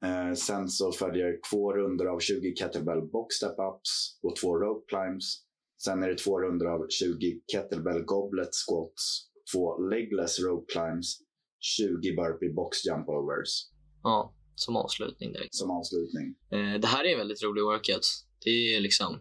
Eh, 0.04 0.34
sen 0.34 0.68
så 0.68 0.92
följer 0.92 1.38
två 1.50 1.72
runder 1.72 2.06
av 2.06 2.18
20 2.18 2.54
kettlebell 2.56 3.02
box 3.12 3.34
step 3.34 3.56
ups 3.58 4.18
och 4.22 4.36
två 4.36 4.58
rope 4.58 4.84
climbs. 4.88 5.44
Sen 5.84 6.02
är 6.02 6.08
det 6.08 6.18
två 6.18 6.40
runder 6.40 6.66
av 6.66 6.86
20 6.88 7.40
kettlebell 7.52 8.02
goblet 8.04 8.48
squats, 8.54 9.28
två 9.52 9.78
legless 9.78 10.40
rope 10.40 10.72
climbs, 10.72 11.18
20 11.60 12.16
burpee 12.16 12.52
box 12.54 12.84
jump 12.86 13.08
overs 13.08 13.48
Ja, 14.02 14.34
som 14.54 14.76
avslutning 14.76 15.32
direkt. 15.32 15.54
som 15.54 15.70
avslutning. 15.70 16.34
Eh, 16.52 16.80
det 16.80 16.86
här 16.86 17.04
är 17.04 17.12
en 17.12 17.18
väldigt 17.18 17.42
rolig 17.42 17.62
workout. 17.62 18.06
Det 18.44 18.50
är 18.50 18.80
liksom 18.80 19.18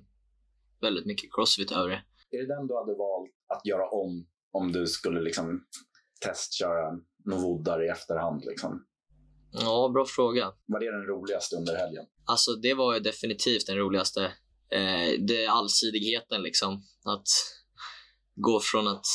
väldigt 0.81 1.05
mycket 1.05 1.33
crossfit 1.33 1.71
över 1.71 1.89
det. 1.89 2.01
Är 2.37 2.41
det 2.41 2.55
den 2.55 2.67
du 2.67 2.73
hade 2.75 2.95
valt 2.95 3.31
att 3.47 3.65
göra 3.65 3.89
om 3.89 4.27
om 4.51 4.71
du 4.71 4.87
skulle 4.87 5.21
liksom 5.21 5.65
testköra 6.25 6.91
novodar 7.25 7.85
i 7.85 7.87
efterhand? 7.89 8.43
Liksom? 8.45 8.85
Ja, 9.51 9.89
bra 9.93 10.05
fråga. 10.05 10.53
Var 10.65 10.79
det 10.79 10.91
den 10.91 11.05
roligaste 11.05 11.55
under 11.55 11.75
helgen? 11.75 12.05
Alltså 12.25 12.51
det 12.51 12.73
var 12.73 12.93
ju 12.93 12.99
definitivt 12.99 13.67
den 13.67 13.77
roligaste. 13.77 14.31
Eh, 14.75 15.19
det 15.27 15.45
är 15.45 15.49
allsidigheten 15.49 16.41
liksom. 16.41 16.83
Att 17.05 17.27
gå 18.35 18.59
från 18.59 18.87
att 18.87 19.05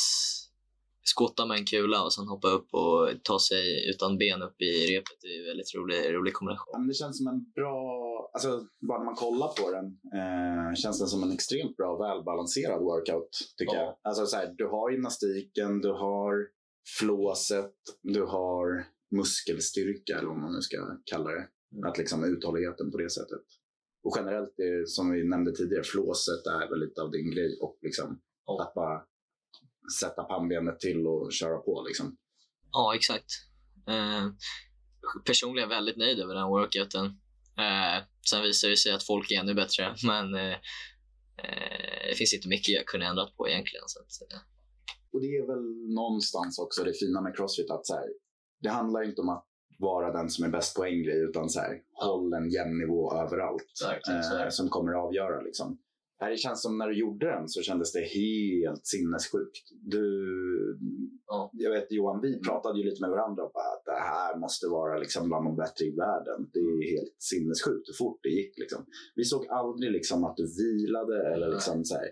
skotta 1.04 1.46
med 1.46 1.58
en 1.58 1.64
kula 1.66 2.02
och 2.04 2.12
sen 2.12 2.28
hoppa 2.28 2.48
upp 2.48 2.68
och 2.74 3.08
ta 3.22 3.38
sig 3.38 3.88
utan 3.90 4.18
ben 4.18 4.42
upp 4.42 4.60
i 4.62 4.96
repet. 4.96 5.16
Det 5.22 5.28
är 5.28 5.40
en 5.40 5.46
väldigt 5.46 5.74
rolig, 5.74 6.14
rolig 6.14 6.30
Ja, 6.32 6.34
kombination. 6.38 6.74
men 6.78 6.88
det 6.88 6.94
känns 6.94 7.18
som 7.18 7.26
en 7.26 7.52
bra, 7.52 7.80
alltså 8.34 8.50
bara 8.88 8.98
när 8.98 9.04
man 9.04 9.14
kollar 9.14 9.48
på 9.48 9.70
den, 9.70 9.86
eh, 10.20 10.74
känns 10.74 10.98
den 10.98 11.08
som 11.08 11.22
en 11.22 11.32
extremt 11.32 11.76
bra 11.76 11.96
välbalanserad 11.98 12.80
workout 12.82 13.30
tycker 13.56 13.74
Ja. 13.76 13.82
jag. 13.82 13.96
Alltså 14.02 14.26
så 14.26 14.36
här, 14.36 14.54
du 14.58 14.66
har 14.66 14.90
gymnastiken, 14.90 15.80
du 15.80 15.88
har 15.88 16.34
flåset, 16.98 17.74
du 18.02 18.22
har 18.24 18.86
muskelstyrka 19.16 20.18
eller 20.18 20.28
vad 20.28 20.38
man 20.38 20.52
nu 20.54 20.60
ska 20.60 20.76
kalla 21.04 21.30
det. 21.30 21.48
Att 21.88 21.98
liksom 21.98 22.24
uthålligheten 22.24 22.90
på 22.90 22.98
det 22.98 23.10
sättet. 23.10 23.40
Och 24.06 24.14
generellt, 24.16 24.54
det, 24.56 24.88
som 24.88 25.12
vi 25.12 25.28
nämnde 25.28 25.52
tidigare, 25.52 25.84
flåset 25.84 26.46
är 26.46 26.70
väl 26.70 26.80
lite 26.80 27.02
av 27.02 27.10
din 27.10 27.30
grej 27.30 27.58
och 27.60 27.78
liksom 27.82 28.20
Ja. 28.46 28.62
att 28.62 28.74
bara 28.74 29.02
sätta 30.00 30.22
pannbenet 30.24 30.80
till 30.80 31.06
och 31.06 31.32
köra 31.32 31.58
på 31.58 31.84
liksom. 31.88 32.16
Ja, 32.72 32.94
exakt. 32.94 33.30
Eh, 33.88 34.24
personligen 35.24 35.68
väldigt 35.68 35.96
nöjd 35.96 36.18
över 36.20 36.34
den 36.34 36.48
workouten. 36.48 37.06
Eh, 37.64 37.98
sen 38.30 38.42
visar 38.42 38.68
det 38.68 38.76
sig 38.76 38.92
att 38.92 39.06
folk 39.06 39.30
är 39.30 39.40
ännu 39.40 39.54
bättre, 39.54 39.94
men 40.06 40.34
eh, 40.34 40.56
eh, 41.42 42.02
det 42.08 42.14
finns 42.18 42.34
inte 42.34 42.48
mycket 42.48 42.68
jag 42.74 42.86
kunde 42.86 43.06
ändrat 43.06 43.36
på 43.36 43.48
egentligen. 43.48 43.84
Så 43.86 44.00
att, 44.00 44.32
eh. 44.32 44.38
Och 45.12 45.20
det 45.20 45.26
är 45.26 45.46
väl 45.46 45.94
någonstans 45.94 46.58
också 46.58 46.84
det 46.84 46.92
fina 46.92 47.20
med 47.20 47.36
Crossfit 47.36 47.70
att 47.70 47.86
så 47.86 47.94
här, 47.94 48.08
det 48.62 48.68
handlar 48.68 49.02
inte 49.02 49.20
om 49.20 49.28
att 49.28 49.46
vara 49.78 50.12
den 50.12 50.30
som 50.30 50.44
är 50.44 50.48
bäst 50.48 50.76
på 50.76 50.84
en 50.84 51.02
grej 51.02 51.24
utan 51.28 51.48
så 51.50 51.60
här, 51.60 51.80
håll 51.92 52.32
en 52.32 52.50
jämn 52.50 52.78
nivå 52.78 53.12
överallt 53.14 53.64
är 54.08 54.44
eh, 54.44 54.48
som 54.48 54.68
kommer 54.68 54.92
att 54.92 55.04
avgöra. 55.04 55.40
Liksom. 55.40 55.78
Här, 56.18 56.30
Det 56.30 56.36
känns 56.36 56.62
som 56.62 56.78
när 56.78 56.88
du 56.88 56.98
gjorde 56.98 57.26
den 57.26 57.48
så 57.48 57.62
kändes 57.62 57.92
det 57.92 58.00
helt 58.00 58.86
sinnessjukt. 58.86 59.70
Du, 59.82 60.78
Ja. 61.26 61.50
Jag 61.52 61.70
vet 61.70 61.92
Johan, 61.92 62.20
vi 62.20 62.40
pratade 62.40 62.78
ju 62.78 62.84
lite 62.84 63.00
med 63.00 63.10
varandra 63.10 63.42
och 63.42 63.52
bara 63.52 63.72
att 63.76 63.84
det 63.84 64.00
här 64.00 64.38
måste 64.38 64.66
vara 64.68 64.98
liksom 64.98 65.28
bland 65.28 65.44
de 65.44 65.56
bättre 65.56 65.84
i 65.84 65.90
världen. 65.90 66.50
Det 66.52 66.58
är 66.58 66.96
helt 66.96 67.16
sinnessjukt 67.18 67.88
hur 67.88 67.94
fort 67.94 68.20
det 68.22 68.28
gick. 68.28 68.58
Liksom. 68.58 68.86
Vi 69.14 69.24
såg 69.24 69.46
aldrig 69.46 69.92
liksom 69.92 70.24
att 70.24 70.36
du 70.36 70.46
vilade 70.56 71.34
eller 71.34 71.48
liksom 71.52 71.84
så 71.84 71.94
här, 71.94 72.08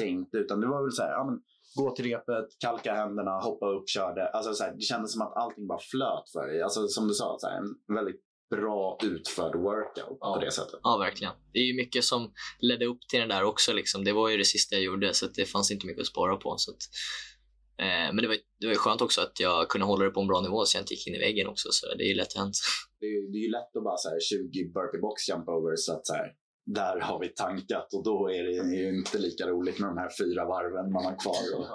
tänkte 0.00 0.38
utan 0.38 0.60
det 0.60 0.66
var 0.66 0.82
väl 0.82 0.92
så 0.92 1.02
här, 1.02 1.10
ja, 1.10 1.24
men, 1.24 1.40
gå 1.76 1.90
till 1.96 2.04
repet, 2.04 2.46
kalka 2.64 2.94
händerna, 2.94 3.30
hoppa 3.30 3.66
upp, 3.66 3.88
körde. 3.88 4.28
Alltså, 4.28 4.54
så 4.54 4.64
här, 4.64 4.74
det 4.74 4.82
kändes 4.82 5.12
som 5.12 5.22
att 5.22 5.36
allting 5.36 5.66
bara 5.66 5.78
flöt 5.78 6.30
för 6.32 6.46
dig. 6.46 6.62
Alltså, 6.62 6.88
som 6.88 7.08
du 7.08 7.14
sa, 7.14 7.36
så 7.40 7.46
här, 7.48 7.56
en 7.58 7.94
väldigt 7.96 8.20
bra 8.50 8.98
utförd 9.02 9.56
workout 9.56 10.20
på 10.20 10.38
det 10.40 10.50
sättet. 10.50 10.80
Ja, 10.82 10.96
verkligen. 10.96 11.32
Det 11.52 11.58
är 11.58 11.64
ju 11.64 11.76
mycket 11.76 12.04
som 12.04 12.32
ledde 12.60 12.86
upp 12.86 13.00
till 13.08 13.20
den 13.20 13.28
där 13.28 13.42
också. 13.42 13.72
Liksom. 13.72 14.04
Det 14.04 14.12
var 14.12 14.28
ju 14.28 14.36
det 14.36 14.44
sista 14.44 14.74
jag 14.74 14.84
gjorde, 14.84 15.14
så 15.14 15.26
det 15.26 15.44
fanns 15.44 15.70
inte 15.70 15.86
mycket 15.86 16.00
att 16.00 16.06
spara 16.06 16.36
på. 16.36 16.54
Så 16.58 16.70
att, 16.70 16.82
eh, 17.78 18.14
men 18.14 18.16
det 18.16 18.28
var, 18.28 18.36
det 18.60 18.66
var 18.66 18.74
skönt 18.74 19.00
också 19.00 19.20
att 19.20 19.40
jag 19.40 19.68
kunde 19.68 19.86
hålla 19.86 20.04
det 20.04 20.10
på 20.10 20.20
en 20.20 20.26
bra 20.26 20.40
nivå 20.40 20.64
så 20.64 20.76
jag 20.76 20.82
inte 20.82 20.94
gick 20.94 21.06
in 21.06 21.14
i 21.14 21.18
väggen 21.18 21.46
också. 21.46 21.68
Så 21.72 21.86
det 21.98 22.04
är 22.04 22.08
ju 22.08 22.14
lätt 22.14 22.36
hänt. 22.36 22.56
Det 23.00 23.06
är, 23.06 23.32
det 23.32 23.38
är 23.38 23.42
ju 23.42 23.50
lätt 23.50 23.76
att 23.76 23.84
bara 23.84 23.96
så 23.96 24.08
här, 24.08 24.20
20 24.20 24.64
burpee 24.74 25.00
box 25.00 25.28
jump 25.28 25.48
over 25.48 25.76
så 25.76 25.92
att 25.92 26.06
så 26.06 26.14
här, 26.14 26.28
där 26.66 27.00
har 27.00 27.18
vi 27.24 27.28
tankat 27.28 27.88
och 27.94 28.04
då 28.10 28.18
är 28.36 28.42
det 28.46 28.76
ju 28.76 28.88
inte 28.98 29.18
lika 29.18 29.44
roligt 29.52 29.78
med 29.80 29.88
de 29.92 29.96
här 30.04 30.12
fyra 30.20 30.42
varven 30.54 30.92
man 30.96 31.04
har 31.08 31.16
kvar 31.24 31.44
och 31.58 31.68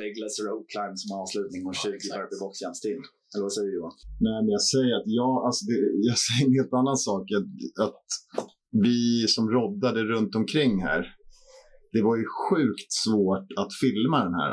legless 0.00 0.36
rope 0.46 0.66
climb 0.72 0.96
som 1.02 1.10
avslutning 1.20 1.62
och 1.68 1.74
20 1.74 1.90
burpee 2.14 2.38
box 2.42 2.54
till. 2.86 3.02
Eller 3.32 3.44
vad 3.48 3.54
säger 3.56 3.68
du 3.68 3.76
Johan? 3.78 3.94
Nej, 4.26 4.38
men 4.44 4.52
jag 4.58 4.64
säger 4.74 4.94
att 5.00 5.08
jag, 5.20 5.34
alltså 5.46 5.62
det, 5.68 5.76
jag 6.10 6.18
säger 6.24 6.42
en 6.48 6.58
helt 6.60 6.74
annan 6.80 6.98
sak. 7.08 7.24
Att, 7.38 7.48
att 7.86 8.04
vi 8.86 9.00
som 9.34 9.44
roddade 9.56 10.00
runt 10.12 10.34
omkring 10.40 10.72
här, 10.88 11.00
det 11.92 12.02
var 12.08 12.16
ju 12.20 12.26
sjukt 12.42 12.90
svårt 13.04 13.48
att 13.60 13.72
filma 13.82 14.18
den 14.28 14.36
här. 14.42 14.52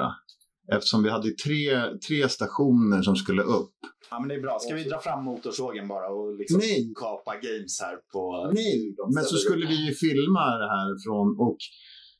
Eftersom 0.73 1.03
vi 1.03 1.09
hade 1.09 1.29
tre, 1.31 1.97
tre 2.07 2.29
stationer 2.29 3.01
som 3.01 3.15
skulle 3.15 3.41
upp. 3.41 3.75
Ja 4.09 4.19
men 4.19 4.29
det 4.29 4.35
är 4.35 4.41
bra. 4.41 4.59
Ska 4.59 4.75
vi 4.75 4.83
dra 4.83 4.99
fram 4.99 5.23
motorsågen 5.23 5.87
bara 5.87 6.07
och 6.07 6.37
liksom 6.37 6.57
Nej. 6.57 6.93
kapa 6.95 7.33
games 7.33 7.81
här 7.81 7.95
på... 8.13 8.51
Nej, 8.53 8.95
men 9.15 9.23
så 9.23 9.37
skulle 9.37 9.65
vi 9.65 9.87
ju 9.87 9.93
filma 9.93 10.43
det 10.61 10.69
här 10.75 10.89
från 11.05 11.27
och 11.39 11.57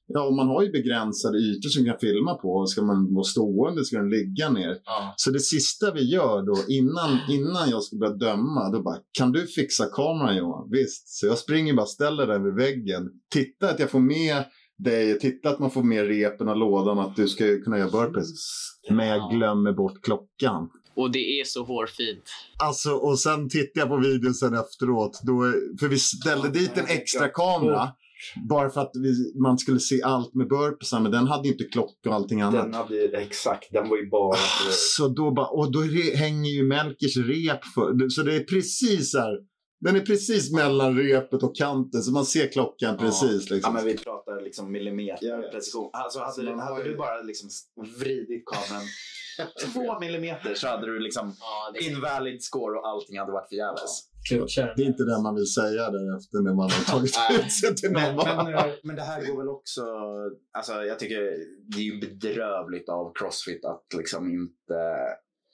Ja, 0.08 0.24
och 0.28 0.34
man 0.34 0.48
har 0.48 0.64
ju 0.64 0.72
begränsade 0.72 1.38
ytor 1.38 1.70
som 1.70 1.86
kan 1.86 1.98
filma 2.00 2.34
på. 2.34 2.66
Ska 2.66 2.82
man 2.82 3.14
vara 3.14 3.24
stående 3.24 3.86
ska 3.86 3.98
den 3.98 4.10
ligga 4.10 4.50
ner. 4.50 4.78
Så 5.16 5.32
det 5.32 5.40
sista 5.40 5.94
vi 5.94 6.12
gör 6.12 6.46
då 6.46 6.58
innan, 6.74 7.20
innan 7.30 7.70
jag 7.70 7.84
ska 7.84 7.98
börja 7.98 8.14
döma, 8.14 8.70
då 8.72 8.82
bara 8.84 8.98
kan 9.18 9.32
du 9.32 9.48
fixa 9.48 9.86
kameran 9.86 10.38
Johan? 10.38 10.70
Visst. 10.72 11.10
Så 11.10 11.26
jag 11.26 11.38
springer 11.38 11.74
bara 11.74 11.86
ställer 11.86 12.28
den 12.28 12.44
vid 12.44 12.54
väggen. 12.54 13.10
Titta 13.34 13.70
att 13.70 13.80
jag 13.80 13.90
får 13.90 14.00
med 14.00 14.44
dig, 14.78 15.20
titta 15.20 15.50
att 15.50 15.60
man 15.60 15.72
får 15.72 15.84
med 15.84 16.08
repen 16.08 16.50
och 16.50 16.58
lådan, 16.58 17.00
att 17.00 17.16
du 17.16 17.28
ska 17.28 17.44
kunna 17.64 17.78
göra 17.78 17.90
burpees. 17.90 18.30
Men 18.90 19.08
jag 19.08 19.32
glömmer 19.32 19.72
bort 19.72 20.02
klockan. 20.02 20.70
Och 20.96 21.12
det 21.12 21.40
är 21.40 21.44
så 21.44 21.64
hårfint. 21.64 22.24
Alltså, 22.64 22.92
och 22.92 23.20
sen 23.20 23.50
tittade 23.50 23.80
jag 23.80 23.90
på 23.90 23.98
videon 23.98 24.34
sen 24.34 24.54
efteråt. 24.54 25.22
Då, 25.24 25.54
för 25.80 25.88
vi 25.88 26.00
ställde 26.00 26.50
dit 26.50 26.78
en 26.78 26.86
extra 26.88 27.28
kamera. 27.28 27.90
Bara 28.50 28.70
för 28.70 28.82
att 28.82 28.92
vi, 28.94 29.40
man 29.42 29.58
skulle 29.58 29.80
se 29.80 30.02
allt 30.04 30.34
med 30.34 30.48
burpeesar, 30.48 31.00
men 31.00 31.12
den 31.12 31.28
hade 31.28 31.48
ju 31.48 31.52
inte 31.52 31.64
klocka 31.64 32.10
och 32.10 32.16
allting 32.16 32.42
annat. 32.42 32.64
Den 32.64 32.74
hade 32.74 32.96
ju, 32.96 33.16
exakt, 33.16 33.72
den 33.72 33.90
var 33.90 33.98
ju 33.98 34.10
bara... 34.10 34.38
Så 34.72 35.08
då 35.08 35.32
bara, 35.32 35.48
och 35.48 35.72
då 35.72 35.82
hänger 36.16 36.52
ju 36.52 36.64
Melkers 36.64 37.18
rep 37.18 37.66
för. 37.76 38.10
Så 38.10 38.24
det 38.24 38.36
är 38.36 38.44
precis 38.44 39.12
så 39.12 39.20
här. 39.20 39.38
Den 39.86 39.96
är 39.96 40.02
precis 40.02 40.54
mellan 40.54 40.98
repet 40.98 41.44
och 41.44 41.56
kanten, 41.56 42.02
så 42.02 42.12
man 42.12 42.26
ser 42.26 42.48
klockan 42.48 42.98
precis. 42.98 43.50
Ja 43.50 43.56
Liksom. 43.56 43.74
men 43.74 43.86
vi 43.86 43.98
pratar 43.98 44.42
liksom 44.42 44.72
millimeter 44.72 45.52
precision. 45.52 45.90
Alltså 45.94 46.20
hade, 46.20 46.42
du, 46.42 46.58
hade 46.58 46.84
du 46.84 46.96
bara 46.98 47.22
liksom 47.22 47.50
vridit 48.00 48.44
kameran 48.46 48.86
två 49.74 50.00
millimeter 50.00 50.54
så 50.56 50.68
hade 50.68 50.86
du 50.88 51.00
liksom 51.00 51.34
Ja, 51.40 51.74
invalid 51.80 52.44
score 52.44 52.80
och 52.80 52.88
allting 52.88 53.20
hade 53.20 53.32
varit 53.32 53.50
förgäves. 53.50 53.92
Det 54.76 54.84
är 54.84 54.88
inte 54.88 55.04
det 55.04 55.22
man 55.24 55.36
vill 55.36 55.54
säga 55.54 55.92
därefter 55.92 56.42
när 56.44 56.54
man 56.54 56.70
har 56.72 56.84
tagit 56.94 57.16
ut 57.46 57.52
sig 57.52 57.76
till 57.76 57.92
Men, 57.92 58.16
någon. 58.16 58.46
men, 58.46 58.54
eh, 58.54 58.66
men 58.84 58.96
det 58.96 59.02
här 59.02 59.26
går 59.26 59.38
väl 59.38 59.50
också... 59.50 59.82
Alltså, 60.58 60.74
jag 60.74 61.00
tycker 61.00 61.22
det 61.72 61.78
är 61.78 61.84
ju 61.84 62.00
bedrövligt 62.00 62.90
av 62.90 63.14
Crossfit 63.16 63.66
att 63.66 63.86
liksom 63.98 64.30
inte... 64.30 64.80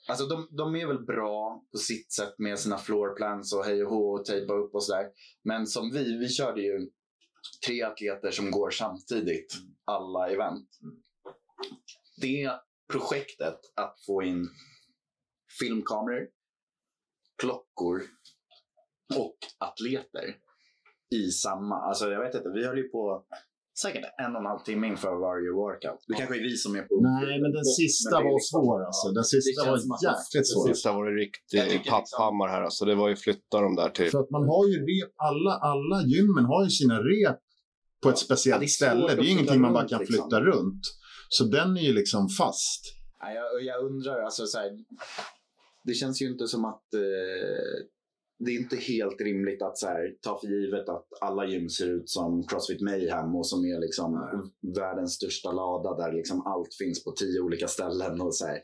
Alltså 0.08 0.26
de, 0.26 0.48
de 0.50 0.76
är 0.76 0.86
väl 0.86 1.04
bra 1.04 1.64
på 1.72 1.78
sitt 1.78 2.12
sätt 2.12 2.34
med 2.38 2.58
sina 2.58 2.78
floor 2.78 3.16
plans 3.16 3.52
och 3.52 3.64
hej 3.64 3.84
och 3.84 3.90
hå 3.90 4.12
och 4.12 4.24
tejpa 4.24 4.52
upp 4.52 4.74
och 4.74 4.84
sådär. 4.84 5.10
Men 5.44 5.66
som 5.66 5.90
vi, 5.90 6.18
vi 6.18 6.28
körde 6.28 6.60
ju 6.62 6.90
tre 7.66 7.82
atleter 7.82 8.30
som 8.30 8.50
går 8.50 8.70
samtidigt 8.70 9.54
alla 9.84 10.30
event. 10.30 10.68
Det 12.20 12.50
projektet 12.92 13.58
att 13.74 14.00
få 14.06 14.22
in 14.22 14.48
filmkameror, 15.60 16.28
klockor 17.38 18.02
och 19.16 19.36
atleter 19.58 20.36
i 21.14 21.30
samma. 21.30 21.76
Alltså 21.76 22.10
jag 22.10 22.20
vet 22.20 22.34
inte, 22.34 22.50
vi 22.54 22.66
höll 22.66 22.78
ju 22.78 22.88
på 22.88 23.26
säkert 23.82 24.04
en 24.24 24.32
och 24.34 24.40
en 24.40 24.46
halv 24.52 24.62
timme 24.68 24.86
inför 24.92 25.14
varje 25.28 25.50
workout. 25.62 26.00
Det 26.08 26.14
kanske 26.20 26.36
är 26.40 26.44
vi 26.48 26.54
som 26.64 26.72
är 26.76 26.82
på... 26.82 26.94
Nej, 27.12 27.40
men 27.42 27.50
den 27.58 27.64
sista 27.64 28.10
Men 28.10 28.18
det 28.18 28.24
var 28.30 28.36
liksom- 28.38 28.60
svår 28.60 28.78
alltså. 28.88 29.06
Den 29.18 29.24
sista 29.34 29.64
det 29.64 29.70
var 29.70 29.78
jäkligt 30.10 30.48
svår. 30.52 30.64
Sista 30.68 30.88
var 30.92 31.04
det 31.10 31.16
riktigt 31.24 31.50
tycker 31.50 31.74
liksom- 31.78 31.92
papphammar 31.94 32.48
här. 32.54 32.62
Alltså, 32.68 32.82
det 32.90 32.94
var 33.02 33.08
ju 33.12 33.16
flytta 33.26 33.56
dem 33.66 33.74
där 33.80 33.90
till... 33.96 34.10
För 34.14 34.20
att 34.24 34.30
man 34.36 34.44
har 34.52 34.64
ju 34.72 34.76
rep, 34.90 35.10
alla, 35.28 35.52
alla 35.70 35.98
gymmen 36.14 36.44
har 36.52 36.60
ju 36.66 36.70
sina 36.80 36.96
rep 37.12 37.38
på 38.02 38.08
ett 38.08 38.20
Ja, 38.20 38.24
speciellt 38.28 38.60
det 38.60 38.66
är 38.66 38.68
svårt 38.68 38.88
ställe. 38.88 39.14
Det 39.14 39.20
är 39.22 39.28
ju 39.30 39.34
ingenting 39.36 39.60
man 39.60 39.72
bara 39.78 39.88
kan 39.88 39.98
liksom. 40.00 40.14
flytta 40.14 40.38
runt. 40.50 40.82
Så 41.36 41.42
den 41.44 41.70
är 41.76 41.86
ju 41.90 41.92
liksom 42.00 42.22
fast. 42.28 42.82
Nej, 43.22 43.34
jag, 43.36 43.48
jag 43.70 43.84
undrar, 43.88 44.18
alltså 44.22 44.46
så 44.46 44.58
här, 44.58 44.70
Det 45.84 45.94
känns 45.94 46.22
ju 46.22 46.26
inte 46.32 46.46
som 46.48 46.64
att... 46.64 46.86
Eh, 46.94 47.76
det 48.44 48.50
är 48.50 48.60
inte 48.60 48.76
helt 48.76 49.20
rimligt 49.20 49.62
att 49.62 49.78
så 49.78 49.86
här, 49.86 50.14
ta 50.20 50.40
för 50.40 50.48
givet 50.48 50.88
att 50.88 51.06
alla 51.20 51.46
gym 51.46 51.68
ser 51.68 51.86
ut 51.86 52.10
som 52.10 52.46
Crossfit 52.46 52.80
Mayhem 52.80 53.36
och 53.36 53.46
som 53.46 53.64
är 53.64 53.80
liksom 53.80 54.10
världens 54.76 55.14
största 55.14 55.52
lada 55.52 55.94
där 55.96 56.12
liksom 56.12 56.46
allt 56.46 56.74
finns 56.74 57.04
på 57.04 57.12
tio 57.12 57.40
olika 57.40 57.68
ställen 57.68 58.20
och 58.20 58.34
så 58.34 58.46
här, 58.46 58.60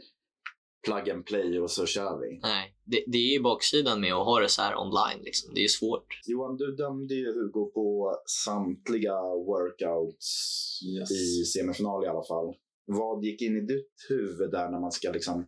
plug 0.86 1.10
and 1.10 1.26
play 1.26 1.60
och 1.60 1.70
så 1.70 1.86
kör 1.86 2.18
vi. 2.20 2.38
Nej, 2.42 2.74
det, 2.84 3.04
det 3.06 3.18
är 3.18 3.32
ju 3.32 3.42
baksidan 3.42 4.00
med 4.00 4.14
att 4.14 4.26
ha 4.26 4.40
det 4.40 4.48
så 4.48 4.62
här 4.62 4.76
online. 4.76 5.24
Liksom. 5.24 5.54
Det 5.54 5.60
är 5.60 5.62
ju 5.62 5.68
svårt. 5.68 6.20
Johan, 6.26 6.56
du 6.56 6.76
dömde 6.76 7.14
ju 7.14 7.26
Hugo 7.26 7.70
på 7.74 8.16
samtliga 8.44 9.20
workouts 9.22 10.58
Yes. 10.86 11.10
i 11.10 11.44
semifinal 11.44 12.04
i 12.04 12.08
alla 12.08 12.24
fall. 12.24 12.54
Vad 12.86 13.24
gick 13.24 13.42
in 13.42 13.56
i 13.56 13.60
ditt 13.60 13.92
huvud 14.08 14.50
där 14.50 14.70
när 14.70 14.80
man 14.80 14.92
ska 14.92 15.10
liksom 15.10 15.46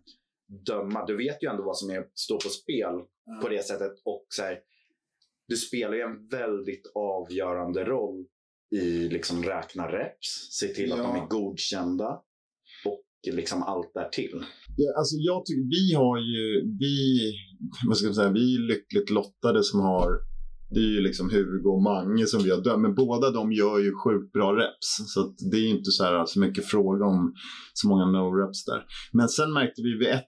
döma? 0.66 1.07
Du 1.07 1.16
vet 1.16 1.43
ju 1.43 1.51
ändå 1.51 1.62
vad 1.62 1.78
som 1.78 1.91
är, 1.91 2.07
står 2.14 2.39
på 2.39 2.49
spel 2.49 2.95
på 3.43 3.49
det 3.49 3.66
sättet. 3.66 3.93
Och 4.05 4.26
så 4.28 4.43
här, 4.43 4.59
du 5.49 5.57
spelar 5.57 5.95
ju 5.95 6.01
en 6.01 6.28
väldigt 6.28 6.93
avgörande 6.95 7.85
roll 7.85 8.24
i 8.76 9.09
liksom 9.09 9.43
räkna 9.43 9.89
reps, 9.89 10.49
se 10.51 10.66
till 10.66 10.93
att 10.93 10.99
Ja. 10.99 11.05
de 11.05 11.16
är 11.22 11.26
godkända 11.28 12.20
och 12.87 13.05
liksom 13.35 13.62
allt 13.62 13.91
därtill. 13.95 14.45
Ja, 14.76 14.99
alltså 14.99 15.16
jag 15.18 15.47
tycker, 15.47 15.68
vi 15.70 15.95
har 15.95 16.18
ju, 16.18 16.76
vi, 16.81 16.95
vad 17.89 17.97
ska 17.97 18.07
jag 18.07 18.14
säga, 18.14 18.31
vi 18.33 18.55
är 18.57 18.61
lyckligt 18.68 19.11
lottade 19.11 19.64
som 19.64 19.81
har, 19.81 20.11
det 20.70 20.81
är 20.81 20.91
ju 20.97 21.01
liksom 21.01 21.31
Hugo 21.31 21.68
och 21.70 21.83
Mange 21.83 22.26
som 22.26 22.43
vi 22.43 22.51
har 22.51 22.61
dömt, 22.61 22.83
men 22.83 22.95
båda 22.95 23.31
de 23.31 23.53
gör 23.53 23.78
ju 23.78 23.93
sjukt 24.05 24.33
bra 24.33 24.53
reps. 24.53 24.89
Så 25.14 25.35
det 25.51 25.57
är 25.57 25.61
ju 25.61 25.68
inte 25.68 25.91
så, 25.91 26.05
här, 26.05 26.26
så 26.26 26.41
mycket 26.41 26.66
fråga 26.66 27.05
om 27.05 27.35
så 27.74 27.89
många 27.89 28.05
no-reps 28.05 28.64
där. 28.66 28.85
Men 29.12 29.28
sen 29.28 29.53
märkte 29.53 29.83
vi 29.83 29.99
vid 29.99 30.09
ett 30.09 30.26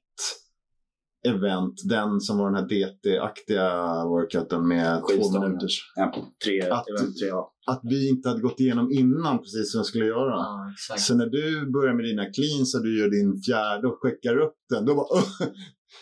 event, 1.28 1.74
den 1.88 2.20
som 2.20 2.38
var 2.38 2.46
den 2.50 2.54
här 2.54 2.68
DT-aktiga 2.68 3.68
workouten 4.04 4.68
med 4.68 5.00
två 5.00 5.40
minuters, 5.40 5.92
Ja, 5.96 6.14
tre, 6.44 6.60
Att- 6.62 6.88
event 6.88 7.16
tre, 7.18 7.28
ja. 7.28 7.52
att 7.66 7.80
vi 7.84 8.08
inte 8.08 8.28
hade 8.28 8.40
gått 8.40 8.60
igenom 8.60 8.92
innan 8.92 9.38
precis 9.38 9.72
som 9.72 9.78
jag 9.78 9.86
skulle 9.86 10.06
göra. 10.06 10.30
Ja. 10.30 10.72
Så 10.98 11.14
när 11.14 11.26
du 11.26 11.70
börjar 11.72 11.94
med 11.94 12.04
dina 12.04 12.24
cleans 12.24 12.74
och 12.74 12.82
du 12.82 12.98
gör 13.00 13.10
din 13.10 13.42
fjärde 13.42 13.86
och 13.88 13.98
skickar 14.00 14.36
upp 14.36 14.56
den, 14.70 14.84
då 14.84 14.94
bara. 14.94 15.22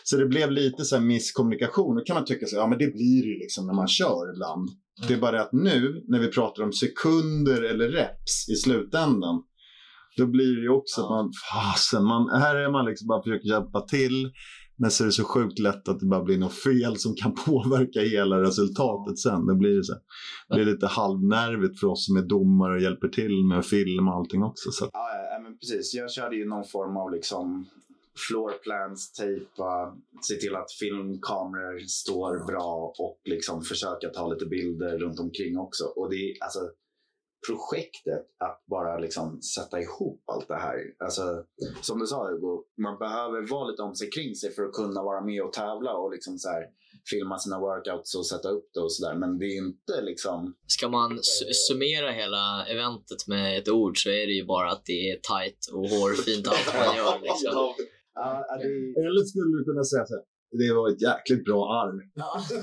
Så 0.03 0.17
det 0.17 0.25
blev 0.25 0.51
lite 0.51 0.85
så 0.85 0.95
här 0.95 1.03
misskommunikation. 1.03 1.95
Då 1.95 2.03
kan 2.03 2.13
man 2.13 2.25
tycka 2.25 2.45
så 2.45 2.55
ja 2.55 2.67
men 2.67 2.77
det 2.79 2.87
blir 2.93 3.21
det 3.21 3.27
ju 3.29 3.39
liksom 3.39 3.67
när 3.67 3.73
man 3.73 3.87
kör 3.87 4.33
ibland. 4.33 4.69
Det 5.07 5.13
är 5.13 5.17
bara 5.17 5.31
det 5.31 5.41
att 5.41 5.53
nu 5.53 6.03
när 6.07 6.19
vi 6.19 6.27
pratar 6.27 6.63
om 6.63 6.73
sekunder 6.73 7.61
eller 7.61 7.89
reps 7.89 8.49
i 8.49 8.55
slutändan, 8.55 9.43
Då 10.17 10.25
blir 10.25 10.55
det 10.55 10.61
ju 10.61 10.69
också 10.69 11.01
att 11.01 11.09
man, 11.09 11.31
fasen, 11.53 12.03
man, 12.05 12.41
här 12.41 12.55
är 12.55 12.71
man 12.71 12.85
liksom 12.85 13.07
bara 13.07 13.23
försöker 13.23 13.47
hjälpa 13.49 13.81
till. 13.81 14.31
Men 14.81 14.91
så 14.91 15.03
är 15.03 15.05
det 15.05 15.11
så 15.11 15.23
sjukt 15.23 15.59
lätt 15.59 15.87
att 15.87 15.99
det 15.99 16.05
bara 16.05 16.23
blir 16.23 16.37
något 16.37 16.53
fel 16.53 16.97
som 16.97 17.15
kan 17.15 17.35
påverka 17.45 17.99
hela 17.99 18.41
resultatet 18.41 19.19
sen. 19.19 19.45
Det 19.45 19.55
blir, 19.55 19.81
så, 19.81 19.93
det 20.49 20.55
blir 20.55 20.65
lite 20.65 20.87
halvnervigt 20.87 21.79
för 21.79 21.87
oss 21.87 22.05
som 22.05 22.17
är 22.17 22.21
domare 22.21 22.75
och 22.75 22.81
hjälper 22.81 23.07
till 23.07 23.45
med 23.45 23.65
film 23.65 24.07
och 24.07 24.13
allting 24.13 24.43
också. 24.43 24.71
Så. 24.71 24.89
Ja, 24.93 25.09
ja, 25.33 25.39
men 25.39 25.57
precis. 25.57 25.93
Jag 25.93 26.11
körde 26.11 26.35
ju 26.35 26.45
någon 26.45 26.63
form 26.63 26.97
av 26.97 27.11
liksom 27.11 27.65
floor 28.27 28.51
plans, 28.63 29.11
tejpa, 29.11 29.97
se 30.21 30.35
till 30.35 30.55
att 30.55 30.71
filmkameror 30.71 31.79
står 31.79 32.45
bra 32.47 32.93
och 32.99 33.19
liksom 33.25 33.61
försöka 33.61 34.09
ta 34.09 34.33
lite 34.33 34.45
bilder 34.45 34.97
runt 34.97 35.19
omkring 35.19 35.57
också. 35.57 35.83
Och 35.85 36.09
det 36.09 36.15
är 36.15 36.43
alltså 36.43 36.59
projektet 37.47 38.25
att 38.39 38.63
bara 38.65 38.99
liksom 38.99 39.41
sätta 39.41 39.81
ihop 39.81 40.23
allt 40.31 40.47
det 40.47 40.55
här. 40.67 40.77
Alltså, 40.99 41.21
som 41.81 41.99
du 41.99 42.05
sa 42.07 42.27
Hugo, 42.27 42.63
man 42.81 42.99
behöver 42.99 43.47
vara 43.51 43.69
lite 43.69 43.81
om 43.81 43.95
sig 43.95 44.09
kring 44.09 44.35
sig 44.35 44.51
för 44.51 44.63
att 44.63 44.73
kunna 44.73 45.03
vara 45.03 45.21
med 45.21 45.41
och 45.43 45.53
tävla 45.53 45.93
och 45.93 46.11
liksom 46.11 46.37
så 46.37 46.49
här, 46.49 46.63
filma 47.09 47.39
sina 47.39 47.59
workouts 47.59 48.15
och 48.15 48.27
sätta 48.27 48.49
upp 48.49 48.69
det 48.73 48.79
och 48.79 48.93
sådär. 48.93 49.15
Men 49.15 49.37
det 49.39 49.45
är 49.45 49.57
inte 49.57 50.01
liksom... 50.01 50.55
Ska 50.67 50.89
man 50.89 51.11
su- 51.11 51.53
summera 51.67 52.11
hela 52.11 52.65
eventet 52.65 53.27
med 53.27 53.57
ett 53.59 53.69
ord 53.69 54.03
så 54.03 54.09
är 54.09 54.27
det 54.27 54.33
ju 54.33 54.45
bara 54.45 54.71
att 54.71 54.85
det 54.85 54.99
är 55.11 55.15
tight 55.31 55.59
och 55.73 55.85
hårfint 55.89 56.47
allt 56.47 56.73
man 56.79 56.95
gör. 56.97 57.19
Liksom. 57.27 57.51
Ja, 58.13 58.57
det... 58.61 59.01
Eller 59.01 59.23
skulle 59.29 59.57
du 59.57 59.63
kunna 59.69 59.83
säga 59.83 60.05
så 60.05 60.13
här, 60.15 60.23
det 60.51 60.73
var 60.73 60.89
ett 60.89 61.01
jäkligt 61.01 61.45
bra 61.45 61.61
arv. 61.81 61.99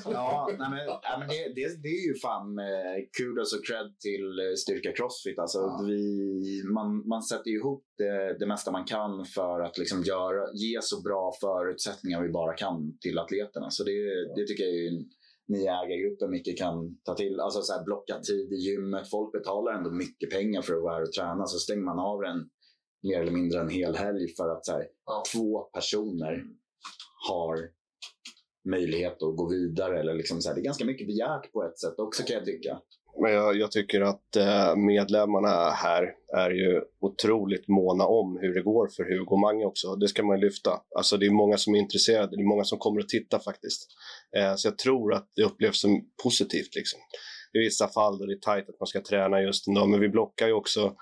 Ja, 0.04 0.48
nej 0.58 0.70
men, 0.70 0.78
ja, 0.86 1.16
men 1.18 1.28
det, 1.28 1.42
det, 1.54 1.82
det 1.82 1.88
är 1.88 2.06
ju 2.08 2.14
fan 2.14 2.58
eh, 2.58 2.96
kudos 3.18 3.54
och 3.54 3.64
cred 3.66 3.88
till 4.06 4.26
eh, 4.44 4.54
Styrka 4.62 4.92
Crossfit. 4.92 5.38
Alltså, 5.38 5.60
vi, 5.86 6.62
man, 6.74 7.08
man 7.08 7.22
sätter 7.22 7.50
ju 7.50 7.56
ihop 7.58 7.84
det, 7.98 8.38
det 8.38 8.46
mesta 8.46 8.70
man 8.70 8.84
kan 8.84 9.24
för 9.24 9.60
att 9.60 9.78
liksom 9.78 10.02
göra, 10.02 10.42
ge 10.54 10.78
så 10.82 11.02
bra 11.02 11.32
förutsättningar 11.40 12.22
vi 12.22 12.28
bara 12.28 12.54
kan 12.54 12.98
till 12.98 13.18
atleterna. 13.18 13.70
Så 13.70 13.84
det, 13.84 13.98
det 14.36 14.46
tycker 14.46 14.64
jag 14.64 14.74
är 14.74 14.92
ni 15.48 15.58
i 15.58 15.66
ägargruppen 15.66 16.30
mycket 16.30 16.58
kan 16.58 16.98
ta 17.04 17.14
till. 17.14 17.40
Alltså 17.40 17.62
så 17.62 17.72
här, 17.72 17.84
blocka 17.84 18.20
tid 18.20 18.52
i 18.52 18.56
gymmet. 18.56 19.10
Folk 19.10 19.32
betalar 19.32 19.72
ändå 19.72 19.90
mycket 19.90 20.30
pengar 20.30 20.62
för 20.62 20.74
att 20.74 20.82
vara 20.82 20.94
här 20.94 21.02
och 21.02 21.12
träna. 21.12 21.46
Så 21.46 21.58
stänger 21.58 21.82
man 21.82 21.98
av 21.98 22.24
en 22.24 22.48
mer 23.02 23.20
eller 23.20 23.32
mindre 23.32 23.60
en 23.60 23.68
hel 23.68 23.96
helg 23.96 24.28
för 24.36 24.48
att 24.48 24.66
så 24.66 24.72
här, 24.72 24.86
två 25.32 25.60
personer 25.60 26.44
har 27.28 27.77
möjlighet 28.70 29.22
att 29.22 29.36
gå 29.36 29.48
vidare. 29.48 30.00
Eller 30.00 30.14
liksom 30.14 30.40
så 30.40 30.48
här, 30.48 30.56
det 30.56 30.60
är 30.60 30.64
ganska 30.64 30.84
mycket 30.84 31.06
begärt 31.06 31.52
på 31.52 31.64
ett 31.64 31.78
sätt 31.78 31.98
också 31.98 32.22
kan 32.22 32.36
jag 32.36 32.44
tycka. 32.44 32.78
Men 33.22 33.32
jag, 33.32 33.56
jag 33.56 33.70
tycker 33.70 34.00
att 34.00 34.36
eh, 34.36 34.76
medlemmarna 34.76 35.70
här 35.70 36.14
är 36.36 36.50
ju 36.50 36.82
otroligt 37.00 37.68
måna 37.68 38.04
om 38.06 38.38
hur 38.40 38.54
det 38.54 38.62
går 38.62 38.88
för 38.96 39.04
Hugo 39.04 39.30
och 39.30 39.40
Mange 39.40 39.64
också. 39.64 39.96
Det 39.96 40.08
ska 40.08 40.22
man 40.22 40.40
lyfta. 40.40 40.70
Alltså 40.96 41.16
det 41.16 41.26
är 41.26 41.30
många 41.30 41.56
som 41.56 41.74
är 41.74 41.78
intresserade, 41.78 42.36
det 42.36 42.42
är 42.42 42.48
många 42.48 42.64
som 42.64 42.78
kommer 42.78 43.00
att 43.00 43.08
titta 43.08 43.38
faktiskt. 43.40 43.86
Eh, 44.36 44.54
så 44.56 44.68
jag 44.68 44.78
tror 44.78 45.14
att 45.14 45.30
det 45.36 45.42
upplevs 45.42 45.80
som 45.80 46.04
positivt 46.22 46.74
liksom. 46.74 47.00
I 47.52 47.58
vissa 47.58 47.88
fall 47.88 48.18
då 48.18 48.26
det 48.26 48.32
är 48.32 48.40
tajt 48.40 48.68
att 48.68 48.80
man 48.80 48.86
ska 48.86 49.00
träna 49.00 49.42
just 49.42 49.68
en 49.68 49.74
dag, 49.74 49.88
men 49.88 50.00
vi 50.00 50.08
blockar 50.08 50.46
ju 50.46 50.52
också 50.52 50.94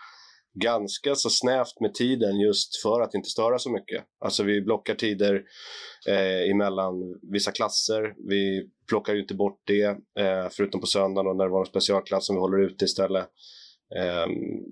ganska 0.64 1.14
så 1.14 1.30
snävt 1.30 1.80
med 1.80 1.94
tiden 1.94 2.40
just 2.40 2.82
för 2.82 3.00
att 3.00 3.14
inte 3.14 3.28
störa 3.28 3.58
så 3.58 3.70
mycket. 3.70 4.04
Alltså 4.24 4.42
vi 4.42 4.60
blockar 4.60 4.94
tider 4.94 5.42
eh, 6.08 6.50
emellan 6.50 6.94
vissa 7.32 7.52
klasser. 7.52 8.14
Vi 8.28 8.68
plockar 8.88 9.14
ju 9.14 9.20
inte 9.20 9.34
bort 9.34 9.60
det, 9.66 9.84
eh, 10.20 10.48
förutom 10.50 10.80
på 10.80 10.86
söndagen 10.86 11.26
då 11.26 11.32
när 11.32 11.44
det 11.44 11.50
var 11.50 11.60
en 11.60 11.66
specialklass 11.66 12.26
som 12.26 12.36
vi 12.36 12.40
håller 12.40 12.66
ute 12.66 12.84
istället. 12.84 13.28
Ehm, 13.94 14.30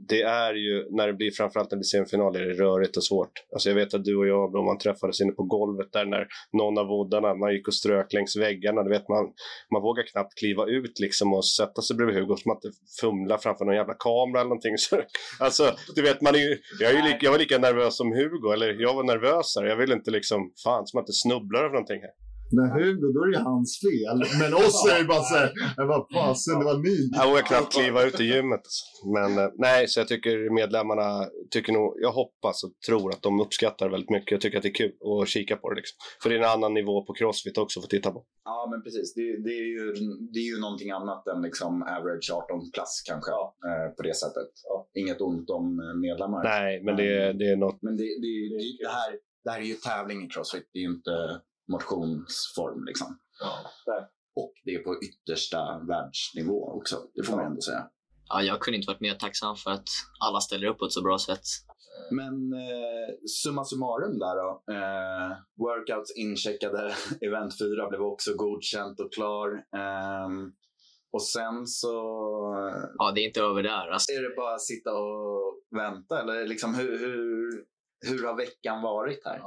det 0.08 0.22
är 0.22 0.54
ju, 0.54 0.86
när 0.90 1.06
det 1.06 1.12
blir 1.12 1.30
framförallt 1.30 1.70
när 1.70 1.76
det 1.76 1.80
blir 1.80 1.84
semifinal, 1.84 2.36
är 2.36 2.40
det 2.40 2.52
rörigt 2.52 2.96
och 2.96 3.04
svårt. 3.04 3.32
Alltså 3.52 3.68
jag 3.68 3.76
vet 3.76 3.94
att 3.94 4.04
du 4.04 4.16
och 4.16 4.26
jag, 4.26 4.52
då 4.52 4.62
man 4.62 4.78
träffades 4.78 5.20
inne 5.20 5.32
på 5.32 5.42
golvet 5.42 5.92
där 5.92 6.04
när 6.04 6.26
någon 6.52 6.78
av 6.78 6.86
voddarna, 6.86 7.34
man 7.34 7.52
gick 7.52 7.68
och 7.68 7.74
strök 7.74 8.12
längs 8.12 8.36
väggarna, 8.36 8.82
du 8.82 8.90
vet 8.90 9.08
man, 9.08 9.24
man 9.72 9.82
vågar 9.82 10.02
knappt 10.02 10.38
kliva 10.38 10.66
ut 10.66 11.00
liksom 11.00 11.34
och 11.34 11.46
sätta 11.46 11.82
sig 11.82 11.96
bredvid 11.96 12.16
Hugo 12.16 12.36
som 12.36 12.52
att 12.52 12.62
fumla 13.00 13.38
framför 13.38 13.64
någon 13.64 13.74
jävla 13.74 13.94
kamera 13.94 14.40
eller 14.40 14.48
någonting. 14.48 14.78
Så, 14.78 15.02
alltså, 15.40 15.76
du 15.94 16.02
vet, 16.02 16.20
man 16.20 16.34
är 16.34 16.38
ju, 16.38 16.58
jag, 16.80 16.92
är 16.92 16.96
ju 16.96 17.02
lika, 17.02 17.18
jag 17.20 17.30
var 17.30 17.38
lika 17.38 17.58
nervös 17.58 17.96
som 17.96 18.12
Hugo, 18.12 18.52
eller 18.52 18.80
jag 18.80 18.94
var 18.94 19.02
nervösare. 19.02 19.68
Jag 19.68 19.76
ville 19.76 19.94
inte 19.94 20.10
liksom, 20.10 20.52
fan 20.64 20.86
som 20.86 21.00
att 21.00 21.06
det 21.06 21.12
snubblar 21.12 21.60
över 21.60 21.70
någonting 21.70 22.00
här. 22.00 22.23
När 22.51 22.68
Hugo, 22.74 23.12
då 23.14 23.22
är 23.22 23.26
det 23.26 23.36
ju 23.38 23.42
hans 23.42 23.80
fel. 23.86 24.18
Men 24.40 24.55
oss 24.55 24.78
är 24.92 24.99
det 24.99 25.05
bara 25.05 25.22
så 25.22 25.34
här, 25.34 25.53
jag 25.76 25.88
bara, 25.88 26.07
fasen, 26.14 26.59
det 26.59 26.64
var 26.64 26.78
ni. 26.78 27.11
Jag 27.12 27.28
vågar 27.28 27.42
knappt 27.42 27.72
kliva 27.72 28.03
ut 28.05 28.20
i 28.20 28.24
gymmet. 28.24 28.61
Men 29.14 29.38
eh, 29.38 29.51
nej, 29.55 29.88
så 29.88 30.01
jag 30.01 30.09
tycker 30.09 30.55
medlemmarna, 30.55 31.28
tycker 31.51 31.72
nog, 31.72 31.97
jag 32.01 32.12
hoppas 32.12 32.64
och 32.64 32.72
tror 32.86 33.11
att 33.11 33.22
de 33.22 33.40
uppskattar 33.40 33.88
väldigt 33.88 34.11
mycket. 34.11 34.30
Jag 34.30 34.40
tycker 34.40 34.57
att 34.57 34.62
det 34.62 34.68
är 34.68 34.80
kul 34.82 34.92
att 35.22 35.28
kika 35.28 35.57
på 35.57 35.70
det 35.70 35.76
liksom. 35.76 35.97
För 36.22 36.30
det 36.30 36.34
är 36.36 36.38
en 36.38 36.55
annan 36.57 36.74
nivå 36.74 37.05
på 37.07 37.12
crossfit 37.14 37.59
också 37.59 37.80
för 37.80 37.86
att 37.86 37.90
titta 37.90 38.11
på. 38.11 38.24
Ja, 38.45 38.68
men 38.70 38.82
precis. 38.82 39.14
Det, 39.14 39.42
det, 39.47 39.55
är, 39.62 39.68
ju, 39.76 39.95
det 40.32 40.38
är 40.38 40.49
ju 40.55 40.61
någonting 40.61 40.90
annat 40.90 41.26
än 41.26 41.42
liksom 41.42 41.82
average 41.82 42.30
18 42.32 42.70
plus 42.74 43.03
kanske 43.09 43.30
eh, 43.68 43.88
på 43.97 44.03
det 44.03 44.16
sättet. 44.16 44.51
Inget 44.95 45.20
ont 45.20 45.51
om 45.51 45.80
eh, 45.80 45.95
medlemmar. 46.07 46.45
Nej, 46.45 46.82
men 46.84 46.97
det, 46.97 47.32
det 47.32 47.47
är 47.53 47.57
något. 47.57 47.78
Men 47.82 47.97
det, 47.97 48.03
det, 48.22 48.32
det, 48.53 48.59
det, 48.82 48.90
här, 48.99 49.11
det 49.45 49.51
här 49.51 49.61
är 49.61 49.64
ju 49.64 49.74
tävling 49.74 50.24
i 50.26 50.28
crossfit. 50.28 50.68
Det 50.72 50.78
är 50.78 50.82
ju 50.82 50.95
inte 50.95 51.40
motionsform 51.72 52.84
liksom. 52.84 53.18
Och 54.36 54.52
det 54.64 54.74
är 54.74 54.78
på 54.78 54.96
yttersta 55.02 55.58
världsnivå 55.88 56.72
också. 56.72 56.96
Det 57.14 57.22
får 57.22 57.36
man 57.36 57.46
ändå 57.46 57.60
säga. 57.60 57.88
Ja, 58.28 58.42
jag 58.42 58.60
kunde 58.60 58.76
inte 58.76 58.86
varit 58.86 59.00
mer 59.00 59.14
tacksam 59.14 59.56
för 59.56 59.70
att 59.70 59.88
alla 60.26 60.40
ställer 60.40 60.66
upp 60.66 60.78
på 60.78 60.84
ett 60.84 60.92
så 60.92 61.02
bra 61.02 61.18
sätt. 61.18 61.44
Men 62.10 62.52
eh, 62.52 63.14
summa 63.42 63.64
summarum 63.64 64.18
där 64.18 64.36
då. 64.42 64.62
Eh, 64.72 65.36
workouts 65.58 66.16
incheckade. 66.16 66.94
Event 67.20 67.58
4 67.58 67.88
blev 67.88 68.02
också 68.02 68.34
godkänt 68.34 69.00
och 69.00 69.12
klar. 69.12 69.48
Eh, 69.76 70.28
och 71.12 71.22
sen 71.22 71.66
så 71.66 71.94
Ja, 72.98 73.12
det 73.14 73.20
är 73.20 73.26
inte 73.26 73.40
över 73.40 73.62
där. 73.62 73.88
Alltså. 73.88 74.12
är 74.12 74.22
det 74.22 74.36
bara 74.36 74.54
att 74.54 74.62
sitta 74.62 74.90
och 74.94 75.60
vänta. 75.76 76.20
Eller 76.20 76.46
liksom 76.46 76.74
hur, 76.74 76.98
hur, 76.98 77.64
hur 78.07 78.26
har 78.26 78.36
veckan 78.36 78.82
varit 78.82 79.24
här? 79.24 79.40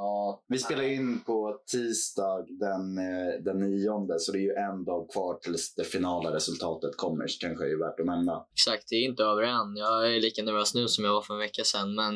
Vi 0.48 0.58
spelar 0.58 0.82
in 0.82 1.20
på 1.20 1.60
tisdag 1.72 2.46
den, 2.48 2.98
eh, 2.98 3.42
den 3.44 3.58
nionde 3.58 4.18
så 4.18 4.32
det 4.32 4.38
är 4.38 4.42
ju 4.42 4.54
en 4.54 4.84
dag 4.84 5.10
kvar 5.10 5.34
tills 5.34 5.74
det 5.74 5.84
finala 5.84 6.34
resultatet 6.34 6.96
kommer. 6.96 7.26
Så 7.26 7.38
kanske 7.40 7.64
är 7.64 7.78
värt 7.78 8.00
att 8.00 8.06
nämna. 8.06 8.46
Exakt, 8.52 8.88
det 8.88 8.94
är 8.94 9.04
inte 9.04 9.22
över 9.22 9.42
än. 9.42 9.76
Jag 9.76 10.14
är 10.14 10.20
lika 10.20 10.42
nervös 10.42 10.74
nu 10.74 10.88
som 10.88 11.04
jag 11.04 11.12
var 11.12 11.22
för 11.22 11.34
en 11.34 11.40
vecka 11.40 11.64
sedan. 11.64 11.94
Men 11.94 12.14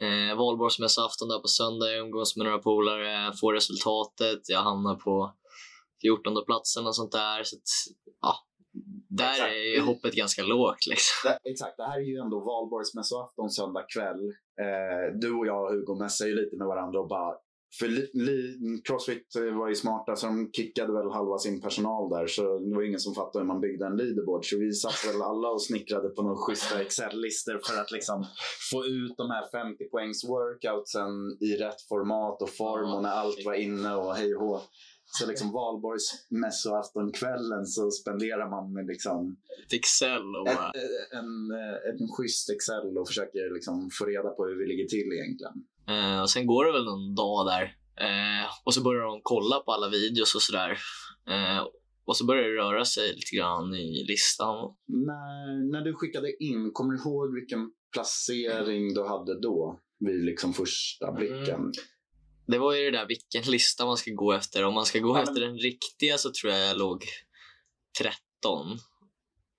eh, 0.00 0.36
valborgsmässoafton 0.36 1.28
där 1.28 1.38
på 1.38 1.48
söndag, 1.48 1.86
jag 1.90 2.06
umgås 2.06 2.36
med 2.36 2.46
några 2.46 2.58
polare, 2.58 3.32
får 3.40 3.52
resultatet. 3.52 4.40
Jag 4.48 4.62
hamnar 4.62 4.94
på 4.94 5.34
14 6.02 6.44
platsen 6.46 6.86
och 6.86 6.96
sånt 6.96 7.12
där. 7.12 7.42
Så 7.42 7.56
att, 7.56 7.68
ja, 8.20 8.34
där 9.08 9.30
Exakt. 9.30 9.52
är 9.52 9.74
ju 9.74 9.80
hoppet 9.80 10.14
ganska 10.14 10.42
lågt. 10.42 10.86
Liksom. 10.86 11.14
Det, 11.24 11.50
exakt, 11.50 11.76
det 11.76 11.84
här 11.84 11.98
är 11.98 12.04
ju 12.04 12.16
ändå 12.16 12.40
valborgsmässoafton 12.40 13.50
söndag 13.50 13.84
kväll. 13.94 14.32
Eh, 14.64 15.18
du 15.20 15.32
och 15.38 15.46
jag 15.46 15.64
och 15.64 15.70
Hugo 15.70 15.94
messade 15.94 16.30
ju 16.30 16.36
lite 16.36 16.56
med 16.56 16.66
varandra 16.66 17.00
och 17.00 17.08
bara 17.08 17.34
för 17.78 17.88
Crossfit 18.84 19.36
eh, 19.36 19.58
var 19.58 19.68
ju 19.68 19.74
smarta 19.74 20.16
så 20.16 20.26
de 20.26 20.50
kickade 20.52 20.92
väl 20.92 21.10
halva 21.10 21.38
sin 21.38 21.60
personal 21.60 22.10
där 22.10 22.26
så 22.26 22.58
det 22.58 22.74
var 22.74 22.82
ingen 22.82 23.00
som 23.00 23.14
fattade 23.14 23.42
hur 23.42 23.46
man 23.46 23.60
byggde 23.60 23.86
en 23.86 23.96
leaderboard. 23.96 24.44
Så 24.44 24.58
vi 24.58 24.72
satt 24.72 25.00
väl 25.08 25.22
alla 25.22 25.48
och 25.48 25.62
snickrade 25.62 26.08
på 26.08 26.22
några 26.22 26.36
schyssta 26.36 26.80
Excel-listor 26.82 27.60
för 27.66 27.80
att 27.80 27.90
liksom 27.90 28.24
få 28.70 28.84
ut 28.84 29.14
de 29.16 29.30
här 29.30 29.44
50 29.50 29.84
poängs 29.84 30.24
workoutsen 30.28 31.12
i 31.40 31.56
rätt 31.56 31.82
format 31.88 32.42
och 32.42 32.50
form 32.50 32.94
och 32.94 33.02
när 33.02 33.10
allt 33.10 33.44
var 33.46 33.54
inne 33.54 33.94
och 33.94 34.14
hej 34.14 34.34
och 34.34 34.42
hå. 34.42 34.60
Så 35.10 35.26
liksom 35.26 35.52
valborgsmässoaftonkvällen 35.52 37.66
så 37.66 37.90
spenderar 37.90 38.50
man 38.50 38.72
med 38.72 38.86
liksom 38.86 39.36
Ett 39.66 39.72
Excel 39.72 40.36
och 40.36 40.44
bara... 40.44 40.70
en, 41.18 41.18
en, 41.18 41.50
en 42.00 42.08
schysst 42.16 42.50
Excel 42.50 42.98
och 42.98 43.08
försöker 43.08 43.54
liksom 43.54 43.90
få 43.98 44.04
reda 44.04 44.30
på 44.30 44.46
hur 44.46 44.56
vi 44.60 44.66
ligger 44.66 44.88
till 44.88 45.12
egentligen. 45.12 45.54
Eh, 45.88 46.20
och 46.22 46.30
sen 46.30 46.46
går 46.46 46.64
det 46.64 46.72
väl 46.72 46.84
någon 46.84 47.14
dag 47.14 47.46
där 47.46 47.62
eh, 48.06 48.46
och 48.64 48.74
så 48.74 48.82
börjar 48.82 49.04
de 49.04 49.20
kolla 49.22 49.58
på 49.58 49.72
alla 49.72 49.88
videos 49.88 50.34
och 50.34 50.42
sådär. 50.42 50.70
Eh, 51.32 51.66
och 52.04 52.16
så 52.16 52.26
börjar 52.26 52.42
det 52.42 52.56
röra 52.56 52.84
sig 52.84 53.14
lite 53.14 53.36
grann 53.36 53.74
i 53.74 54.04
listan. 54.08 54.74
När, 54.86 55.70
när 55.72 55.80
du 55.84 55.94
skickade 55.94 56.44
in, 56.44 56.70
kommer 56.72 56.92
du 56.92 56.98
ihåg 56.98 57.34
vilken 57.34 57.70
placering 57.92 58.94
du 58.94 59.08
hade 59.08 59.40
då? 59.40 59.80
Vid 60.00 60.24
liksom 60.24 60.52
första 60.52 61.12
blicken. 61.12 61.54
Mm. 61.54 61.72
Det 62.52 62.58
var 62.58 62.74
ju 62.74 62.90
det 62.90 62.98
där 62.98 63.06
vilken 63.06 63.42
lista 63.52 63.86
man 63.86 63.96
ska 63.96 64.10
gå 64.10 64.32
efter. 64.32 64.64
Om 64.64 64.74
man 64.74 64.86
ska 64.86 64.98
gå 64.98 65.08
Ja, 65.08 65.12
men- 65.12 65.22
efter 65.22 65.40
den 65.40 65.58
riktiga 65.58 66.18
så 66.18 66.30
tror 66.32 66.52
jag 66.52 66.68
jag 66.68 66.78
låg 66.78 67.04
13. 67.98 68.66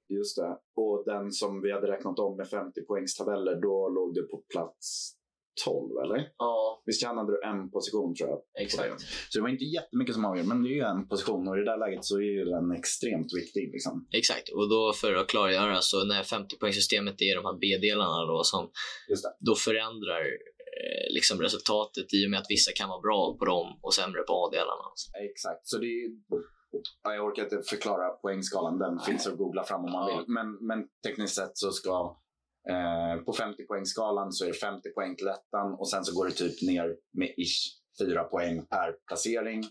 Just 0.09 0.35
det. 0.35 0.57
Och 0.75 1.03
den 1.05 1.31
som 1.31 1.61
vi 1.61 1.71
hade 1.71 1.87
räknat 1.87 2.19
om 2.19 2.37
med 2.37 2.49
50 2.49 2.81
poängstabeller, 2.81 3.55
då 3.61 3.89
låg 3.89 4.13
du 4.13 4.27
på 4.27 4.37
plats 4.53 5.15
12 5.65 5.97
eller? 6.03 6.29
Ja, 6.37 6.83
Visst 6.85 7.01
tjänade 7.01 7.31
du 7.31 7.41
en 7.43 7.71
position 7.71 8.15
tror 8.15 8.29
jag? 8.29 8.63
exakt. 8.63 9.01
Så 9.29 9.37
det 9.37 9.41
var 9.41 9.49
inte 9.49 9.63
jättemycket 9.65 10.13
som 10.15 10.25
avgör, 10.25 10.43
men 10.43 10.63
det 10.63 10.69
är 10.69 10.73
ju 10.73 10.81
en 10.81 11.07
position 11.07 11.47
och 11.47 11.55
i 11.57 11.59
det 11.59 11.65
där 11.65 11.77
läget 11.77 12.05
så 12.05 12.17
är 12.17 12.21
ju 12.21 12.45
den 12.45 12.71
extremt 12.71 13.33
viktig. 13.35 13.69
Liksom. 13.73 14.07
Exakt, 14.11 14.49
och 14.49 14.69
då 14.69 14.93
för 14.93 15.13
att 15.15 15.27
klargöra 15.27 15.81
så 15.81 16.05
när 16.05 16.23
50-poängssystemet 16.23 17.15
är 17.21 17.35
de 17.35 17.45
här 17.45 17.57
B-delarna 17.59 18.25
då 18.25 18.43
som 18.43 18.69
då 19.39 19.55
förändrar 19.55 20.23
liksom 21.09 21.41
resultatet 21.41 22.13
i 22.13 22.25
och 22.25 22.31
med 22.31 22.39
att 22.39 22.49
vissa 22.49 22.71
kan 22.75 22.89
vara 22.89 23.01
bra 23.01 23.37
på 23.39 23.45
dem 23.45 23.79
och 23.81 23.93
sämre 23.93 24.21
på 24.21 24.33
A-delarna. 24.33 24.87
Exakt, 25.29 25.67
så 25.67 25.77
det 25.77 25.85
är. 25.85 26.09
Ja, 27.03 27.13
jag 27.13 27.25
orkar 27.25 27.43
inte 27.43 27.61
förklara 27.69 28.09
poängskalan, 28.09 28.79
den 28.79 28.99
finns 28.99 29.27
att 29.27 29.37
googla 29.37 29.63
fram 29.63 29.85
om 29.85 29.91
man 29.91 30.07
vill. 30.07 30.25
Men, 30.27 30.47
men 30.67 30.87
tekniskt 31.05 31.35
sett 31.35 31.57
så 31.57 31.71
ska 31.71 32.17
eh, 32.69 33.23
på 33.25 33.33
50 33.33 33.67
poängskalan 33.67 34.31
så 34.31 34.45
är 34.45 34.47
det 34.47 34.53
50 34.53 34.89
poäng 34.89 35.15
till 35.15 35.27
ettan 35.27 35.73
och 35.79 35.89
sen 35.89 36.05
så 36.05 36.15
går 36.15 36.25
det 36.25 36.31
typ 36.31 36.61
ner 36.61 36.95
med 37.13 37.29
ish 37.37 37.79
4 38.01 38.23
poäng 38.23 38.65
per 38.65 38.95
placering. 39.07 39.63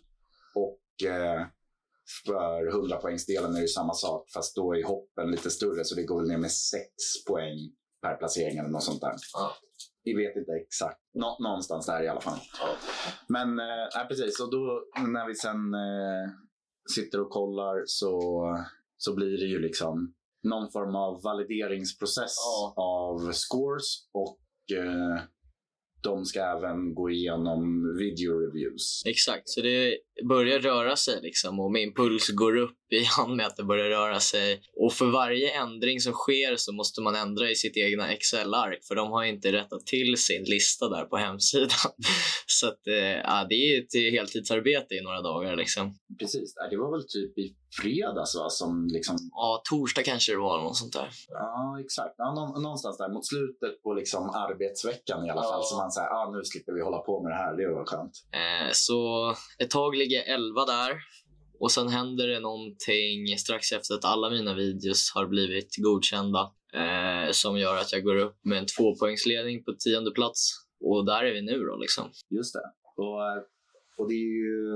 Och 0.54 1.08
eh, 1.08 1.46
för 2.26 2.68
100 2.68 2.96
poängsdelen 2.96 3.56
är 3.56 3.60
det 3.60 3.68
samma 3.68 3.94
sak 3.94 4.30
fast 4.34 4.56
då 4.56 4.74
är 4.76 4.84
hoppen 4.84 5.30
lite 5.30 5.50
större 5.50 5.84
så 5.84 5.94
det 5.94 6.02
går 6.02 6.22
ner 6.22 6.38
med 6.38 6.52
6 6.52 6.84
poäng 7.28 7.58
per 8.02 8.16
placering 8.16 8.58
eller 8.58 8.68
något 8.68 8.84
sånt 8.84 9.00
där. 9.00 9.14
Vi 10.16 10.26
vet 10.26 10.36
inte 10.36 10.52
exakt. 10.52 11.00
Nå- 11.14 11.36
någonstans 11.40 11.86
där 11.86 12.02
i 12.02 12.08
alla 12.08 12.20
fall. 12.20 12.38
Men 13.28 13.58
eh, 13.58 14.08
precis, 14.08 14.40
och 14.40 14.50
då 14.50 14.84
när 15.08 15.26
vi 15.28 15.34
sen 15.34 15.74
eh, 15.74 16.30
sitter 16.94 17.20
och 17.20 17.30
kollar 17.30 17.82
så, 17.86 18.42
så 18.96 19.14
blir 19.14 19.38
det 19.38 19.46
ju 19.46 19.58
liksom 19.58 20.14
någon 20.42 20.70
form 20.70 20.96
av 20.96 21.22
valideringsprocess 21.22 22.34
Ja. 22.44 22.74
av 22.76 23.32
scores 23.32 24.08
och 24.12 24.38
eh, 24.78 25.22
de 26.02 26.24
ska 26.24 26.40
även 26.40 26.94
gå 26.94 27.10
igenom 27.10 27.58
video 27.98 28.32
reviews. 28.32 29.02
Exakt, 29.06 29.48
så 29.48 29.60
det 29.60 29.98
börjar 30.28 30.58
röra 30.58 30.96
sig 30.96 31.20
liksom 31.22 31.60
och 31.60 31.72
min 31.72 31.94
puls 31.94 32.28
går 32.28 32.56
upp 32.56 32.74
i 32.90 33.04
hand 33.04 33.36
med 33.36 33.46
att 33.46 33.56
det 33.56 33.64
börjar 33.64 33.88
röra 33.88 34.20
sig. 34.20 34.60
Och 34.76 34.92
för 34.92 35.06
varje 35.06 35.50
ändring 35.50 36.00
som 36.00 36.12
sker 36.12 36.56
så 36.56 36.72
måste 36.72 37.00
man 37.00 37.14
ändra 37.16 37.50
i 37.50 37.54
sitt 37.54 37.76
egna 37.76 38.12
Excel-ark 38.12 38.78
för 38.88 38.94
de 38.94 39.10
har 39.12 39.24
inte 39.24 39.52
rättat 39.52 39.86
till 39.86 40.16
sin 40.16 40.42
lista 40.44 40.88
där 40.88 41.04
på 41.04 41.16
hemsidan. 41.16 41.68
Så 42.46 42.68
att, 42.68 42.86
eh, 42.86 42.94
ja, 43.24 43.46
det 43.48 43.54
är 43.54 43.80
ett 43.82 44.12
heltidsarbete 44.12 44.94
i 44.94 45.00
några 45.02 45.22
dagar 45.22 45.56
liksom. 45.56 45.94
Precis, 46.18 46.54
det 46.70 46.76
var 46.76 46.90
väl 46.90 47.06
typ 47.08 47.38
i 47.38 47.54
fredags 47.82 48.34
va, 48.36 48.48
som 48.50 48.88
liksom 48.92 49.16
Ja, 49.32 49.62
torsdag 49.70 50.02
kanske 50.02 50.32
det 50.32 50.38
var 50.38 50.62
något 50.62 50.76
sånt 50.76 50.92
där. 50.92 51.08
Ja, 51.28 51.80
exakt. 51.84 52.14
Ja, 52.18 52.34
nå- 52.34 52.60
någonstans 52.60 52.98
där 52.98 53.08
mot 53.08 53.26
slutet 53.26 53.82
på 53.82 53.94
liksom 53.94 54.30
arbetsveckan 54.30 55.26
i 55.26 55.30
alla 55.30 55.42
Ja. 55.44 55.50
fall. 55.52 55.64
Så 55.64 55.76
man 55.76 55.90
säger, 55.92 56.08
ah, 56.08 56.30
nu 56.30 56.40
slipper 56.44 56.72
vi 56.72 56.80
hålla 56.82 56.98
på 56.98 57.22
med 57.22 57.32
det 57.32 57.36
här. 57.36 57.56
Det 57.56 57.74
var 57.74 57.84
skönt. 57.86 58.12
Eh, 58.40 58.68
så 58.72 58.98
ett 59.58 59.70
tag 59.70 59.96
ligger 60.08 60.34
11 60.34 60.64
där 60.64 60.92
och 61.60 61.72
sen 61.72 61.88
händer 61.88 62.28
det 62.28 62.40
någonting 62.40 63.38
strax 63.38 63.72
efter 63.72 63.94
att 63.94 64.04
alla 64.04 64.30
mina 64.30 64.54
videos 64.54 65.12
har 65.14 65.26
blivit 65.26 65.76
godkända 65.76 66.52
eh, 66.74 67.30
som 67.30 67.58
gör 67.58 67.76
att 67.76 67.92
jag 67.92 68.04
går 68.04 68.16
upp 68.16 68.36
med 68.44 68.58
en 68.58 68.66
tvåpoängsledning 68.66 69.64
på 69.64 69.72
tionde 69.72 70.10
plats. 70.10 70.50
Och 70.80 71.06
där 71.06 71.24
är 71.24 71.34
vi 71.34 71.42
nu 71.42 71.58
då 71.58 71.76
liksom. 71.76 72.04
Just 72.30 72.54
det. 72.54 72.72
Och, 72.96 73.20
och 73.98 74.08
det 74.08 74.14
är 74.14 74.32
ju... 74.42 74.72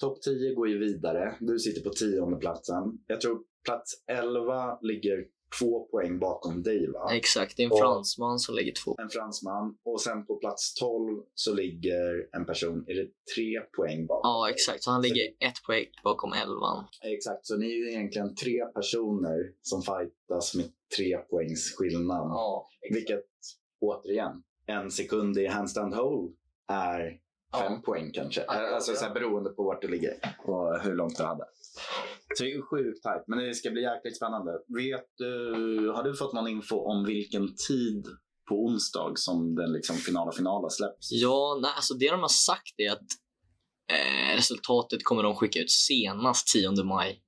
Topp 0.00 0.22
10 0.22 0.54
går 0.54 0.68
ju 0.68 0.78
vidare. 0.78 1.36
Du 1.40 1.58
sitter 1.58 1.82
på 1.82 1.90
tionde 1.90 2.36
platsen. 2.36 2.82
Jag 3.06 3.20
tror 3.20 3.38
plats 3.64 3.92
11 4.06 4.78
ligger 4.82 5.24
två 5.58 5.84
poäng 5.84 6.18
bakom 6.18 6.62
dig 6.62 6.90
va? 6.92 7.12
Exakt, 7.14 7.56
det 7.56 7.62
är 7.62 7.66
en 7.66 7.72
Och- 7.72 7.78
fransman 7.78 8.38
som 8.38 8.54
ligger 8.54 8.72
två. 8.72 8.94
En 8.98 9.08
fransman. 9.08 9.76
Och 9.84 10.00
sen 10.00 10.26
på 10.26 10.36
plats 10.36 10.74
12 10.74 11.22
så 11.34 11.54
ligger 11.54 12.28
en 12.36 12.46
person, 12.46 12.84
är 12.88 12.94
det 12.94 13.08
tre 13.36 13.60
poäng 13.76 14.06
bakom? 14.06 14.28
Ja, 14.30 14.50
exakt. 14.50 14.82
Så 14.82 14.90
han 14.90 15.02
ligger 15.02 15.22
ett 15.24 15.62
poäng 15.66 15.86
bakom 16.04 16.32
elvan. 16.32 16.84
Exakt, 17.02 17.46
så 17.46 17.56
ni 17.56 17.66
är 17.66 17.76
ju 17.76 17.90
egentligen 17.90 18.34
tre 18.34 18.64
personer 18.66 19.52
som 19.62 19.82
fightas 19.82 20.54
med 20.54 20.66
tre 20.96 21.16
poängs 21.18 21.74
skillnad. 21.78 22.26
Ja, 22.30 22.68
Vilket, 22.90 23.24
återigen, 23.80 24.42
en 24.66 24.90
sekund 24.90 25.38
i 25.38 25.46
handstand 25.46 25.94
hole 25.94 26.32
är 26.68 27.18
fem 27.58 27.82
poäng 27.82 28.10
kanske. 28.12 28.44
Alltså 28.44 28.92
ja. 28.92 28.96
så 28.96 29.04
här, 29.04 29.14
beroende 29.14 29.50
på 29.50 29.62
vart 29.64 29.82
du 29.82 29.88
ligger 29.88 30.14
och 30.44 30.80
hur 30.80 30.94
långt 30.94 31.16
du 31.16 31.22
hade. 31.22 31.44
Så 32.34 32.44
det 32.44 32.50
är 32.50 32.54
ju 32.54 32.62
sjukt 32.62 33.02
tajt, 33.02 33.24
men 33.26 33.38
det 33.38 33.54
ska 33.54 33.70
bli 33.70 33.82
jäkligt 33.82 34.16
spännande. 34.16 34.52
Vet 34.52 35.06
du, 35.16 35.88
har 35.94 36.02
du 36.02 36.14
fått 36.14 36.32
någon 36.32 36.48
info 36.48 36.76
om 36.76 37.04
vilken 37.04 37.54
tid 37.68 38.06
på 38.48 38.54
onsdag 38.64 39.12
som 39.14 39.54
den 39.54 39.72
liksom 39.72 39.96
finala 39.96 40.32
finala 40.32 40.70
släpps? 40.70 41.12
Ja, 41.12 41.58
nej, 41.62 41.72
alltså 41.76 41.94
det 41.94 42.10
de 42.10 42.20
har 42.20 42.28
sagt 42.28 42.74
är 42.78 42.90
att 42.90 43.08
eh, 43.92 44.36
resultatet 44.36 45.04
kommer 45.04 45.22
de 45.22 45.34
skicka 45.34 45.58
ut 45.60 45.70
senast 45.70 46.46
10 46.46 46.84
maj. 46.84 47.20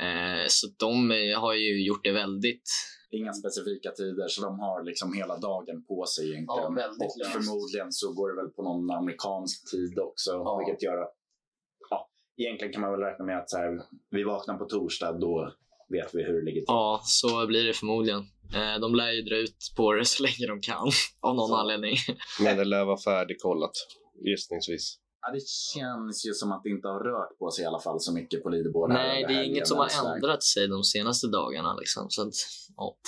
Eh, 0.00 0.44
så 0.48 0.66
de 0.78 1.10
eh, 1.10 1.40
har 1.40 1.54
ju 1.54 1.86
gjort 1.86 2.04
det 2.04 2.12
väldigt... 2.12 2.68
Inga 3.10 3.32
specifika 3.32 3.90
tider, 3.90 4.28
så 4.28 4.42
de 4.42 4.58
har 4.60 4.82
liksom 4.82 5.12
hela 5.12 5.36
dagen 5.38 5.84
på 5.88 6.04
sig 6.06 6.24
egentligen. 6.30 6.62
Ja, 6.62 6.82
väldigt 6.84 7.08
och 7.12 7.18
löst. 7.18 7.32
förmodligen 7.32 7.92
så 7.92 8.12
går 8.12 8.28
det 8.30 8.36
väl 8.42 8.50
på 8.50 8.62
någon 8.62 8.90
amerikansk 8.90 9.70
tid 9.70 9.98
också, 9.98 10.30
Ja. 10.30 10.62
vilket 10.66 10.82
gör 10.82 11.02
att 11.02 11.14
ja, 11.90 12.08
egentligen 12.36 12.72
kan 12.72 12.82
man 12.82 12.90
väl 12.90 13.00
räkna 13.00 13.24
med 13.24 13.38
att 13.38 13.50
så 13.50 13.56
här, 13.56 13.70
vi 14.10 14.22
vaknar 14.24 14.58
på 14.58 14.64
torsdag, 14.64 15.12
då 15.12 15.52
vet 15.88 16.14
vi 16.14 16.22
hur 16.22 16.32
det 16.38 16.44
ligger 16.44 16.60
till. 16.60 16.64
Ja, 16.66 17.00
så 17.04 17.46
blir 17.46 17.64
det 17.64 17.72
förmodligen. 17.74 18.20
Eh, 18.54 18.80
de 18.80 18.94
lär 18.94 19.12
ju 19.12 19.22
dra 19.22 19.36
ut 19.36 19.56
på 19.76 19.92
det 19.92 20.04
så 20.04 20.22
länge 20.22 20.46
de 20.48 20.60
kan, 20.60 20.90
av 21.20 21.34
någon 21.36 21.48
Så. 21.48 21.54
anledning. 21.56 21.96
Men 22.42 22.56
det 22.56 22.64
lär 22.64 22.84
vara 22.84 22.98
färdigkollat, 22.98 23.72
gissningsvis. 24.26 24.98
Ja, 25.28 25.32
det 25.32 25.46
känns 25.46 26.26
ju 26.26 26.32
som 26.32 26.52
att 26.52 26.62
det 26.62 26.70
inte 26.70 26.88
har 26.88 27.00
rört 27.00 27.38
på 27.38 27.50
sig 27.50 27.64
i 27.64 27.66
alla 27.66 27.78
fall 27.78 28.00
så 28.00 28.12
mycket 28.12 28.42
på 28.42 28.48
leaderboarden. 28.48 28.96
Nej, 28.96 29.24
det 29.28 29.34
är 29.34 29.42
inget 29.42 29.68
som 29.68 29.78
har 29.78 30.14
ändrat 30.14 30.42
sig 30.42 30.68
de 30.68 30.84
senaste 30.84 31.26
dagarna. 31.26 31.74
Liksom. 31.74 32.06
Så 32.10 32.22
att, 32.22 32.34
ja. 32.76 32.98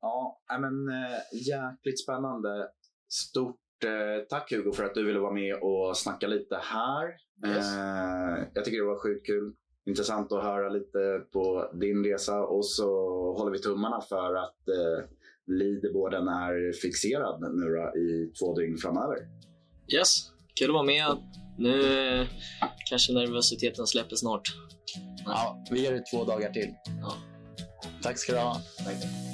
Ja, 0.00 0.58
men 0.58 0.88
äh, 0.88 1.48
jäkligt 1.48 2.02
spännande. 2.02 2.68
Stort 3.08 3.84
eh, 3.84 4.24
tack 4.28 4.52
Hugo 4.52 4.72
för 4.72 4.84
att 4.84 4.94
du 4.94 5.04
ville 5.04 5.18
vara 5.18 5.32
med 5.32 5.54
och 5.62 5.96
snacka 5.96 6.26
lite 6.26 6.56
här. 6.56 7.06
Yes. 7.46 7.76
Eh, 7.76 8.48
jag 8.54 8.64
tycker 8.64 8.78
det 8.78 8.86
var 8.86 8.98
sjukt 8.98 9.26
kul. 9.26 9.52
Intressant 9.86 10.32
att 10.32 10.42
höra 10.42 10.68
lite 10.68 11.22
på 11.32 11.70
din 11.74 12.04
resa 12.04 12.40
och 12.40 12.66
så 12.66 12.86
håller 13.38 13.52
vi 13.52 13.58
tummarna 13.58 14.00
för 14.00 14.34
att 14.34 14.68
eh, 14.68 15.04
leaderboarden 15.46 16.28
är 16.28 16.72
fixerad 16.72 17.40
nu 17.40 17.64
då, 17.64 17.98
i 17.98 18.32
två 18.38 18.54
dygn 18.54 18.76
framöver. 18.76 19.16
Yes, 19.94 20.33
kul 20.58 20.70
att 20.70 20.74
vara 20.74 20.84
med. 20.84 21.16
Nu 21.58 22.26
kanske 22.88 23.12
nervositeten 23.12 23.86
släpper 23.86 24.16
snart. 24.16 24.42
Ja, 25.24 25.64
vi 25.70 25.84
gör 25.84 25.92
det 25.92 26.04
två 26.12 26.24
dagar 26.24 26.52
till. 26.52 26.74
Ja. 27.02 27.14
Tack 28.02 28.18
ska 28.18 28.32
du 28.32 28.38
ha. 28.38 28.60
Ever 28.80 29.33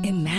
Imagine 0.00 0.31